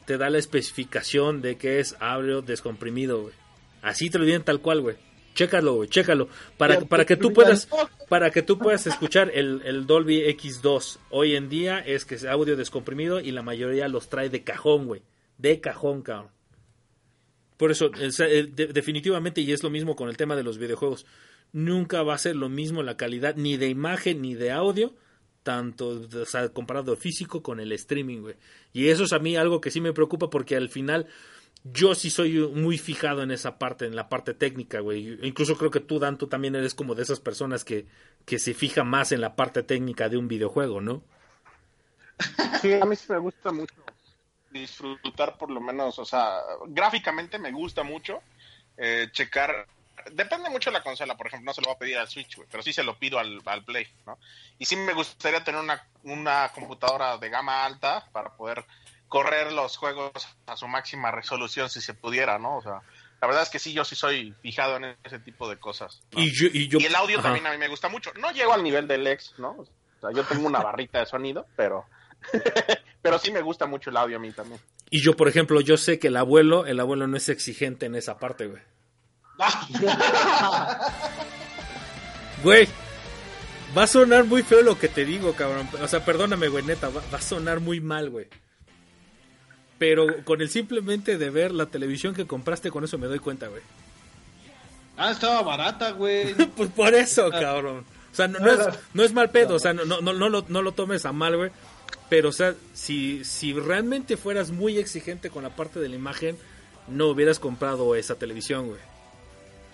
[0.06, 3.34] te da la especificación de que es audio descomprimido, güey.
[3.82, 4.96] Así te lo dicen tal cual, güey.
[5.36, 6.30] Chécalo, güey, chécalo.
[6.58, 7.68] Para, para que tú puedas,
[8.10, 12.26] para que tú puedas escuchar el, el Dolby X2 hoy en día es que es
[12.26, 15.02] audio descomprimido y la mayoría los trae de cajón, güey.
[15.38, 16.30] De cajón, cabrón.
[17.58, 21.06] Por eso, eh, de- definitivamente, y es lo mismo con el tema de los videojuegos,
[21.54, 24.94] nunca va a ser lo mismo la calidad ni de imagen ni de audio,
[25.44, 28.36] tanto o sea, comparado físico con el streaming, güey.
[28.74, 31.08] Y eso es a mí algo que sí me preocupa porque al final
[31.64, 35.18] yo sí soy muy fijado en esa parte, en la parte técnica, güey.
[35.24, 37.86] Incluso creo que tú, Dan, tú también eres como de esas personas que,
[38.26, 41.02] que se fija más en la parte técnica de un videojuego, ¿no?
[42.62, 43.74] Sí, a mí sí me gusta mucho
[44.52, 48.22] disfrutar por lo menos, o sea, gráficamente me gusta mucho
[48.78, 49.68] eh, checar.
[50.12, 52.40] Depende mucho de la consola, por ejemplo, no se lo voy a pedir al Switch,
[52.50, 54.18] pero sí se lo pido al, al Play, ¿no?
[54.58, 58.64] Y sí me gustaría tener una, una computadora de gama alta para poder
[59.08, 60.12] correr los juegos
[60.46, 62.58] a su máxima resolución si se pudiera, ¿no?
[62.58, 62.82] O sea,
[63.22, 66.04] la verdad es que sí, yo sí soy fijado en ese tipo de cosas.
[66.12, 66.22] ¿no?
[66.22, 67.30] Y yo, y yo, Y el audio Ajá.
[67.30, 68.12] también a mí me gusta mucho.
[68.20, 69.52] No llego al nivel del ex, ¿no?
[69.52, 69.66] O
[70.00, 71.86] sea, yo tengo una barrita de sonido, pero
[73.08, 74.60] pero sí me gusta mucho el audio a mí también.
[74.90, 77.96] Y yo, por ejemplo, yo sé que el abuelo, el abuelo no es exigente en
[77.96, 78.62] esa parte, güey.
[82.44, 82.68] Güey,
[83.76, 85.70] va a sonar muy feo lo que te digo, cabrón.
[85.82, 88.28] O sea, perdóname, güey, neta, va, va a sonar muy mal, güey.
[89.80, 93.48] Pero con el simplemente de ver la televisión que compraste, con eso me doy cuenta,
[93.48, 93.62] güey.
[94.98, 96.34] Ah, estaba barata, güey.
[96.58, 97.86] Pues por eso, cabrón.
[98.12, 100.28] O sea, no, no es, no es mal pedo, o sea, no, no, no, no
[100.28, 101.52] lo, no lo tomes a mal, güey.
[102.10, 106.38] Pero, o sea, si, si realmente fueras muy exigente con la parte de la imagen,
[106.88, 108.80] no hubieras comprado esa televisión, güey.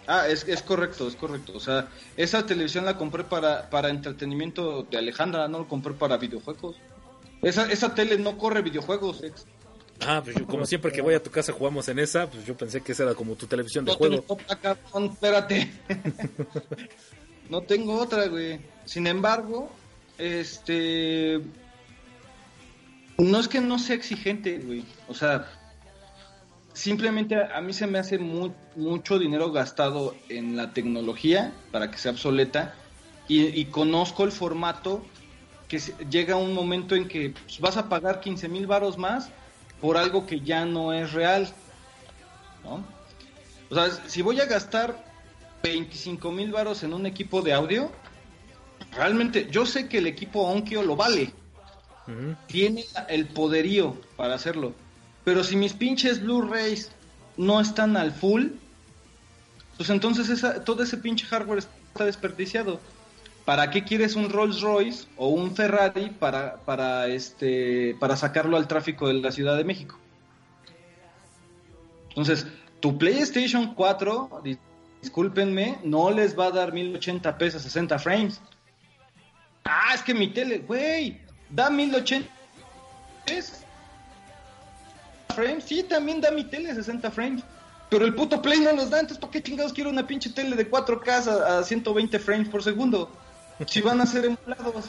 [0.08, 1.54] Ah, es, es correcto, es correcto.
[1.56, 1.88] O sea,
[2.18, 6.76] esa televisión la compré para, para entretenimiento de Alejandra, no la compré para videojuegos.
[7.42, 9.24] Esa, esa tele no corre videojuegos.
[9.24, 9.46] ex.
[10.06, 12.58] Ah, pues yo, como siempre que voy a tu casa jugamos en esa, pues yo
[12.58, 14.22] pensé que esa era como tu televisión de No juego.
[14.22, 15.72] tengo otra, cabrón, espérate.
[17.50, 18.60] no tengo otra, güey.
[18.86, 19.72] Sin embargo,
[20.18, 21.42] este...
[23.18, 24.84] No es que no sea exigente, güey.
[25.08, 25.48] O sea,
[26.74, 31.98] simplemente a mí se me hace mu- mucho dinero gastado en la tecnología para que
[31.98, 32.74] sea obsoleta
[33.28, 35.06] y, conozco el formato
[35.68, 35.80] que
[36.10, 39.30] llega un momento en que pues, vas a pagar 15 mil varos más
[39.80, 41.48] por algo que ya no es real,
[42.64, 42.84] ¿no?
[43.70, 45.04] O sea, si voy a gastar
[45.64, 47.92] 25 mil varos en un equipo de audio,
[48.92, 51.32] realmente yo sé que el equipo Onkyo lo vale,
[52.48, 54.74] Tiene el poderío para hacerlo.
[55.24, 56.92] Pero si mis pinches Blu-rays
[57.38, 58.48] no están al full,
[59.78, 62.80] pues entonces todo ese pinche hardware está desperdiciado.
[63.46, 68.68] ¿Para qué quieres un Rolls Royce o un Ferrari para, para, este, para sacarlo al
[68.68, 69.98] tráfico de la Ciudad de México?
[72.10, 72.48] Entonces,
[72.80, 74.60] tu PlayStation 4, dis-
[75.02, 78.40] discúlpenme, no les va a dar 1080p a 60 frames.
[79.66, 81.20] Ah, es que mi tele, güey,
[81.54, 82.28] da 1080
[85.36, 85.64] frames.
[85.64, 87.44] Sí, también da mi tele 60 frames.
[87.90, 90.56] Pero el puto Play no los da, entonces ¿para qué chingados quiero una pinche tele
[90.56, 93.12] de 4K a, a 120 frames por segundo?
[93.68, 94.86] Si van a ser emulados,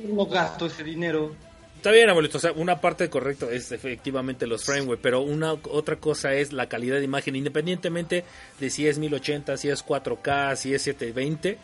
[0.00, 1.34] no gasto ese dinero.
[1.76, 2.38] Está bien, abuelito.
[2.38, 4.98] O sea, una parte correcta es efectivamente los frame, güey.
[5.02, 7.34] Pero una otra cosa es la calidad de imagen.
[7.34, 8.24] Independientemente
[8.60, 11.58] de si es 1080, si es 4K, si es 720,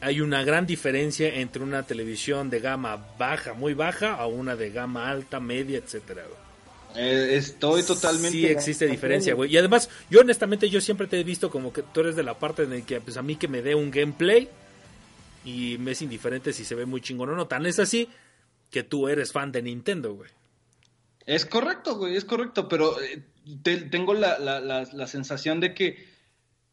[0.00, 4.70] hay una gran diferencia entre una televisión de gama baja, muy baja, a una de
[4.70, 6.24] gama alta, media, etcétera.
[6.96, 8.30] Eh, estoy totalmente.
[8.30, 9.52] Sí existe diferencia, güey.
[9.52, 12.38] Y además, yo honestamente, yo siempre te he visto como que tú eres de la
[12.38, 14.48] parte en la que, pues a mí que me dé un gameplay
[15.44, 17.46] y me es indiferente si se ve muy chingón o no.
[17.46, 18.08] Tan es así
[18.70, 20.30] que tú eres fan de Nintendo, güey.
[21.26, 23.22] Es correcto, güey, es correcto, pero eh,
[23.62, 26.08] te- tengo la, la, la, la sensación de que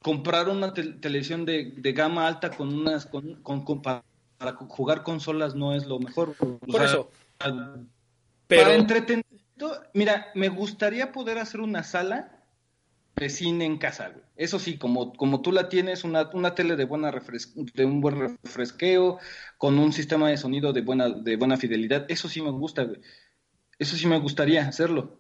[0.06, 4.06] comprar una tel- televisión de, de gama alta con unas con, con- con- pa-
[4.38, 6.36] para jugar consolas no es lo mejor.
[6.40, 7.12] O Por sea, eso.
[7.40, 7.80] para
[8.46, 9.26] Pero, entretener
[9.96, 12.44] mira, me gustaría poder hacer una sala
[13.16, 14.24] de cine en casa, güey.
[14.36, 18.00] Eso sí, como, como tú la tienes, una, una tele de buena refres- de un
[18.00, 19.18] buen refresqueo,
[19.58, 23.02] con un sistema de sonido de buena, de buena fidelidad, eso sí me gusta, güey.
[23.80, 25.18] Eso sí me gustaría hacerlo.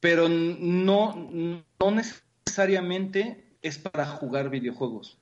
[0.00, 5.18] Pero no, no necesariamente es para jugar videojuegos.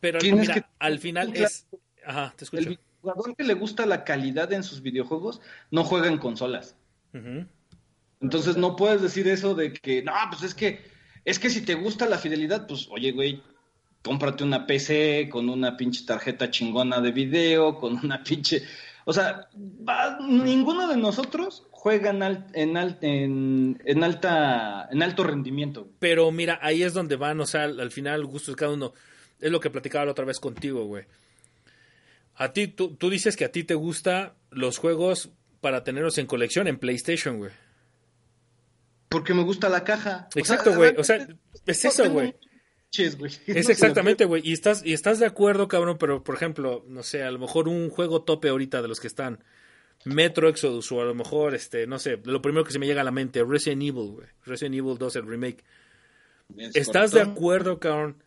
[0.00, 1.66] Pero mira, que- al final es...
[2.04, 2.70] Ajá, te escucho.
[2.70, 5.40] El jugador que le gusta la calidad en sus videojuegos
[5.70, 6.76] no juega en consolas.
[8.20, 10.84] Entonces no puedes decir eso de que, no, pues es que,
[11.24, 13.42] es que si te gusta la fidelidad, pues oye, güey,
[14.02, 18.62] cómprate una PC con una pinche tarjeta chingona de video, con una pinche...
[19.08, 22.22] O sea, va- ninguno de nosotros juega en,
[22.52, 25.88] en, en, en alta, en alto rendimiento.
[25.98, 28.92] Pero mira, ahí es donde van, o sea, al, al final, gustos de cada uno.
[29.40, 31.04] Es lo que platicaba la otra vez contigo, güey.
[32.34, 35.30] A ti, tú, tú dices que a ti te gusta los juegos
[35.62, 37.52] para tenerlos en colección en PlayStation, güey.
[39.08, 40.28] Porque me gusta la caja.
[40.34, 40.94] Exacto, güey.
[40.98, 41.26] O sea,
[41.64, 42.36] es eso, güey.
[42.90, 43.32] Pinches, güey.
[43.46, 44.42] Es exactamente, güey.
[44.44, 47.68] Y estás, y estás de acuerdo, cabrón, pero por ejemplo, no sé, a lo mejor
[47.68, 49.42] un juego tope ahorita de los que están.
[50.04, 53.00] Metro Exodus, o a lo mejor, este, no sé, lo primero que se me llega
[53.00, 54.26] a la mente, Resident Evil, güey.
[54.44, 55.64] Resident Evil 2, el remake.
[56.56, 58.22] Es ¿Estás de acuerdo, cabrón,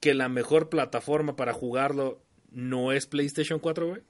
[0.00, 4.02] que la mejor plataforma para jugarlo no es PlayStation 4, güey?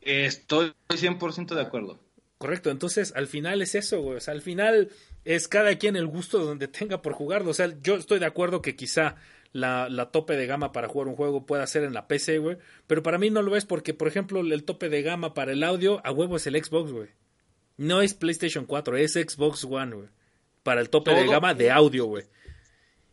[0.00, 2.00] Estoy 100% de acuerdo.
[2.38, 4.16] Correcto, entonces al final es eso, güey.
[4.16, 4.90] O sea, al final
[5.24, 7.50] es cada quien el gusto donde tenga por jugarlo.
[7.50, 9.16] O sea, yo estoy de acuerdo que quizá
[9.52, 12.56] la, la tope de gama para jugar un juego pueda ser en la PC, güey.
[12.86, 15.62] Pero para mí no lo es porque, por ejemplo, el tope de gama para el
[15.62, 17.08] audio a huevo es el Xbox, güey.
[17.76, 20.08] No es PlayStation 4, es Xbox One, güey.
[20.62, 22.24] Para el tope de gama de audio, güey.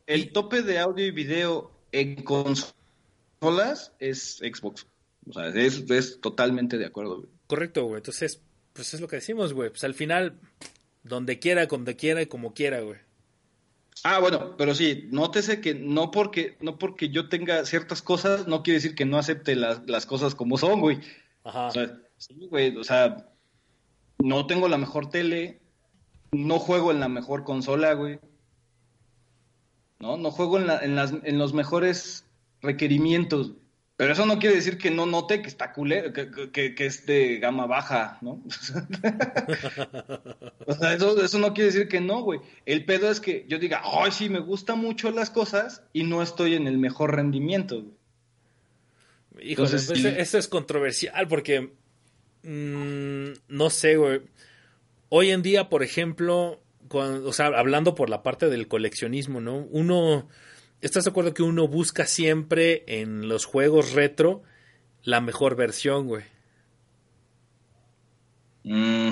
[0.06, 4.86] El tope de audio y video en consolas es Xbox.
[5.30, 7.18] O sea, es, es totalmente de acuerdo.
[7.18, 7.30] güey.
[7.48, 7.98] Correcto, güey.
[7.98, 8.42] Entonces,
[8.74, 9.70] pues es lo que decimos, güey.
[9.70, 10.40] Pues al final,
[11.08, 13.00] donde quiera, donde quiera y como quiera, güey.
[14.04, 18.62] Ah, bueno, pero sí, nótese que no porque, no porque yo tenga ciertas cosas, no
[18.62, 21.00] quiere decir que no acepte las, las cosas como son, güey.
[21.44, 21.68] Ajá.
[21.68, 23.28] O sea, sí, güey, o sea,
[24.20, 25.60] no tengo la mejor tele,
[26.32, 28.20] no juego en la mejor consola, güey.
[30.00, 32.26] No, no juego en, la- en, las, en los mejores
[32.62, 33.54] requerimientos.
[33.98, 36.30] Pero eso no quiere decir que no note que está culero, que,
[36.76, 38.44] que- es de gama baja, ¿no?
[40.68, 42.40] o sea, eso, eso no quiere decir que no, güey.
[42.66, 46.22] El pedo es que yo diga, ay, sí, me gustan mucho las cosas y no
[46.22, 47.82] estoy en el mejor rendimiento.
[47.82, 49.52] güey.
[49.52, 50.08] Híjole, Entonces, pues, sí.
[50.08, 51.72] eso es controversial porque
[52.44, 54.22] mm, no sé, güey.
[55.10, 59.58] Hoy en día, por ejemplo, cuando- o sea, hablando por la parte del coleccionismo, ¿no?
[59.72, 60.28] Uno,
[60.82, 64.44] ¿estás de acuerdo que uno busca siempre en los juegos retro
[65.04, 66.24] la mejor versión, güey?
[68.64, 69.12] Mm.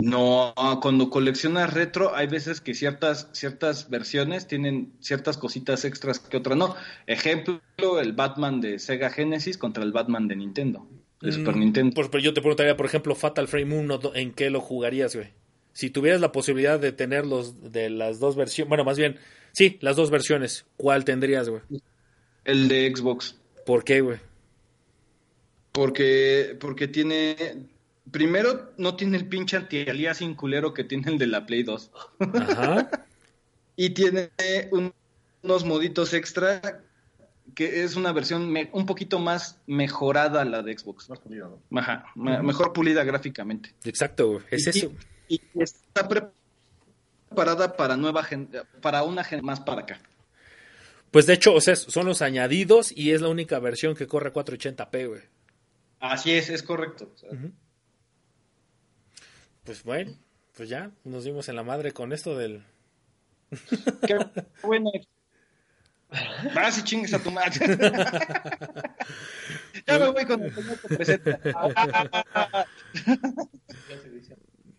[0.00, 6.36] No, cuando coleccionas retro, hay veces que ciertas, ciertas versiones tienen ciertas cositas extras que
[6.36, 6.76] otras no.
[7.08, 7.60] Ejemplo,
[8.00, 10.86] el Batman de Sega Genesis contra el Batman de Nintendo,
[11.20, 11.94] de Super Mm, Nintendo.
[11.96, 15.16] Pues, pero yo te preguntaría, por ejemplo, Fatal Frame 1, ¿dó- ¿en qué lo jugarías,
[15.16, 15.32] güey?
[15.72, 19.16] Si tuvieras la posibilidad de tener los de las dos versiones, bueno, más bien,
[19.58, 21.62] sí, las dos versiones, ¿cuál tendrías, güey?
[22.44, 23.36] El de Xbox.
[23.66, 24.18] ¿Por qué, güey?
[25.72, 27.36] Porque, porque tiene.
[28.10, 31.90] Primero, no tiene el pinche anti-aliasing culero que tiene el de la Play 2.
[32.34, 32.90] Ajá.
[33.80, 34.30] Y tiene
[34.72, 34.92] un-
[35.44, 36.82] unos moditos extra
[37.54, 41.08] que es una versión me- un poquito más mejorada la de Xbox.
[41.08, 41.78] Más pulida, ¿no?
[41.78, 43.72] Ajá, me- mejor pulida gráficamente.
[43.84, 44.44] Exacto, güey.
[44.50, 44.92] Es Y- eso.
[45.28, 46.32] Y, está preparada
[47.34, 48.50] para nueva gen-
[48.80, 50.00] para una gen más para acá.
[51.10, 54.32] Pues de hecho, o sea, son los añadidos y es la única versión que corre
[54.32, 55.22] 480p, güey.
[56.00, 57.10] Así es, es correcto.
[57.14, 57.30] O sea,
[59.64, 60.12] Pues bueno,
[60.56, 62.62] pues ya nos dimos en la madre con esto del...
[64.06, 64.18] Qué
[64.62, 64.90] bueno.
[66.54, 67.76] Vas y chingues a tu madre.
[69.86, 71.38] ya me voy con el señor que presenta.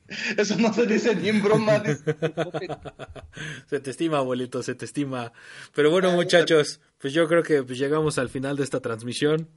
[0.38, 1.82] Eso no se dice ni en broma.
[3.68, 5.32] Se te estima, abuelito, se te estima.
[5.74, 9.48] Pero bueno, muchachos, pues yo creo que pues llegamos al final de esta transmisión.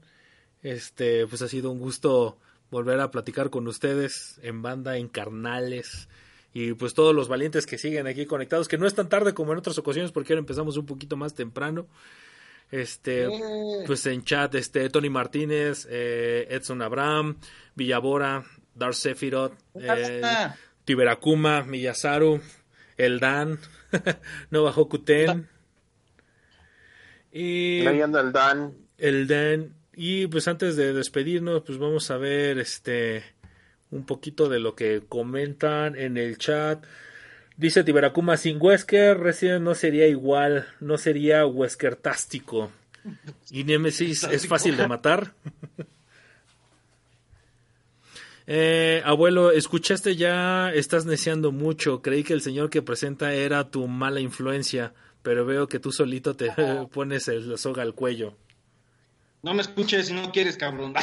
[0.62, 2.38] Este, pues ha sido un gusto
[2.70, 6.08] volver a platicar con ustedes en banda, en carnales.
[6.54, 9.52] Y pues todos los valientes que siguen aquí conectados, que no es tan tarde como
[9.52, 11.86] en otras ocasiones, porque ahora empezamos un poquito más temprano.
[12.70, 13.28] Este,
[13.86, 17.36] pues en chat, este, Tony Martínez, eh, Edson Abraham,
[17.74, 18.44] Villabora,
[18.74, 22.40] Dar Sefirot, eh, Ah, Tiberakuma, Miyazaru,
[22.96, 23.58] el Dan,
[24.50, 25.48] Nova Hokuten
[27.32, 28.74] y Leyendo el Dan.
[28.98, 29.74] el Dan.
[29.94, 33.22] Y pues antes de despedirnos, pues vamos a ver este
[33.90, 36.82] un poquito de lo que comentan en el chat.
[37.58, 42.72] Dice Tiberacuma, sin Wesker, Resident no sería igual, no sería Weskertástico.
[43.50, 45.34] Y Nemesis es fácil de matar.
[48.46, 52.02] Eh, abuelo, escuchaste ya, estás neceando mucho.
[52.02, 56.34] Creí que el señor que presenta era tu mala influencia, pero veo que tú solito
[56.36, 56.50] te
[56.92, 58.34] pones el- la soga al cuello.
[59.42, 60.94] No me escuches si no quieres, cabrón.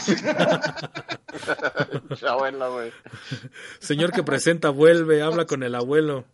[2.27, 2.91] Abuelo, güey.
[3.79, 6.25] Señor que presenta, vuelve, habla con el abuelo.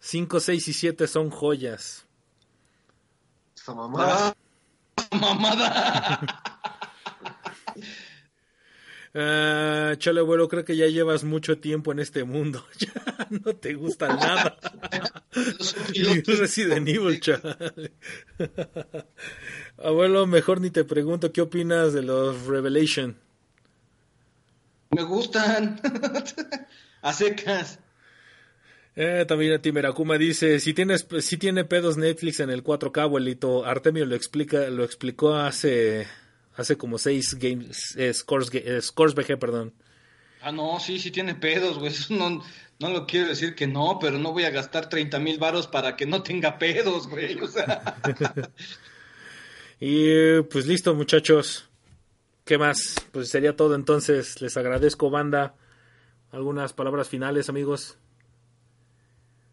[0.00, 2.06] 5, 6 y 7 son joyas.
[3.56, 4.32] Esa mamá.
[5.12, 6.20] Mamada.
[9.12, 12.64] Ah, chale, abuelo, creo que ya llevas mucho tiempo en este mundo.
[12.78, 14.56] Ya no te gusta nada.
[15.94, 17.92] Y Resident Evil, chale.
[19.78, 23.16] Abuelo, mejor ni te pregunto qué opinas de los Revelation.
[24.90, 25.80] Me gustan.
[27.02, 27.78] A secas.
[28.96, 33.64] Eh, también a Timeracuma dice, si tienes, si tiene pedos Netflix en el 4K, abuelito,
[33.64, 36.06] Artemio lo explica, lo explicó hace,
[36.56, 39.72] hace como seis games, eh, scores, eh, scores VG, perdón.
[40.42, 41.92] Ah, no, sí, sí tiene pedos, güey.
[41.92, 42.42] Eso no,
[42.78, 45.96] no lo quiero decir que no, pero no voy a gastar 30 mil varos para
[45.96, 47.40] que no tenga pedos, güey.
[47.40, 47.96] O sea,
[49.80, 51.66] Y eh, pues listo, muchachos.
[52.44, 52.96] ¿Qué más?
[53.12, 54.42] Pues sería todo entonces.
[54.42, 55.54] Les agradezco, banda.
[56.32, 57.96] Algunas palabras finales, amigos.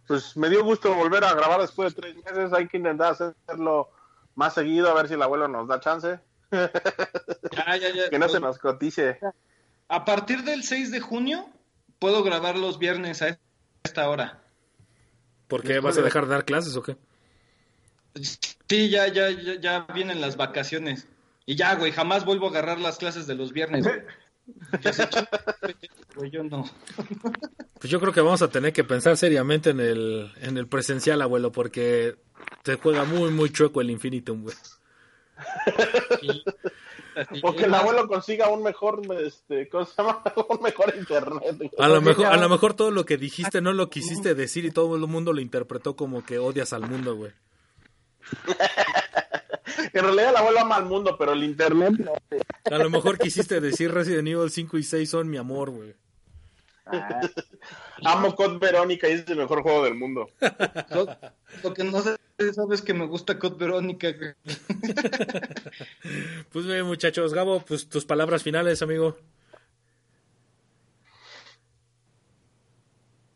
[0.06, 2.52] Pues me dio gusto volver a grabar después de tres meses.
[2.52, 3.90] Hay que intentar hacerlo
[4.36, 6.20] más seguido, a ver si el abuelo nos da chance.
[6.52, 8.10] Ya, ya, ya.
[8.10, 9.20] Que no se nos cotice.
[9.88, 11.50] A partir del 6 de junio,
[12.00, 13.40] puedo grabar los viernes a
[13.84, 14.42] esta hora.
[15.48, 16.98] ¿Por qué vas a dejar de dar clases o qué?
[18.70, 21.08] Sí, ya, ya, ya, ya vienen las vacaciones.
[21.46, 23.86] Y ya, güey, jamás vuelvo a agarrar las clases de los viernes.
[26.16, 26.66] Güey, yo no.
[27.80, 31.22] Pues yo creo que vamos a tener que pensar seriamente en el, en el presencial,
[31.22, 32.16] abuelo, porque
[32.64, 34.56] te juega muy, muy chueco el Infinitum, güey.
[37.44, 40.22] O que el abuelo consiga un mejor, este, ¿cómo se llama?
[40.50, 41.74] Un mejor internet.
[41.80, 44.72] A lo, mejor, a lo mejor todo lo que dijiste no lo quisiste decir y
[44.72, 47.32] todo el mundo lo interpretó como que odias al mundo, güey.
[49.94, 52.14] En realidad el abuelo ama al mundo, pero el internet no.
[52.66, 55.94] A lo mejor quisiste decir Resident Evil 5 y 6 son mi amor, güey.
[58.04, 60.30] Amo Code Verónica y es el mejor juego del mundo.
[60.92, 61.08] Lo,
[61.64, 62.18] lo que no sé,
[62.54, 64.10] sabes que me gusta Code Verónica.
[66.52, 69.18] Pues bien, muchachos, Gabo, pues tus palabras finales, amigo.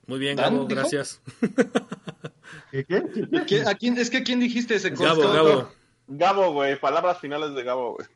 [0.07, 0.80] Muy bien, ¿Dan, Gabo, dijo?
[0.81, 1.21] gracias.
[2.71, 5.21] ¿Qué, ¿A quién, es que a quién dijiste ese Gabo?
[5.21, 5.69] Gabo.
[6.07, 8.07] Gabo, güey, palabras finales de Gabo, güey.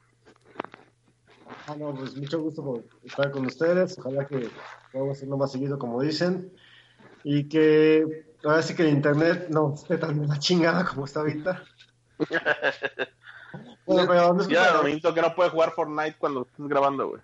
[1.68, 3.98] Ah, no, pues mucho gusto por estar con ustedes.
[3.98, 4.50] Ojalá que
[4.92, 6.52] podamos hacerlo más seguido, como dicen.
[7.24, 11.22] Y que ahora sí que el internet no esté tan de la chingada como está
[11.22, 11.64] ahorita.
[13.85, 17.22] Bueno, pero es Ya, Dominito, que no puede jugar Fortnite cuando estás grabando, güey.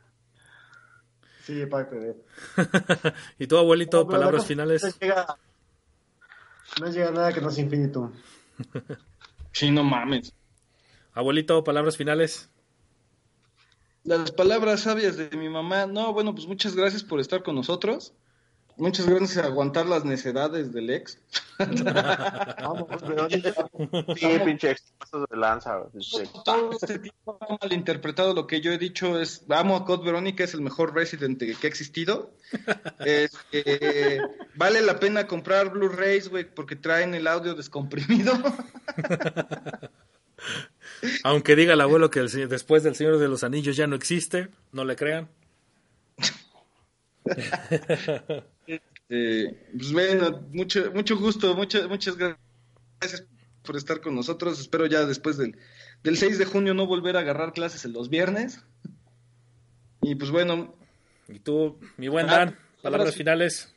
[1.43, 2.15] Sí, parte de.
[3.39, 4.83] y tu abuelito, No, palabras finales.
[4.83, 5.37] No llega,
[6.79, 8.11] no llega nada que no sea infinitum.
[9.53, 10.33] Sí, no mames.
[11.13, 12.49] Abuelito, palabras finales.
[14.03, 15.85] Las palabras sabias de mi mamá.
[15.85, 18.13] No, bueno, pues muchas gracias por estar con nosotros.
[18.77, 21.19] Muchas gracias por aguantar las necedades del ex.
[21.59, 23.53] Vamos, Verónica.
[24.17, 25.83] Sí, pinche ex, pasas de lanza.
[26.43, 30.43] Todo este tiempo ha malinterpretado lo que yo he dicho es, amo a Code Verónica,
[30.43, 32.31] es el mejor Resident que ha existido.
[32.99, 34.19] Este,
[34.55, 38.33] vale la pena comprar Blu-rays, güey, porque traen el audio descomprimido.
[41.23, 44.49] Aunque diga el abuelo que el después del Señor de los Anillos ya no existe,
[44.71, 45.29] no le crean.
[49.13, 53.25] Eh, pues bueno, mucho, mucho gusto, muchas, muchas gracias
[53.61, 54.57] por estar con nosotros.
[54.57, 55.57] Espero ya después del,
[56.01, 58.63] del 6 de junio no volver a agarrar clases en los viernes.
[60.01, 60.73] Y pues bueno,
[61.27, 63.17] Y tú, mi buen Ah, Dan, palabras sí.
[63.17, 63.75] finales.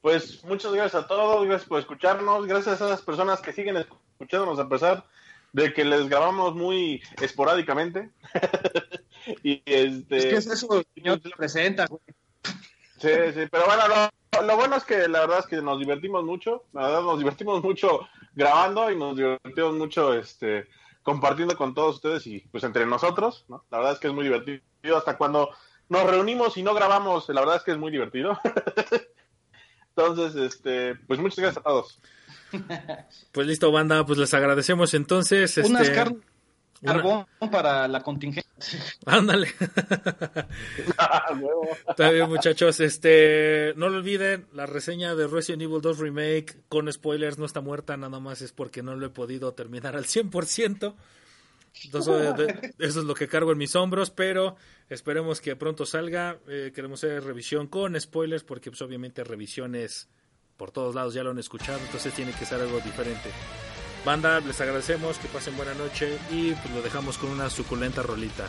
[0.00, 4.58] Pues muchas gracias a todos, gracias por escucharnos, gracias a esas personas que siguen escuchándonos
[4.58, 5.06] a pesar
[5.54, 8.10] de que les grabamos muy esporádicamente.
[9.42, 10.16] y este...
[10.16, 12.00] es que es eso, señor, te lo presenta, güey.
[12.98, 16.24] Sí, sí, pero bueno, lo, lo bueno es que la verdad es que nos divertimos
[16.24, 18.00] mucho, la verdad nos divertimos mucho
[18.34, 20.68] grabando y nos divertimos mucho este
[21.02, 23.64] compartiendo con todos ustedes y pues entre nosotros, ¿no?
[23.70, 25.50] La verdad es que es muy divertido hasta cuando
[25.88, 28.38] nos reunimos y no grabamos, la verdad es que es muy divertido.
[29.96, 32.00] Entonces, este, pues muchas gracias a todos.
[33.32, 35.56] Pues listo, banda, pues les agradecemos entonces.
[35.58, 38.50] Unas este, Una- carbón para la contingencia.
[39.06, 39.48] Ándale.
[40.98, 41.38] Ah.
[41.88, 42.80] Está bien, muchachos.
[42.80, 47.60] Este, no lo olviden, la reseña de Resident Evil 2 Remake con spoilers no está
[47.60, 50.94] muerta, nada más es porque no lo he podido terminar al 100%.
[51.84, 54.56] Entonces, eso es lo que cargo en mis hombros, pero
[54.88, 56.38] esperemos que pronto salga.
[56.48, 60.08] Eh, queremos hacer revisión con spoilers porque pues obviamente revisiones
[60.56, 63.30] por todos lados ya lo han escuchado, entonces tiene que ser algo diferente.
[64.04, 68.46] Banda, les agradecemos, que pasen buena noche y pues lo dejamos con una suculenta rolita.